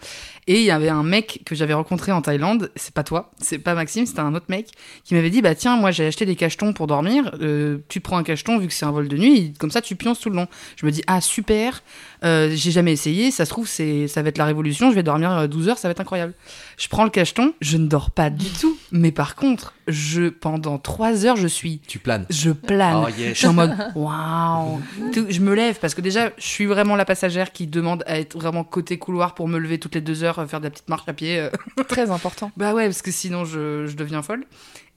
Et 0.47 0.59
il 0.59 0.65
y 0.65 0.71
avait 0.71 0.89
un 0.89 1.03
mec 1.03 1.41
que 1.45 1.53
j'avais 1.53 1.73
rencontré 1.75 2.11
en 2.11 2.21
Thaïlande. 2.21 2.71
C'est 2.75 2.93
pas 2.93 3.03
toi, 3.03 3.29
c'est 3.39 3.59
pas 3.59 3.75
Maxime, 3.75 4.05
c'était 4.07 4.21
un 4.21 4.33
autre 4.33 4.47
mec 4.49 4.67
qui 5.03 5.13
m'avait 5.13 5.29
dit 5.29 5.41
bah 5.41 5.53
tiens 5.53 5.77
moi 5.77 5.91
j'ai 5.91 6.07
acheté 6.07 6.25
des 6.25 6.35
cachetons 6.35 6.73
pour 6.73 6.87
dormir. 6.87 7.31
euh, 7.41 7.77
tu 7.89 7.99
prends 7.99 8.17
un 8.17 8.23
cacheton 8.23 8.57
vu 8.57 8.67
que 8.67 8.73
c'est 8.73 8.85
un 8.85 8.91
vol 8.91 9.07
de 9.07 9.17
nuit, 9.17 9.53
comme 9.59 9.69
ça 9.71 9.81
tu 9.81 9.95
pionces 9.95 10.19
tout 10.19 10.29
le 10.29 10.35
long. 10.35 10.47
Je 10.77 10.85
me 10.85 10.91
dis 10.91 11.03
ah 11.07 11.21
super. 11.21 11.83
Euh, 12.23 12.51
j'ai 12.53 12.71
jamais 12.71 12.91
essayé. 12.91 13.31
Ça 13.31 13.45
se 13.45 13.49
trouve 13.49 13.67
c'est 13.67 14.07
ça 14.07 14.21
va 14.21 14.29
être 14.29 14.37
la 14.37 14.45
révolution. 14.45 14.89
Je 14.89 14.95
vais 14.95 15.03
dormir 15.03 15.31
euh, 15.31 15.47
12 15.47 15.69
heures, 15.69 15.77
ça 15.77 15.87
va 15.87 15.91
être 15.91 16.01
incroyable. 16.01 16.33
Je 16.77 16.87
prends 16.87 17.03
le 17.03 17.09
cacheton, 17.09 17.53
je 17.61 17.77
ne 17.77 17.87
dors 17.87 18.11
pas 18.11 18.29
du 18.29 18.49
tout. 18.49 18.77
Mais 18.93 19.11
par 19.11 19.35
contre, 19.35 19.73
je 19.87 20.27
pendant 20.29 20.77
3 20.77 21.25
heures 21.25 21.37
je 21.37 21.47
suis 21.47 21.79
Tu 21.87 21.97
planes. 21.99 22.25
je 22.29 22.51
plane. 22.51 23.03
Oh, 23.05 23.09
yes. 23.17 23.29
Je 23.29 23.33
suis 23.39 23.47
en 23.47 23.53
mode 23.53 23.73
waouh. 23.95 24.81
Je 25.29 25.39
me 25.39 25.53
lève 25.53 25.79
parce 25.79 25.93
que 25.95 26.01
déjà, 26.01 26.31
je 26.37 26.43
suis 26.45 26.65
vraiment 26.65 26.95
la 26.97 27.05
passagère 27.05 27.51
qui 27.53 27.67
demande 27.67 28.03
à 28.05 28.19
être 28.19 28.37
vraiment 28.37 28.63
côté 28.65 28.97
couloir 28.97 29.33
pour 29.33 29.47
me 29.47 29.57
lever 29.59 29.79
toutes 29.79 29.95
les 29.95 30.01
deux 30.01 30.23
heures, 30.23 30.39
euh, 30.39 30.45
faire 30.45 30.59
de 30.59 30.65
la 30.65 30.71
petite 30.71 30.89
marche 30.89 31.03
à 31.07 31.13
pied. 31.13 31.39
euh. 31.39 31.49
Très 31.87 32.09
important. 32.11 32.51
Bah 32.57 32.73
ouais, 32.73 32.85
parce 32.85 33.01
que 33.01 33.11
sinon 33.11 33.45
je, 33.45 33.85
je 33.87 33.95
deviens 33.95 34.21
folle. 34.21 34.43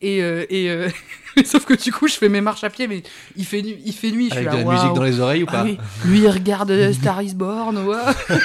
Et, 0.03 0.23
euh, 0.23 0.45
et 0.51 0.69
euh, 0.71 0.89
sauf 1.47 1.65
que 1.65 1.73
du 1.73 1.91
coup, 1.93 2.09
je 2.09 2.15
fais 2.15 2.29
mes 2.29 2.41
marches 2.43 2.65
à 2.65 2.69
pied, 2.69 2.89
mais 2.89 3.03
il 3.37 3.45
fait 3.47 3.63
nuit. 3.63 3.79
Il 3.87 3.93
fait 3.95 4.11
nuit 4.11 4.29
je 4.31 4.35
Avec 4.37 4.51
suis 4.51 4.59
de 4.59 4.65
là, 4.65 4.71
la 4.71 4.77
musique 4.83 4.93
dans 4.95 5.03
les 5.05 5.21
oreilles 5.21 5.43
ou 5.45 5.47
Ah 5.49 5.53
pas 5.53 5.63
oui. 5.65 5.79
Lui, 6.05 6.19
il 6.19 6.29
regarde 6.29 6.93
Star 6.93 7.23
is 7.23 7.35
Born, 7.35 7.79
ouais. 7.79 7.97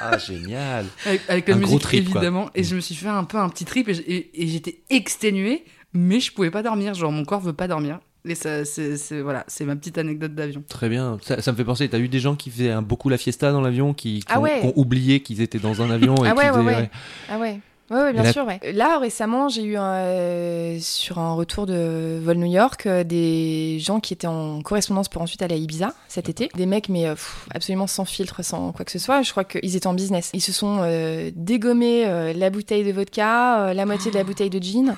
Ah, 0.00 0.16
génial. 0.18 0.86
avec, 1.06 1.22
avec 1.28 1.48
la 1.48 1.54
Un 1.54 1.58
gros 1.58 1.66
musique 1.72 1.82
trip, 1.82 2.04
quoi. 2.10 2.20
évidemment. 2.20 2.50
Et 2.54 2.62
je 2.64 2.74
me 2.76 2.80
suis 2.80 2.94
fait 2.94 3.08
un 3.08 3.24
peu 3.24 3.38
un 3.38 3.48
petit 3.48 3.64
trip 3.64 3.88
et, 3.88 3.94
j- 3.94 4.04
et- 4.06 4.30
et 4.42 4.46
j'étais 4.58 4.82
exténuée, 4.90 5.64
mais 5.92 6.20
je 6.20 6.32
pouvais 6.32 6.50
pas 6.50 6.62
dormir. 6.62 6.94
Genre 6.94 7.10
mon 7.12 7.24
corps 7.24 7.40
veut 7.40 7.52
pas 7.52 7.68
dormir. 7.68 8.00
Et 8.24 8.34
ça, 8.34 8.64
c'est 8.64 8.96
c'est- 8.96 9.20
voilà, 9.22 9.44
c'est 9.46 9.64
ma 9.64 9.74
petite 9.76 9.96
anecdote 9.96 10.34
d'avion. 10.34 10.62
Très 10.68 10.88
bien. 10.88 11.18
Ça, 11.22 11.40
ça 11.40 11.52
me 11.52 11.56
fait 11.56 11.64
penser, 11.64 11.88
t'as 11.88 11.98
eu 12.00 12.08
des 12.08 12.18
gens 12.18 12.34
qui 12.36 12.50
faisaient 12.50 12.70
un- 12.70 12.82
beaucoup 12.82 13.08
la 13.08 13.16
fiesta 13.16 13.52
dans 13.52 13.60
l'avion, 13.60 13.94
qui, 13.94 14.20
qui 14.20 14.24
Ah 14.28 14.40
ont, 14.40 14.42
ouais. 14.42 14.60
qui 14.60 14.66
ont 14.66 14.72
oublié 14.76 15.20
qu'ils 15.20 15.40
étaient 15.40 15.60
dans 15.60 15.80
un 15.80 15.90
avion 15.90 16.14
et 16.24 16.28
Ah 16.28 16.32
qui 16.32 16.38
ouais, 16.38 16.50
ouais, 16.50 16.64
ouais. 16.64 16.90
Ah 17.30 17.38
ouais. 17.38 17.60
Ouais, 17.90 17.96
ouais, 18.02 18.12
bien 18.12 18.22
là- 18.22 18.32
sûr, 18.32 18.44
ouais. 18.46 18.60
Là, 18.74 18.98
récemment, 18.98 19.48
j'ai 19.48 19.62
eu 19.62 19.76
un, 19.76 19.94
euh, 19.94 20.78
sur 20.80 21.18
un 21.18 21.32
retour 21.32 21.64
de 21.64 22.18
vol 22.22 22.36
New 22.36 22.46
York 22.52 22.86
euh, 22.86 23.02
des 23.02 23.78
gens 23.80 23.98
qui 23.98 24.12
étaient 24.12 24.26
en 24.26 24.60
correspondance 24.60 25.08
pour 25.08 25.22
ensuite 25.22 25.40
aller 25.40 25.54
à 25.54 25.58
Ibiza 25.58 25.94
cet 26.06 26.28
été. 26.28 26.50
Des 26.54 26.66
mecs, 26.66 26.88
mais 26.90 27.06
euh, 27.06 27.12
pff, 27.14 27.46
absolument 27.54 27.86
sans 27.86 28.04
filtre, 28.04 28.42
sans 28.44 28.72
quoi 28.72 28.84
que 28.84 28.90
ce 28.90 28.98
soit. 28.98 29.22
Je 29.22 29.30
crois 29.30 29.44
qu'ils 29.44 29.74
étaient 29.74 29.86
en 29.86 29.94
business. 29.94 30.30
Ils 30.34 30.42
se 30.42 30.52
sont 30.52 30.80
euh, 30.82 31.30
dégommés 31.34 32.04
euh, 32.06 32.32
la 32.34 32.50
bouteille 32.50 32.84
de 32.84 32.92
vodka, 32.92 33.68
euh, 33.68 33.72
la 33.74 33.86
moitié 33.86 34.10
de 34.10 34.16
la 34.16 34.24
bouteille 34.24 34.50
de 34.50 34.62
gin. 34.62 34.96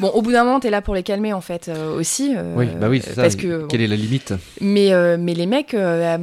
Bon, 0.00 0.08
au 0.10 0.22
bout 0.22 0.30
d'un 0.30 0.44
moment, 0.44 0.60
t'es 0.60 0.70
là 0.70 0.80
pour 0.80 0.94
les 0.94 1.02
calmer, 1.02 1.32
en 1.32 1.40
fait, 1.40 1.68
euh, 1.68 1.96
aussi. 1.96 2.32
euh, 2.36 2.54
Oui, 2.56 2.66
bah 2.80 2.88
oui, 2.88 3.00
c'est 3.02 3.14
ça. 3.14 3.22
Parce 3.22 3.34
que, 3.34 3.62
bon, 3.62 3.66
Quelle 3.66 3.80
est 3.80 3.88
la 3.88 3.96
limite 3.96 4.32
mais, 4.60 4.92
euh, 4.92 5.16
mais 5.18 5.34
les 5.34 5.46
mecs, 5.46 5.74
euh, 5.74 6.14
à, 6.14 6.18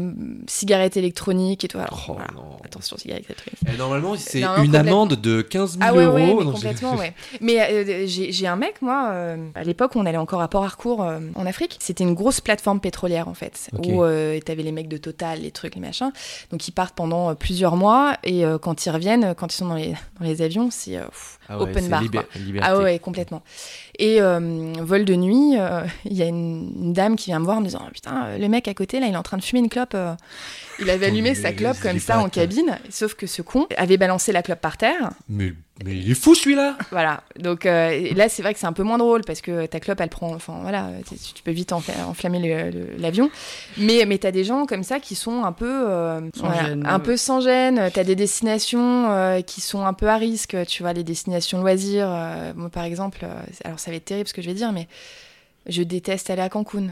cigarettes 0.48 0.96
électroniques 0.96 1.66
et 1.66 1.68
tout. 1.68 1.78
Alors, 1.78 2.06
Oh, 2.10 2.14
voilà. 2.14 2.28
non. 2.34 2.44
Attention, 2.64 2.98
cigarettes 2.98 3.26
électroniques. 3.26 3.60
Eh, 3.74 3.78
Normalement, 3.78 4.16
c'est 4.18 4.40
Non, 4.40 4.58
non, 4.58 4.64
une 4.64 4.76
amende 4.78 5.16
de 5.16 5.42
15 5.42 5.74
000 5.74 5.84
Ah 5.86 5.94
ouais, 5.94 6.06
euros. 6.06 6.16
ouais, 6.16 6.24
mais 6.26 6.44
c'est- 6.46 6.52
complètement, 6.54 6.96
ouais. 6.96 7.14
Mais 7.42 7.60
euh, 7.62 8.04
j'ai 8.08 8.32
j'ai 8.32 8.48
un 8.48 8.56
mec, 8.56 8.82
moi, 8.82 9.10
euh, 9.12 9.38
à 9.56 9.64
l'époque, 9.64 9.92
on 9.96 10.06
allait 10.06 10.18
encore 10.18 10.42
à 10.42 10.48
Port 10.48 10.64
Harcourt 10.64 11.04
euh, 11.04 11.20
en 11.36 11.46
Afrique. 11.46 11.76
C'était 11.82 12.04
une 12.06 12.14
grosse 12.14 12.40
plateforme 12.40 12.80
pétrolière, 12.80 13.28
en 13.28 13.34
fait, 13.34 13.70
Ok. 13.78 13.86
où 13.90 14.04
euh, 14.04 14.40
t'avais 14.40 14.64
les 14.64 14.72
mecs 14.72 14.88
de 14.88 14.98
Total, 14.98 15.42
les 15.42 15.52
trucs, 15.52 15.76
les 15.76 15.82
machins. 15.82 16.12
Donc 16.52 16.66
ils 16.68 16.72
partent 16.72 16.96
pendant 16.96 17.36
plusieurs 17.36 17.76
mois 17.76 18.16
et 18.24 18.46
euh, 18.46 18.58
quand 18.58 18.86
ils 18.86 18.90
reviennent, 18.90 19.36
quand 19.36 19.54
ils 19.54 19.58
sont 19.58 19.68
dans 19.68 19.76
les, 19.76 19.94
dans 20.20 20.26
les 20.26 20.42
avions, 20.42 20.70
c'est 20.72 20.96
euh, 20.98 21.06
pff, 21.06 21.40
Ah 21.48 21.58
ouais, 21.58 21.64
open 21.64 21.90
bar. 21.90 22.02
libé-. 22.02 22.20
Ah 22.64 22.78
ouais, 22.78 23.00
complètement. 23.00 23.44
Et 24.00 24.22
euh, 24.22 24.74
vol 24.82 25.06
de 25.06 25.16
nuit, 25.16 25.56
euh, 25.58 25.82
il 26.06 26.14
y 26.14 26.22
a 26.22 26.26
une, 26.26 26.72
une 26.82 26.94
dame 26.94 27.16
qui 27.16 27.30
vient 27.30 27.40
me 27.40 27.46
voir 27.46 27.58
en 27.58 27.62
me 27.62 27.66
disant 27.66 27.82
oh, 27.86 27.90
Putain, 27.94 28.26
euh, 28.26 28.38
le 28.38 28.48
mec 28.50 28.68
à 28.68 28.74
côté, 28.74 29.00
là, 29.00 29.08
il 29.08 29.14
est 29.14 29.18
en 29.18 29.24
train 29.24 29.38
de 29.38 29.44
fumer 29.44 29.60
une 29.62 29.70
clope. 29.70 29.96
Il 30.80 30.90
avait 30.90 31.06
allumé 31.06 31.30
mais 31.30 31.36
sa 31.36 31.54
clope 31.54 31.80
comme 31.80 32.00
ça 32.00 32.20
en 32.20 32.28
cabine, 32.28 32.78
sauf 32.90 33.14
que 33.14 33.28
ce 33.28 33.42
con 33.42 33.66
avait 33.78 33.96
balancé 33.98 34.32
la 34.34 34.44
clope 34.44 34.60
par 34.60 34.76
terre. 34.76 35.12
Mais, 35.30 35.54
mais 35.86 35.96
il 35.96 36.12
est 36.12 36.16
fou 36.16 36.36
celui-là 36.36 36.76
Voilà. 36.92 37.22
Donc 37.40 37.66
euh, 37.66 38.10
là, 38.14 38.28
c'est 38.28 38.42
vrai 38.42 38.54
que 38.54 38.60
c'est 38.60 38.66
un 38.68 38.74
peu 38.74 38.84
moins 38.84 38.98
drôle 38.98 39.22
parce 39.26 39.40
que 39.40 39.66
ta 39.68 39.80
clope, 39.80 40.02
elle 40.02 40.10
prend. 40.10 40.34
Enfin 40.36 40.60
voilà, 40.64 40.90
tu, 41.08 41.16
tu 41.16 41.44
peux 41.44 41.52
vite 41.52 41.72
enfla- 41.72 42.04
enflammer 42.10 42.72
l'avion. 42.98 43.30
Mais, 43.78 44.04
mais 44.06 44.18
t'as 44.18 44.32
des 44.32 44.44
gens 44.44 44.66
comme 44.66 44.84
ça 44.84 45.00
qui 45.00 45.16
sont 45.16 45.46
un 45.46 45.54
peu. 45.54 45.86
euh, 45.90 46.20
Sans 46.36 46.48
voilà, 46.48 46.66
gêne, 46.66 46.86
un 46.86 46.98
ouais. 46.98 47.04
peu 47.04 47.16
sans 47.16 47.40
gêne. 47.40 47.90
T'as 47.94 48.04
des 48.04 48.16
destinations 48.16 49.10
euh, 49.12 49.40
qui 49.42 49.62
sont 49.62 49.86
un 49.86 49.94
peu 49.94 50.10
à 50.10 50.18
risque. 50.18 50.58
Tu 50.68 50.84
vois, 50.84 50.92
les 50.92 51.06
destinations 51.06 51.62
loisirs. 51.62 52.10
euh, 52.10 52.52
moi, 52.54 52.70
par 52.70 52.84
exemple, 52.84 53.26
alors 53.64 53.80
ça 53.86 53.92
va 53.92 53.98
être 53.98 54.06
terrible 54.06 54.28
ce 54.28 54.34
que 54.34 54.42
je 54.42 54.48
vais 54.48 54.54
dire, 54.56 54.72
mais 54.72 54.88
je 55.68 55.84
déteste 55.84 56.30
aller 56.30 56.42
à 56.42 56.50
Cancun. 56.50 56.88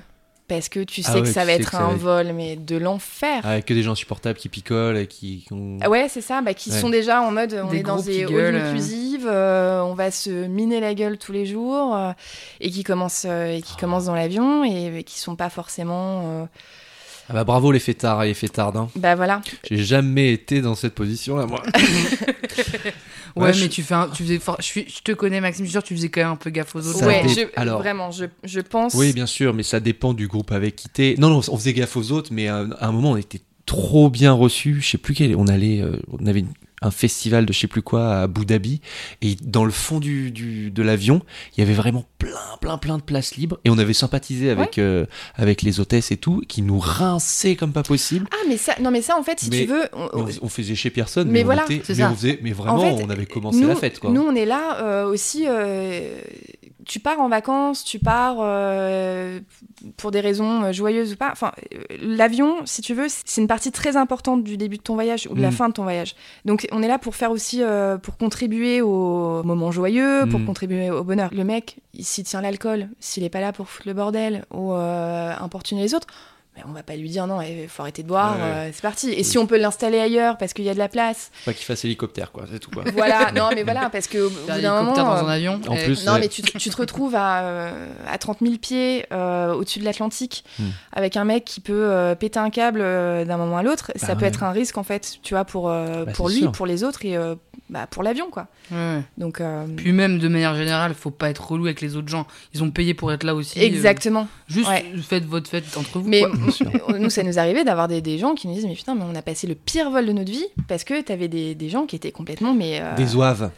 Parce 0.50 0.68
que 0.68 0.82
tu 0.84 1.02
sais 1.04 1.10
Ah 1.14 1.16
que 1.16 1.20
ouais, 1.22 1.26
ça 1.32 1.42
tu 1.42 1.48
va 1.48 1.54
sais 1.54 1.60
être 1.62 1.66
que 1.72 1.72
ça 1.72 1.84
un 1.84 1.88
va 1.88 1.94
être- 1.94 2.00
vol, 2.02 2.34
mais 2.36 2.58
de 2.58 2.76
l'enfer. 2.76 3.46
Avec 3.46 3.64
que 3.66 3.74
des 3.74 3.82
gens 3.82 3.96
supportables 3.96 4.38
qui 4.38 4.50
picolent 4.50 4.98
et 4.98 5.08
qui. 5.08 5.46
Ah 5.82 5.90
ouais, 5.90 6.08
c'est 6.10 6.20
ça, 6.22 6.42
bah, 6.42 6.54
qui 6.54 6.70
Ouais. 6.70 6.80
sont 6.80 6.90
déjà 6.90 7.22
en 7.22 7.32
mode 7.32 7.58
on 7.64 7.70
Des 7.70 7.78
est 7.78 7.84
dans 7.84 8.02
des 8.02 8.26
all 8.26 8.34
euh. 8.56 8.68
inclusive, 8.68 9.26
euh, 9.26 9.82
on 9.82 9.94
va 9.94 10.12
se 10.12 10.30
miner 10.48 10.82
la 10.82 10.94
gueule 10.96 11.18
tous 11.18 11.32
les 11.32 11.46
jours 11.46 11.96
euh, 11.96 12.12
et 12.60 12.70
qui 12.72 12.84
commencent 12.84 13.26
euh, 13.28 13.56
et 13.56 13.62
qui 13.62 13.78
commencent 13.78 14.06
dans 14.06 14.16
l'avion 14.16 14.66
et, 14.66 15.00
et 15.00 15.04
qui 15.06 15.18
sont 15.18 15.38
pas 15.38 15.50
forcément 15.50 16.42
euh, 16.42 16.46
Ah 17.30 17.34
bah 17.36 17.44
bravo 17.46 17.72
les 17.72 17.80
fêtards 17.80 18.22
et 18.24 18.28
les 18.28 18.34
fêtardes. 18.34 18.76
hein. 18.76 18.90
bah 18.98 19.16
voilà. 19.16 19.42
J'ai 19.70 19.78
jamais 19.84 20.34
été 20.34 20.60
dans 20.60 20.76
cette 20.76 20.94
position-là, 20.94 21.46
moi. 21.46 21.64
Ouais, 23.36 23.44
Ouais, 23.44 23.48
mais 23.50 23.54
je- 23.54 23.66
tu 23.68 23.82
fais 23.84 23.96
un- 23.96 24.08
tu 24.10 24.24
faisais 24.24 24.38
for- 24.40 24.58
je, 24.60 24.66
suis- 24.66 24.86
je 24.88 25.02
te 25.02 25.12
connais 25.12 25.42
Maxime, 25.42 25.66
je 25.66 25.70
suis 25.70 25.74
sûr 25.74 25.84
tu 25.84 25.96
faisais 25.96 26.10
quand 26.10 26.22
même 26.22 26.32
un 26.32 26.36
peu 26.36 26.50
gaffe 26.52 26.76
aux 26.76 26.86
autres. 26.88 27.00
Ça 27.00 27.08
ouais, 27.08 27.24
dé- 27.24 27.30
je, 27.34 27.42
alors- 27.60 27.80
vraiment, 27.80 28.12
je, 28.12 28.26
je 28.44 28.60
pense 28.60 28.94
Oui, 28.94 29.12
bien 29.14 29.26
sûr, 29.26 29.54
mais 29.54 29.64
ça 29.64 29.80
dépend 29.80 30.14
du 30.14 30.28
groupe 30.28 30.52
avec 30.52 30.76
qui 30.76 30.90
t'es. 30.90 31.16
Non, 31.18 31.30
non, 31.30 31.42
on 31.50 31.58
faisait 31.58 31.74
gaffe 31.74 31.98
aux 31.98 32.12
autres, 32.12 32.30
mais 32.32 32.48
à, 32.48 32.58
à 32.80 32.88
un 32.88 32.92
moment, 32.92 33.12
on 33.12 33.18
était 33.18 33.42
trop 33.66 34.10
bien 34.10 34.34
reçus. 34.34 34.82
Je 34.82 34.90
sais 34.92 34.98
plus 34.98 35.14
quel. 35.16 35.36
On 35.36 35.48
allait, 35.48 35.82
euh, 35.82 35.96
on 36.12 36.26
avait 36.28 36.42
une- 36.42 36.54
un 36.84 36.92
festival 36.92 37.46
de 37.46 37.54
je 37.54 37.60
sais 37.60 37.68
plus 37.68 37.82
quoi 37.82 38.14
à 38.18 38.22
Abu 38.24 38.46
Dhabi, 38.46 38.82
et 39.22 39.36
dans 39.42 39.66
le 39.66 39.72
fond 39.72 40.00
du, 40.00 40.32
du- 40.32 40.70
de 40.72 40.84
l'avion, 40.84 41.22
il 41.56 41.62
y 41.62 41.64
avait 41.64 41.74
vraiment 41.74 42.06
plein, 42.20 42.30
plein, 42.62 42.78
plein 42.78 42.98
de 42.98 43.04
places 43.04 43.36
libres, 43.36 43.60
et 43.66 43.70
on 43.70 43.78
avait 43.78 43.94
sympathisé 43.94 44.50
avec 44.50 44.78
euh, 44.78 45.06
avec 45.36 45.62
les 45.62 45.80
hôtesses 45.80 46.12
et 46.12 46.18
tout, 46.18 46.42
qui 46.48 46.62
nous 46.62 46.80
rinçaient 46.80 47.56
comme 47.56 47.72
pas 47.74 47.84
possible. 47.84 48.28
Ah 48.32 48.36
mais 48.48 48.58
ça 48.58 48.76
non 48.82 48.92
mais 48.92 49.02
ça 49.02 49.18
en 49.18 49.24
fait 49.24 49.40
si 49.40 49.50
Mais- 49.50 49.62
tu 49.62 49.68
veux 49.68 49.84
on- 49.94 50.28
On, 50.42 50.50
faisait 50.50 50.76
chez 50.76 50.90
personne, 50.90 51.28
Mais 51.28 51.34
mais, 51.40 51.42
on 51.42 51.46
voilà, 51.46 51.64
était- 51.70 51.82
mais 51.96 52.04
on 52.06 52.16
faisait, 52.16 52.40
mais 52.44 52.52
vraiment, 52.52 52.98
fait, 52.98 53.04
on 53.04 53.10
avait 53.10 53.26
commencé 53.26 53.60
nous, 53.60 53.68
la 53.68 53.76
fête, 53.76 54.00
quoi. 54.00 54.10
Nous, 54.12 54.22
on 54.22 54.36
est 54.36 54.46
là 54.46 54.78
euh, 54.82 55.06
aussi. 55.08 55.46
euh, 55.48 56.18
tu 56.86 57.00
pars 57.00 57.20
en 57.20 57.30
vacances, 57.30 57.84
tu 57.84 58.00
pars 58.00 58.38
euh, 58.40 59.40
pour 59.98 60.12
des 60.12 60.20
raisons 60.20 60.64
euh, 60.64 60.72
joyeuses 60.72 61.14
ou 61.14 61.16
pas. 61.16 61.30
Enfin, 61.32 61.52
euh, 61.74 61.78
l'avion, 62.02 62.58
si 62.66 62.82
tu 62.82 62.94
veux, 62.94 63.08
c'est 63.10 63.42
une 63.42 63.48
partie 63.48 63.72
très 63.72 63.96
importante 63.98 64.44
du 64.44 64.58
début 64.58 64.78
de 64.78 64.82
ton 64.84 64.94
voyage 64.96 65.28
ou 65.30 65.34
de 65.36 65.42
la 65.42 65.50
Mm. 65.50 65.54
fin 65.54 65.70
de 65.70 65.74
ton 65.74 65.84
voyage. 65.84 66.16
Donc, 66.46 66.68
on 66.72 66.84
est 66.84 66.88
là 66.88 67.00
pour 67.00 67.16
faire 67.16 67.32
aussi, 67.32 67.62
euh, 67.64 67.98
pour 67.98 68.18
contribuer 68.18 68.82
au 68.82 69.44
moment 69.44 69.72
joyeux, 69.72 70.26
pour 70.30 70.40
Mm. 70.40 70.46
contribuer 70.46 70.90
au 70.92 71.04
bonheur. 71.04 71.30
Le 71.34 71.44
mec, 71.44 71.78
il- 71.94 72.04
s'il 72.06 72.24
tient 72.26 72.42
l'alcool, 72.42 72.90
s'il 73.00 73.24
est 73.24 73.30
pas 73.30 73.42
là 73.42 73.54
pour 73.54 73.70
foutre 73.70 73.88
le 73.88 73.94
bordel 73.94 74.46
ou 74.54 74.74
euh, 74.74 75.34
importuner 75.40 75.82
les 75.82 75.94
autres. 75.96 76.08
Mais 76.56 76.62
on 76.68 76.72
va 76.72 76.84
pas 76.84 76.96
lui 76.96 77.10
dire 77.10 77.26
non, 77.26 77.42
il 77.42 77.68
faut 77.68 77.82
arrêter 77.82 78.04
de 78.04 78.08
boire, 78.08 78.36
Ouais, 78.36 78.42
ouais. 78.44 78.48
euh, 78.50 78.70
c'est 78.72 78.82
parti. 78.84 79.10
Et 79.12 79.18
Oui. 79.18 79.24
si 79.24 79.40
on 79.40 79.48
peut 79.48 79.58
l'installer 79.58 80.00
ailleurs 80.00 80.38
parce 80.38 80.54
qu'il 80.54 80.66
y 80.66 80.70
a 80.70 80.76
de 80.76 80.78
la 80.80 80.88
place, 80.88 81.32
Pas 81.46 81.54
qu'il 81.54 81.66
fasse 81.66 81.84
hélicoptère, 81.84 82.32
quoi. 82.32 82.46
C'est 82.52 82.60
tout, 82.60 82.70
quoi. 82.70 82.84
voilà, 82.96 83.32
non 83.32 83.50
mais 83.56 83.64
voilà, 83.64 83.90
parce 83.90 84.06
que 84.08 84.20
au 84.20 84.30
bout 84.30 84.36
l'hélicoptère 84.48 84.84
moment, 84.84 84.94
dans 84.94 85.26
un 85.26 85.26
euh, 85.30 85.36
avion. 85.36 85.60
En 85.68 85.74
et- 85.76 85.84
plus, 85.84 86.06
non 86.06 86.14
ouais. 86.14 86.20
mais 86.20 86.28
tu, 86.28 86.44
te- 86.44 86.56
tu 86.58 86.70
te 86.70 86.78
retrouves 86.78 87.16
à, 87.16 87.42
euh, 87.42 87.88
à 88.08 88.20
30 88.20 88.38
000 88.42 88.58
pieds 88.62 89.06
euh, 89.12 89.54
au-dessus 89.54 89.80
de 89.80 89.86
l'Atlantique 89.86 90.44
Hmm. 90.60 90.66
avec 90.92 91.18
un 91.18 91.24
mec 91.26 91.44
qui 91.46 91.60
peut 91.60 91.74
euh, 91.90 92.14
péter 92.14 92.38
un 92.38 92.52
câble 92.52 92.82
euh, 92.82 93.26
d'un 93.26 93.38
moment 93.38 93.58
à 93.58 93.64
l'autre. 93.64 93.92
ça 93.96 94.10
Bah 94.10 94.16
peut 94.18 94.26
être 94.26 94.44
un 94.44 94.52
risque 94.52 94.78
en 94.78 94.84
fait, 94.84 95.18
tu 95.24 95.34
vois, 95.34 95.46
pour, 95.46 95.70
euh, 95.72 96.06
Bah, 96.06 96.12
pour 96.14 96.30
lui, 96.30 96.40
sûr. 96.42 96.52
pour 96.52 96.68
les 96.68 96.84
autres 96.84 97.04
et 97.06 97.18
euh, 97.18 97.34
bah, 97.70 97.88
pour 97.90 98.04
l'avion 98.04 98.30
quoi. 98.30 98.48
Donc 99.18 99.42
euh, 99.42 99.66
Puis 99.76 99.92
même 99.92 100.20
de 100.20 100.28
manière 100.28 100.56
générale, 100.56 100.94
faut 100.94 101.10
pas 101.12 101.30
être 101.30 101.46
relou 101.52 101.66
avec 101.66 101.82
les 101.82 101.96
autres 101.96 102.08
gens. 102.10 102.28
Ils 102.54 102.64
ont 102.64 102.70
payé 102.72 102.94
pour 102.94 103.12
être 103.12 103.24
là 103.24 103.34
aussi. 103.36 103.60
euh, 103.60 103.64
exactement. 103.64 104.28
juste 104.48 104.70
ouais. 104.70 104.86
faites 105.02 105.26
votre 105.26 105.50
fête 105.50 105.66
entre 105.78 106.00
vous. 106.00 106.10
Mais 106.10 106.22
quoi. 106.22 106.32
Bien 106.44 106.52
sûr. 106.52 106.72
Nous, 107.00 107.10
ça 107.10 107.24
nous 107.24 107.40
arrivait 107.40 107.64
d'avoir 107.64 107.88
des, 107.88 108.02
des 108.02 108.18
gens 108.18 108.36
qui 108.36 108.48
nous 108.48 108.54
disent 108.54 108.66
Mais 108.66 108.76
putain, 108.76 108.96
mais 108.96 109.04
on 109.10 109.16
a 109.16 109.22
passé 109.22 109.48
le 109.48 109.56
pire 109.56 109.90
vol 109.90 110.06
de 110.06 110.12
notre 110.12 110.32
vie 110.32 110.46
parce 110.68 110.84
que 110.84 111.02
t'avais 111.02 111.28
des, 111.28 111.56
des 111.56 111.70
gens 111.70 111.86
qui 111.86 111.96
étaient 111.96 112.12
complètement. 112.12 112.54
Mais, 112.54 112.80
euh, 112.82 112.96
Des 112.96 113.08
zouaves. 113.08 113.50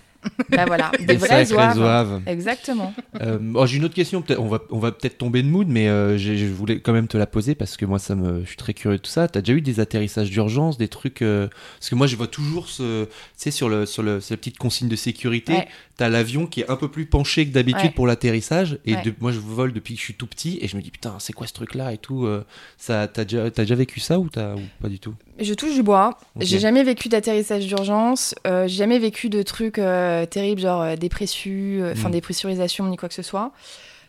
Bah 0.49 0.65
voilà, 0.65 0.89
des, 0.99 1.05
Des 1.05 1.17
vrais 1.17 1.45
zouaves. 1.45 2.19
Exactement. 2.25 2.95
Euh, 3.21 3.37
oh, 3.53 3.67
J'ai 3.67 3.77
une 3.77 3.85
autre 3.85 3.93
question, 3.93 4.23
peut-être- 4.23 4.39
on 4.41 4.47
va, 4.47 4.57
on 4.71 4.79
va 4.79 4.91
peut-être 4.91 5.19
tomber 5.19 5.43
de 5.43 5.47
mood, 5.47 5.67
mais 5.67 5.87
euh, 5.87 6.17
je 6.17 6.45
voulais 6.47 6.79
quand 6.79 6.93
même 6.93 7.07
te 7.07 7.15
la 7.15 7.27
poser 7.27 7.53
parce 7.53 7.77
que 7.77 7.85
moi, 7.85 7.99
ça 7.99 8.15
me, 8.15 8.41
je 8.41 8.47
suis 8.47 8.57
très 8.57 8.73
curieux 8.73 8.97
de 8.97 9.03
tout 9.03 9.11
ça. 9.11 9.27
T'as 9.27 9.41
déjà 9.41 9.53
eu 9.53 9.61
des 9.61 9.79
atterrissages 9.79 10.31
d'urgence, 10.31 10.79
des 10.79 10.87
trucs. 10.87 11.21
euh, 11.21 11.47
Parce 11.79 11.91
que 11.91 11.95
moi, 11.95 12.07
je 12.07 12.15
vois 12.15 12.25
toujours 12.25 12.69
ce. 12.69 13.03
Tu 13.05 13.09
sais, 13.37 13.51
sur, 13.51 13.69
le, 13.69 13.85
sur 13.85 14.01
le, 14.01 14.19
cette 14.19 14.39
petite 14.39 14.57
consigne 14.57 14.87
de 14.87 14.95
sécurité, 14.95 15.53
Ouais. 15.53 15.67
T'as 15.97 16.09
l'avion 16.09 16.45
qui 16.47 16.61
est 16.61 16.69
un 16.69 16.75
peu 16.75 16.87
plus 16.89 17.05
penché 17.05 17.45
que 17.47 17.51
d'habitude 17.53 17.83
Ouais. 17.85 17.91
pour 17.91 18.05
l'atterrissage. 18.07 18.79
Et 18.85 18.95
Ouais. 18.95 19.01
de- 19.01 19.13
moi, 19.19 19.31
je 19.31 19.39
vole 19.39 19.71
depuis 19.73 19.93
que 19.93 19.99
je 19.99 20.03
suis 20.05 20.13
tout 20.13 20.27
petit 20.27 20.57
et 20.61 20.67
je 20.67 20.75
me 20.75 20.81
dis, 20.81 20.91
putain, 20.91 21.15
c'est 21.19 21.31
quoi 21.33 21.47
ce 21.47 21.53
truc-là 21.53 21.93
et 21.93 21.97
tout. 21.97 22.25
euh, 22.25 22.43
ça, 22.77 23.07
T'as 23.07 23.23
déjà, 23.23 23.49
t'as 23.51 23.63
déjà 23.63 23.75
vécu 23.75 23.99
ça 23.99 24.19
ou, 24.19 24.29
t'as- 24.29 24.55
ou 24.55 24.59
pas 24.81 24.89
du 24.89 24.99
tout? 24.99 25.13
Je 25.39 25.53
touche 25.53 25.73
du 25.73 25.83
bois. 25.83 26.17
J'ai 26.39 26.59
jamais 26.59 26.83
vécu 26.83 27.07
d'atterrissage 27.09 27.65
d'urgence. 27.67 28.35
Euh, 28.45 28.67
j'ai 28.67 28.75
jamais 28.77 28.99
vécu 28.99 29.29
de 29.29 29.41
trucs 29.43 29.79
euh, 29.79 30.25
terribles, 30.25 30.61
genre 30.61 30.97
dépressu, 30.97 31.79
euh, 31.81 31.93
enfin 31.93 32.09
Mm. 32.09 32.13
dépressurisation 32.13 32.85
ni 32.89 32.97
quoi 32.97 33.07
que 33.09 33.15
ce 33.15 33.21
soit. 33.21 33.51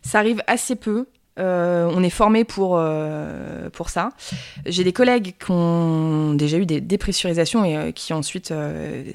Ça 0.03 0.19
arrive 0.19 0.43
assez 0.47 0.77
peu. 0.77 1.07
Euh, 1.39 1.91
on 1.95 2.03
est 2.03 2.11
formé 2.11 2.45
pour, 2.45 2.77
euh, 2.79 3.69
pour 3.71 3.91
ça. 3.91 4.11
J'ai 4.65 4.85
des 4.85 4.93
collègues 4.93 5.35
qui 5.39 5.51
ont 5.51 6.33
déjà 6.35 6.57
eu 6.59 6.65
des 6.67 6.81
dépressurisations 6.81 7.65
et 7.65 7.77
euh, 7.77 7.93
qui 7.93 8.13
ensuite, 8.15 8.53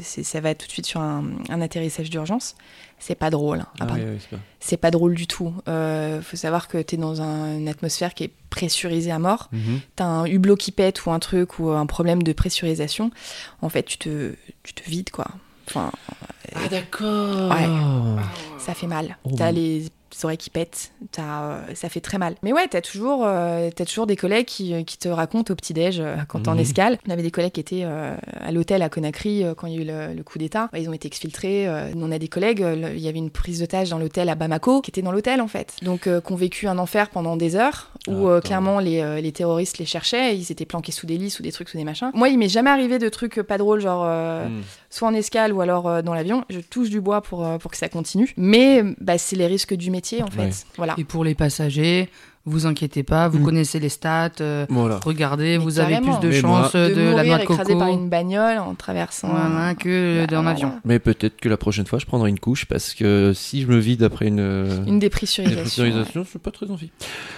ça 0.01 0.39
va 0.41 0.53
tout 0.55 0.67
de 0.67 0.71
suite 0.71 0.85
sur 0.85 1.01
un, 1.01 1.23
un 1.49 1.61
atterrissage 1.61 2.09
d'urgence. 2.09 2.55
C'est 2.99 3.15
pas 3.15 3.31
drôle. 3.31 3.61
hein. 3.61 3.67
Ah, 3.79 3.93
ouais, 3.93 4.17
c'est 4.59 4.77
pas- 4.77 4.91
drôle 4.91 5.15
du 5.15 5.25
tout. 5.25 5.51
Faut 5.65 6.37
savoir 6.37 6.67
que 6.67 6.77
tu 6.79 6.93
es 6.95 6.97
dans 6.99 7.21
un- 7.23 7.57
une 7.57 7.67
atmosphère 7.67 8.13
qui 8.13 8.25
est 8.25 8.31
pressurisée 8.51 9.09
à 9.11 9.17
mort 9.17 9.49
Mhm. 9.51 9.79
t'as 9.95 10.05
un 10.05 10.25
hublot 10.25 10.55
qui 10.55 10.71
pète 10.71 11.03
ou 11.05 11.11
un 11.11 11.17
truc 11.19 11.57
ou 11.57 11.69
un 11.71 11.85
problème 11.87 12.21
de 12.21 12.33
pressurisation, 12.33 13.09
en 13.63 13.69
fait, 13.69 13.83
tu 13.83 13.97
te, 13.97 14.33
tu 14.63 14.73
te 14.75 14.87
vides, 14.87 15.09
quoi. 15.09 15.25
Enfin, 15.67 15.91
Ah, 16.53 16.67
d'accord 16.69 17.49
Ouais. 17.51 18.21
ça 18.59 18.73
fait 18.75 18.87
mal. 18.87 19.17
Oh, 19.23 19.31
t'as 19.35 19.51
les 19.51 19.85
oreilles 20.23 20.37
qui 20.37 20.49
pètent, 20.49 20.91
t'as, 21.11 21.41
euh, 21.43 21.61
ça 21.75 21.89
fait 21.89 22.01
très 22.01 22.17
mal. 22.17 22.35
Mais 22.43 22.53
ouais, 22.53 22.67
t'as 22.69 22.81
toujours, 22.81 23.23
euh, 23.25 23.69
toujours 23.85 24.07
des 24.07 24.15
collègues 24.15 24.45
qui, 24.45 24.83
qui 24.85 24.97
te 24.97 25.07
racontent 25.09 25.51
au 25.53 25.55
petit-déj 25.55 25.99
euh, 25.99 26.15
quand 26.27 26.41
t'es 26.41 26.49
en 26.49 26.57
escale. 26.57 26.97
On 27.07 27.11
avait 27.11 27.23
des 27.23 27.31
collègues 27.31 27.53
qui 27.53 27.59
étaient 27.59 27.83
euh, 27.83 28.15
à 28.39 28.51
l'hôtel 28.51 28.81
à 28.81 28.89
Conakry 28.89 29.43
euh, 29.43 29.53
quand 29.55 29.67
il 29.67 29.73
y 29.75 29.77
a 29.77 29.81
eu 29.81 29.85
le, 29.85 30.13
le 30.15 30.23
coup 30.23 30.37
d'État. 30.37 30.69
Ils 30.77 30.89
ont 30.89 30.93
été 30.93 31.07
exfiltrés. 31.07 31.67
euh, 31.67 31.91
on 31.95 32.11
a 32.11 32.19
des 32.19 32.27
collègues, 32.27 32.61
euh, 32.63 32.91
il 32.93 32.99
y 33.01 33.07
avait 33.07 33.17
une 33.19 33.29
prise 33.31 33.59
d'otage 33.59 33.89
dans 33.89 33.97
l'hôtel 33.99 34.29
à 34.29 34.35
Bamako 34.35 34.81
qui 34.81 34.91
était 34.91 35.01
dans 35.01 35.11
l'hôtel 35.11 35.41
en 35.41 35.47
fait. 35.47 35.75
Donc, 35.81 36.07
euh, 36.07 36.21
qui 36.21 36.31
ont 36.31 36.35
vécu 36.35 36.67
un 36.67 36.77
enfer 36.77 37.09
pendant 37.09 37.37
des 37.37 37.55
heures 37.55 37.91
où 38.07 38.27
Ah, 38.27 38.31
euh, 38.31 38.41
clairement 38.41 38.79
les, 38.79 39.01
euh, 39.01 39.21
les 39.21 39.31
terroristes 39.31 39.77
les 39.77 39.85
cherchaient. 39.85 40.35
Ils 40.37 40.51
étaient 40.51 40.65
planqués 40.65 40.91
sous 40.91 41.05
des 41.05 41.17
lits, 41.17 41.29
sous 41.29 41.43
des 41.43 41.51
trucs, 41.51 41.69
sous 41.69 41.77
des 41.77 41.83
machins. 41.83 42.11
Moi, 42.13 42.29
il 42.29 42.37
m'est 42.37 42.49
jamais 42.49 42.69
arrivé 42.69 42.99
de 42.99 43.09
trucs 43.09 43.41
pas 43.41 43.57
drôles, 43.57 43.81
genre. 43.81 44.03
euh, 44.05 44.47
Mhm. 44.47 44.61
Soit 44.91 45.07
en 45.07 45.13
escale 45.15 45.53
ou 45.53 45.61
alors 45.61 45.87
euh, 45.87 46.01
dans 46.03 46.13
l'avion. 46.13 46.43
Je 46.49 46.59
touche 46.59 46.89
du 46.89 47.01
bois 47.01 47.21
pour, 47.21 47.43
euh, 47.43 47.57
pour 47.57 47.71
que 47.71 47.77
ça 47.77 47.89
continue. 47.89 48.31
Mais 48.37 48.83
bah, 48.99 49.17
c'est 49.17 49.35
les 49.35 49.47
risques 49.47 49.73
du 49.73 49.89
métier, 49.89 50.21
en 50.21 50.27
fait. 50.27 50.41
Ouais. 50.41 50.51
Voilà. 50.77 50.93
Et 50.99 51.03
pour 51.03 51.23
les 51.23 51.33
passagers, 51.33 52.09
vous 52.45 52.65
inquiétez 52.65 53.03
pas, 53.03 53.27
vous 53.27 53.39
Mm. 53.39 53.43
connaissez 53.45 53.79
les 53.79 53.89
stats. 53.89 54.31
euh, 54.41 54.65
Voilà. 54.69 54.99
regardez, 55.05 55.57
Mais 55.57 55.63
vous 55.63 55.79
avez 55.79 55.97
plus 56.01 56.19
de 56.19 56.31
chances 56.31 56.73
de, 56.75 56.89
de, 56.89 57.01
la 57.01 57.09
mourir 57.11 57.25
noix 57.25 57.37
de 57.37 57.43
écrasé 57.43 57.63
coco 57.73 57.79
par 57.79 57.87
une 57.89 58.09
bagnole 58.09 58.57
en 58.57 58.73
traversant. 58.75 59.29
voilà, 59.29 59.75
que 59.75 60.21
Bah, 60.21 60.27
dans 60.27 60.41
voilà. 60.41 60.49
l'avion. 60.51 60.73
Mais 60.85 60.99
peut-être 60.99 61.39
que 61.39 61.49
la 61.49 61.57
prochaine 61.57 61.85
fois, 61.85 61.99
je 61.99 62.05
prendrai 62.05 62.29
une 62.29 62.39
couche 62.39 62.65
parce 62.65 62.93
que 62.93 63.31
si 63.35 63.61
je 63.61 63.67
me 63.67 63.77
vide 63.77 64.03
après 64.03 64.27
une, 64.27 64.39
Une 64.87 64.99
dépressurisation. 64.99 65.55
dépressurisation, 65.83 66.23
je 66.23 66.29
suis 66.29 66.39
pas 66.39 66.51
très 66.51 66.69
envie. 66.71 66.89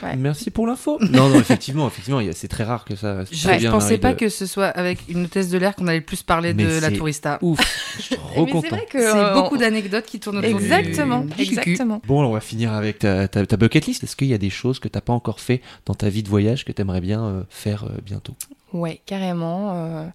Ouais. 0.01 0.15
Merci 0.15 0.51
pour 0.51 0.67
l'info. 0.67 0.97
non, 1.01 1.29
non, 1.29 1.39
effectivement, 1.39 1.87
effectivement, 1.87 2.21
c'est 2.33 2.47
très 2.47 2.63
rare 2.63 2.85
que 2.85 2.95
ça. 2.95 3.23
Je, 3.29 3.49
vienne 3.49 3.71
pensais 3.71 3.97
pas 3.97 4.13
de- 4.13 4.19
que 4.19 4.29
ce 4.29 4.45
soit 4.45 4.67
avec 4.67 4.99
une 5.09 5.25
hôtesse 5.25 5.49
de 5.49 5.57
l'air 5.57 5.75
qu'on 5.75 5.87
allait 5.87 6.01
plus 6.01 6.23
parler 6.23 6.53
Mais 6.53 6.63
de 6.65 6.79
la 6.79 6.91
tourista. 6.91 7.39
Ouf, 7.41 7.59
je 7.97 8.01
suis 8.03 8.15
ouais. 8.15 8.21
trop 8.33 8.45
content. 8.45 8.61
c'est 8.61 8.69
vrai 8.75 8.87
que. 8.89 8.99
C'est 9.01 9.15
euh, 9.17 9.33
beaucoup 9.33 9.55
on- 9.55 9.59
d'anecdotes 9.59 10.05
qui 10.05 10.19
tournent 10.19 10.37
autour 10.37 10.49
Exactement, 10.49 11.25
exactement. 11.37 12.01
Bon, 12.07 12.23
on 12.25 12.31
va 12.31 12.39
finir 12.39 12.71
avec 12.73 12.99
ta, 12.99 13.27
ta, 13.27 13.45
ta 13.45 13.57
bucket 13.57 13.85
list. 13.85 14.03
Est-ce 14.03 14.15
qu'il 14.15 14.27
y 14.27 14.33
a 14.33 14.37
des 14.37 14.49
choses 14.49 14.79
que 14.79 14.87
t'as 14.93 15.01
pas 15.01 15.11
encore 15.13 15.41
fait 15.41 15.61
dans 15.85 15.93
ta 15.95 16.07
vie 16.07 16.23
de 16.23 16.29
voyage 16.29 16.63
que 16.63 16.71
t'aimerais 16.71 17.01
bien 17.01 17.21
euh, 17.25 17.43
faire 17.49 17.83
euh, 17.83 17.89
bientôt 18.05 18.33
Ouais, 18.71 19.01
carrément. 19.05 19.73
euh, 19.75 20.07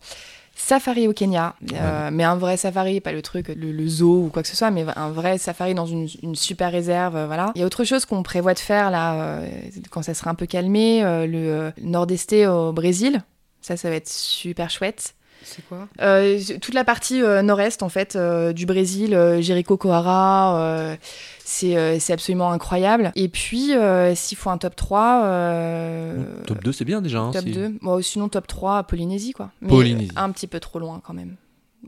Safari 0.60 1.06
au 1.06 1.12
Kenya, 1.12 1.54
euh, 1.74 2.10
mais 2.12 2.24
un 2.24 2.34
vrai 2.34 2.56
safari, 2.56 3.00
pas 3.00 3.12
le 3.12 3.22
truc, 3.22 3.46
le, 3.46 3.70
le 3.70 3.86
zoo 3.88 4.24
ou 4.24 4.28
quoi 4.28 4.42
que 4.42 4.48
ce 4.48 4.56
soit, 4.56 4.72
mais 4.72 4.84
un 4.96 5.10
vrai 5.10 5.38
safari 5.38 5.72
dans 5.72 5.86
une, 5.86 6.08
une 6.24 6.34
super 6.34 6.72
réserve, 6.72 7.14
euh, 7.14 7.26
voilà. 7.28 7.52
Il 7.54 7.60
y 7.60 7.62
a 7.62 7.66
autre 7.66 7.84
chose 7.84 8.04
qu'on 8.06 8.24
prévoit 8.24 8.54
de 8.54 8.58
faire 8.58 8.90
là, 8.90 9.14
euh, 9.14 9.48
quand 9.90 10.02
ça 10.02 10.14
sera 10.14 10.30
un 10.30 10.34
peu 10.34 10.46
calmé, 10.46 11.00
le 11.02 11.36
euh, 11.36 11.70
nord-est 11.80 12.32
au 12.46 12.72
Brésil. 12.72 13.22
Ça, 13.60 13.76
ça 13.76 13.88
va 13.88 13.94
être 13.96 14.08
super 14.08 14.68
chouette. 14.70 15.14
C'est 15.42 15.66
quoi 15.66 15.88
Euh, 16.00 16.38
toute 16.60 16.74
la 16.74 16.84
partie 16.84 17.22
euh, 17.22 17.42
nord-est 17.42 17.82
en 17.82 17.88
fait 17.88 18.16
euh, 18.16 18.52
du 18.52 18.66
Brésil, 18.66 19.14
euh, 19.14 19.40
Jerico-Coara, 19.40 20.58
euh, 20.60 20.96
c'est 21.44 21.76
euh, 21.76 21.98
absolument 22.10 22.50
incroyable. 22.52 23.12
Et 23.16 23.28
puis 23.28 23.74
euh, 23.74 24.14
s'il 24.14 24.36
faut 24.36 24.50
un 24.50 24.58
top 24.58 24.76
3, 24.76 25.22
euh, 25.24 26.24
Top 26.46 26.62
2, 26.62 26.72
c'est 26.72 26.84
bien 26.84 27.00
déjà. 27.00 27.20
hein, 27.20 27.30
top 27.32 27.42
si- 27.44 27.52
2, 27.52 27.72
Bon, 27.80 28.02
sinon 28.02 28.28
top 28.28 28.46
3 28.46 28.82
Polynésie 28.84 29.32
quoi. 29.32 29.50
Mais 29.60 29.68
Polynésie. 29.68 30.12
un 30.16 30.30
petit 30.30 30.46
peu 30.46 30.60
trop 30.60 30.78
loin 30.78 31.00
quand 31.04 31.14
même. 31.14 31.36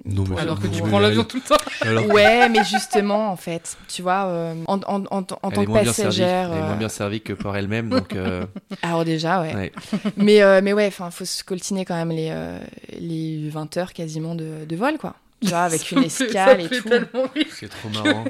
Non, 0.04 0.24
mais 0.28 0.40
Alors 0.40 0.58
que 0.60 0.66
tu 0.66 0.80
prends 0.82 0.98
l'avion 0.98 1.24
tout 1.24 1.36
le 1.36 1.42
temps. 1.42 1.62
alors- 1.82 2.06
Ouais, 2.06 2.48
mais 2.48 2.64
justement 2.64 3.30
en 3.30 3.36
fait, 3.36 3.76
tu 3.88 4.02
vois, 4.02 4.24
euh, 4.26 4.54
en, 4.66 4.78
en, 4.86 5.04
en, 5.04 5.06
en 5.10 5.20
Elle 5.20 5.52
tant 5.52 5.64
que 5.64 5.72
passagère. 5.84 6.50
Elle 6.52 6.58
est 6.58 6.62
moins 6.62 6.72
euh, 6.72 6.76
bien 6.76 6.88
servie 6.88 7.20
que 7.20 7.32
par 7.32 7.56
elle-même, 7.56 7.88
donc. 7.90 8.14
euh, 8.14 8.46
Alors 8.82 9.04
déjà, 9.04 9.40
ouais. 9.42 9.54
ouais. 9.54 9.72
mais, 10.16 10.42
euh, 10.42 10.60
mais 10.62 10.72
ouais, 10.72 10.86
enfin, 10.86 11.10
faut 11.10 11.24
se 11.24 11.44
coltiner 11.44 11.84
quand 11.84 11.94
même 11.96 12.10
les, 12.10 12.28
euh, 12.30 12.58
les 12.98 13.48
20 13.50 13.76
heures 13.76 13.92
quasiment 13.92 14.34
de, 14.34 14.64
de 14.66 14.76
vol 14.76 14.96
quoi. 14.98 15.14
Tu 15.42 15.48
vois, 15.48 15.60
avec 15.60 15.80
Ça 15.80 15.96
une 15.96 16.10
fait- 16.10 16.24
escale 16.24 16.60
ça 16.68 16.76
et 16.76 16.80
tout. 16.80 16.88
tellement 16.88 17.24
rire. 17.34 17.46
C'est 17.58 17.68
trop 17.70 17.88
marrant. 17.88 18.24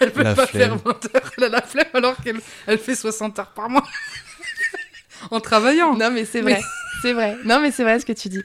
Elle 0.00 0.10
peut 0.10 0.22
La 0.24 0.34
pas 0.34 0.46
flemme. 0.46 0.70
faire 0.70 0.76
20 0.84 0.88
heures. 1.16 1.30
Elle 1.38 1.44
a 1.44 1.48
la 1.48 1.62
flemme 1.62 1.86
alors 1.94 2.16
qu'elle 2.16 2.40
elle 2.66 2.78
fait 2.78 2.96
60 2.96 3.38
heures 3.38 3.52
par 3.54 3.68
mois. 3.70 3.84
en 5.30 5.38
travaillant. 5.40 5.96
Non, 5.96 6.10
mais 6.10 6.24
c'est 6.24 6.40
vrai. 6.40 6.60
C'est 7.02 7.12
vrai. 7.12 7.36
Non, 7.44 7.60
mais 7.60 7.70
c'est 7.72 7.82
vrai 7.82 7.98
ce 7.98 8.06
que 8.06 8.12
tu 8.12 8.28
dis. 8.28 8.40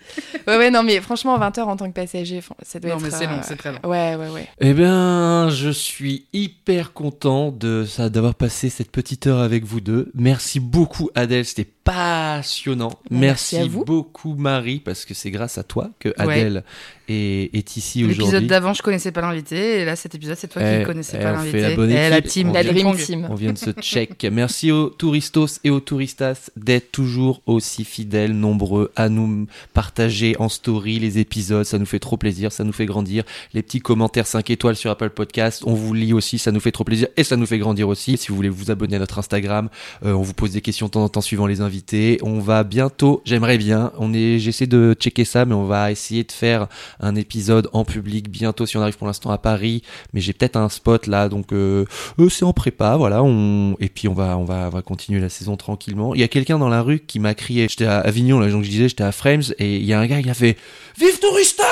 Ouais, 0.47 0.57
ouais, 0.57 0.71
non, 0.71 0.83
mais 0.83 0.99
franchement, 0.99 1.37
20 1.37 1.57
heures 1.59 1.67
en 1.67 1.77
tant 1.77 1.87
que 1.87 1.93
passager, 1.93 2.41
ça 2.63 2.79
doit 2.79 2.89
Non, 2.91 2.97
être. 2.97 3.03
mais 3.03 3.11
c'est 3.11 3.25
euh, 3.27 3.29
long, 3.29 3.39
c'est 3.43 3.55
très 3.55 3.71
long. 3.71 3.79
Ouais, 3.83 4.15
ouais, 4.15 4.29
ouais. 4.29 4.47
Eh 4.59 4.73
bien, 4.73 5.49
je 5.49 5.69
suis 5.69 6.25
hyper 6.33 6.93
content 6.93 7.51
de 7.51 7.85
ça, 7.85 8.09
d'avoir 8.09 8.35
passé 8.35 8.69
cette 8.69 8.91
petite 8.91 9.27
heure 9.27 9.39
avec 9.39 9.63
vous 9.63 9.79
deux. 9.81 10.11
Merci 10.15 10.59
beaucoup 10.59 11.09
Adèle, 11.15 11.45
c'était 11.45 11.67
passionnant. 11.91 12.91
Merci 13.09 13.55
Merci, 13.55 13.57
à 13.57 13.65
vous. 13.67 13.85
beaucoup 13.85 14.35
Marie, 14.35 14.79
parce 14.79 15.05
que 15.05 15.13
c'est 15.13 15.31
grâce 15.31 15.57
à 15.57 15.63
toi 15.63 15.89
que 15.99 16.09
Ouais. 16.09 16.15
Adèle 16.41 16.63
est, 17.09 17.49
est 17.55 17.77
ici 17.77 17.99
L'épisode 18.03 18.21
aujourd'hui. 18.27 18.47
d'avant, 18.47 18.73
je 18.73 18.81
connaissais 18.81 19.11
pas 19.11 19.21
l'invité. 19.21 19.79
Et 19.81 19.85
là, 19.85 19.95
cet 19.95 20.15
épisode, 20.15 20.35
c'est 20.37 20.47
toi 20.47 20.61
qui 20.61 20.67
Eh, 20.67 20.79
ne 20.79 20.85
connaissais 20.85 21.17
eh, 21.19 21.23
pas 21.23 21.31
l'invité. 21.31 21.61
la 21.61 21.75
bonne 21.75 21.91
Eh, 21.91 22.09
la 22.09 22.21
team 22.21 22.49
On 22.49 22.53
La 22.53 22.63
Dream. 22.63 22.95
Team. 22.97 23.27
On 23.29 23.35
vient 23.35 23.53
de 23.53 23.57
se 23.57 23.71
check. 23.71 24.25
Merci 24.31 24.71
aux 24.71 24.89
touristos 24.89 25.59
et 25.63 25.69
aux 25.69 25.79
touristas 25.79 26.49
d'être 26.57 26.91
toujours 26.91 27.41
aussi 27.45 27.85
fidèles, 27.85 28.33
nombreux 28.33 28.91
à 28.95 29.09
nous 29.09 29.47
partager 29.73 30.35
en 30.39 30.49
story 30.49 30.99
les 30.99 31.19
épisodes. 31.19 31.63
Ça 31.65 31.77
nous 31.79 31.85
fait 31.85 31.99
trop 31.99 32.17
plaisir, 32.17 32.51
ça 32.51 32.63
nous 32.63 32.73
fait 32.73 32.85
grandir. 32.85 33.23
Les 33.53 33.61
petits 33.61 33.79
commentaires 33.79 34.27
5 34.27 34.49
étoiles 34.49 34.75
sur 34.75 34.91
Apple 34.91 35.09
Podcast, 35.11 35.63
on 35.65 35.73
vous 35.73 35.93
lit 35.93 36.13
aussi, 36.13 36.39
ça 36.39 36.51
nous 36.51 36.59
fait 36.59 36.71
trop 36.71 36.83
plaisir 36.83 37.07
et 37.15 37.23
ça 37.23 37.37
nous 37.37 37.45
fait 37.45 37.59
grandir 37.59 37.87
aussi. 37.87 38.17
Si 38.17 38.29
vous 38.29 38.35
voulez 38.35 38.49
vous 38.49 38.71
abonner 38.71 38.95
à 38.97 38.99
notre 38.99 39.19
Instagram, 39.19 39.69
euh, 40.05 40.13
on 40.13 40.21
vous 40.23 40.33
pose 40.33 40.51
des 40.51 40.61
questions 40.61 40.87
de 40.87 40.91
temps 40.91 41.03
en 41.03 41.09
temps 41.09 41.21
suivant 41.21 41.47
les 41.47 41.61
invités. 41.61 41.76
On 42.21 42.39
va 42.39 42.63
bientôt, 42.63 43.21
j'aimerais 43.25 43.57
bien, 43.57 43.91
on 43.97 44.13
est, 44.13 44.39
j'essaie 44.39 44.67
de 44.67 44.93
checker 44.93 45.25
ça, 45.25 45.45
mais 45.45 45.53
on 45.53 45.65
va 45.65 45.91
essayer 45.91 46.23
de 46.23 46.31
faire 46.31 46.67
un 46.99 47.15
épisode 47.15 47.69
en 47.73 47.85
public 47.85 48.29
bientôt 48.29 48.65
si 48.65 48.77
on 48.77 48.81
arrive 48.81 48.97
pour 48.97 49.07
l'instant 49.07 49.31
à 49.31 49.37
Paris. 49.37 49.83
Mais 50.13 50.21
j'ai 50.21 50.33
peut-être 50.33 50.57
un 50.57 50.69
spot 50.69 51.07
là, 51.07 51.29
donc 51.29 51.53
euh, 51.53 51.85
euh, 52.19 52.29
c'est 52.29 52.45
en 52.45 52.53
prépa, 52.53 52.95
voilà. 52.97 53.23
On... 53.23 53.75
Et 53.79 53.89
puis 53.89 54.07
on 54.07 54.13
va, 54.13 54.37
on 54.37 54.43
va, 54.43 54.67
on 54.67 54.69
va 54.69 54.81
continuer 54.81 55.19
la 55.19 55.29
saison 55.29 55.57
tranquillement. 55.57 56.13
Il 56.15 56.21
y 56.21 56.23
a 56.23 56.27
quelqu'un 56.27 56.57
dans 56.57 56.69
la 56.69 56.81
rue 56.81 56.99
qui 56.99 57.19
m'a 57.19 57.33
crié. 57.33 57.67
J'étais 57.69 57.85
à 57.85 57.99
Avignon, 57.99 58.39
là, 58.39 58.49
donc 58.49 58.63
je 58.63 58.69
disais, 58.69 58.89
j'étais 58.89 59.03
à 59.03 59.11
Frames, 59.11 59.43
et 59.59 59.77
il 59.77 59.85
y 59.85 59.93
a 59.93 59.99
un 59.99 60.07
gars 60.07 60.21
qui 60.21 60.29
a 60.29 60.33
fait 60.33 60.57
Vive 60.97 61.19
Tourista 61.19 61.63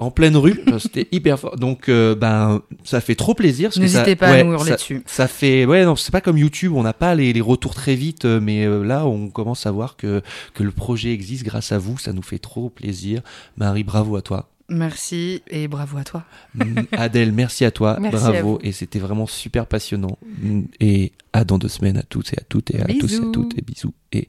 en 0.00 0.10
pleine 0.10 0.36
rue. 0.36 0.60
C'était 0.78 1.08
hyper 1.12 1.38
fort. 1.38 1.56
Donc, 1.56 1.88
euh, 1.88 2.14
ben, 2.14 2.62
ça 2.84 3.00
fait 3.00 3.14
trop 3.14 3.34
plaisir. 3.34 3.70
N'hésitez 3.76 4.14
pas 4.16 4.30
ouais, 4.30 4.40
à 4.40 4.44
nous 4.44 4.52
hurler 4.52 4.70
ça- 4.70 4.76
dessus. 4.76 5.02
ça 5.06 5.26
fait, 5.28 5.64
ouais, 5.66 5.84
non, 5.84 5.96
c'est 5.96 6.12
pas 6.12 6.20
comme 6.20 6.38
YouTube, 6.38 6.72
on 6.74 6.82
n'a 6.82 6.92
pas 6.92 7.14
les, 7.14 7.32
les 7.32 7.40
retours 7.40 7.74
très 7.74 7.94
vite, 7.96 8.24
euh, 8.24 8.40
mais 8.40 8.64
euh, 8.64 8.84
là, 8.84 9.06
on 9.06 9.28
commence 9.28 9.66
à 9.66 9.70
voir 9.70 9.96
que, 9.96 10.22
que 10.54 10.62
le 10.62 10.70
projet 10.70 11.12
existe 11.12 11.44
grâce 11.44 11.72
à 11.72 11.78
vous, 11.78 11.98
ça 11.98 12.12
nous 12.12 12.22
fait 12.22 12.38
trop 12.38 12.68
plaisir. 12.70 13.22
Marie, 13.56 13.84
bravo 13.84 14.16
à 14.16 14.22
toi. 14.22 14.48
Merci 14.70 15.42
et 15.48 15.66
bravo 15.66 15.96
à 15.96 16.04
toi. 16.04 16.24
Mm, 16.54 16.80
Adèle, 16.92 17.32
merci 17.32 17.64
à 17.64 17.70
toi, 17.70 17.96
Merci 18.02 18.16
à 18.16 18.18
bravo, 18.32 18.52
vous. 18.52 18.58
et 18.62 18.72
c'était 18.72 18.98
vraiment 18.98 19.26
super 19.26 19.66
passionnant. 19.66 20.18
Mm, 20.42 20.62
Et 20.80 21.12
à 21.32 21.44
dans 21.44 21.56
deux 21.56 21.68
semaines 21.68 21.96
à 21.96 22.02
toutes 22.02 22.34
et 22.34 22.36
à 22.38 22.42
toutes 22.46 22.70
et 22.72 22.78
à 22.80 22.84
tous 22.84 23.14
et 23.14 23.16
à 23.16 23.32
toutes 23.32 23.56
et 23.58 23.62
bisous. 23.62 23.94
Et 24.12 24.28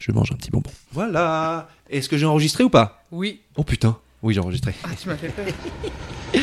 je 0.00 0.10
mange 0.10 0.32
un 0.32 0.34
petit 0.34 0.50
bonbon. 0.50 0.70
Voilà. 0.92 1.68
Est-ce 1.88 2.08
que 2.08 2.16
j'ai 2.18 2.26
enregistré 2.26 2.64
ou 2.64 2.68
pas? 2.68 3.04
Oui. 3.12 3.42
Oh 3.56 3.62
putain, 3.62 3.96
oui 4.26 4.34
j'ai 4.34 4.40
enregistré. 4.40 4.74
Ah, 4.82 4.88
tu 5.00 5.08
m'as 5.08 5.16
fait 5.16 5.28
peur. 5.28 5.46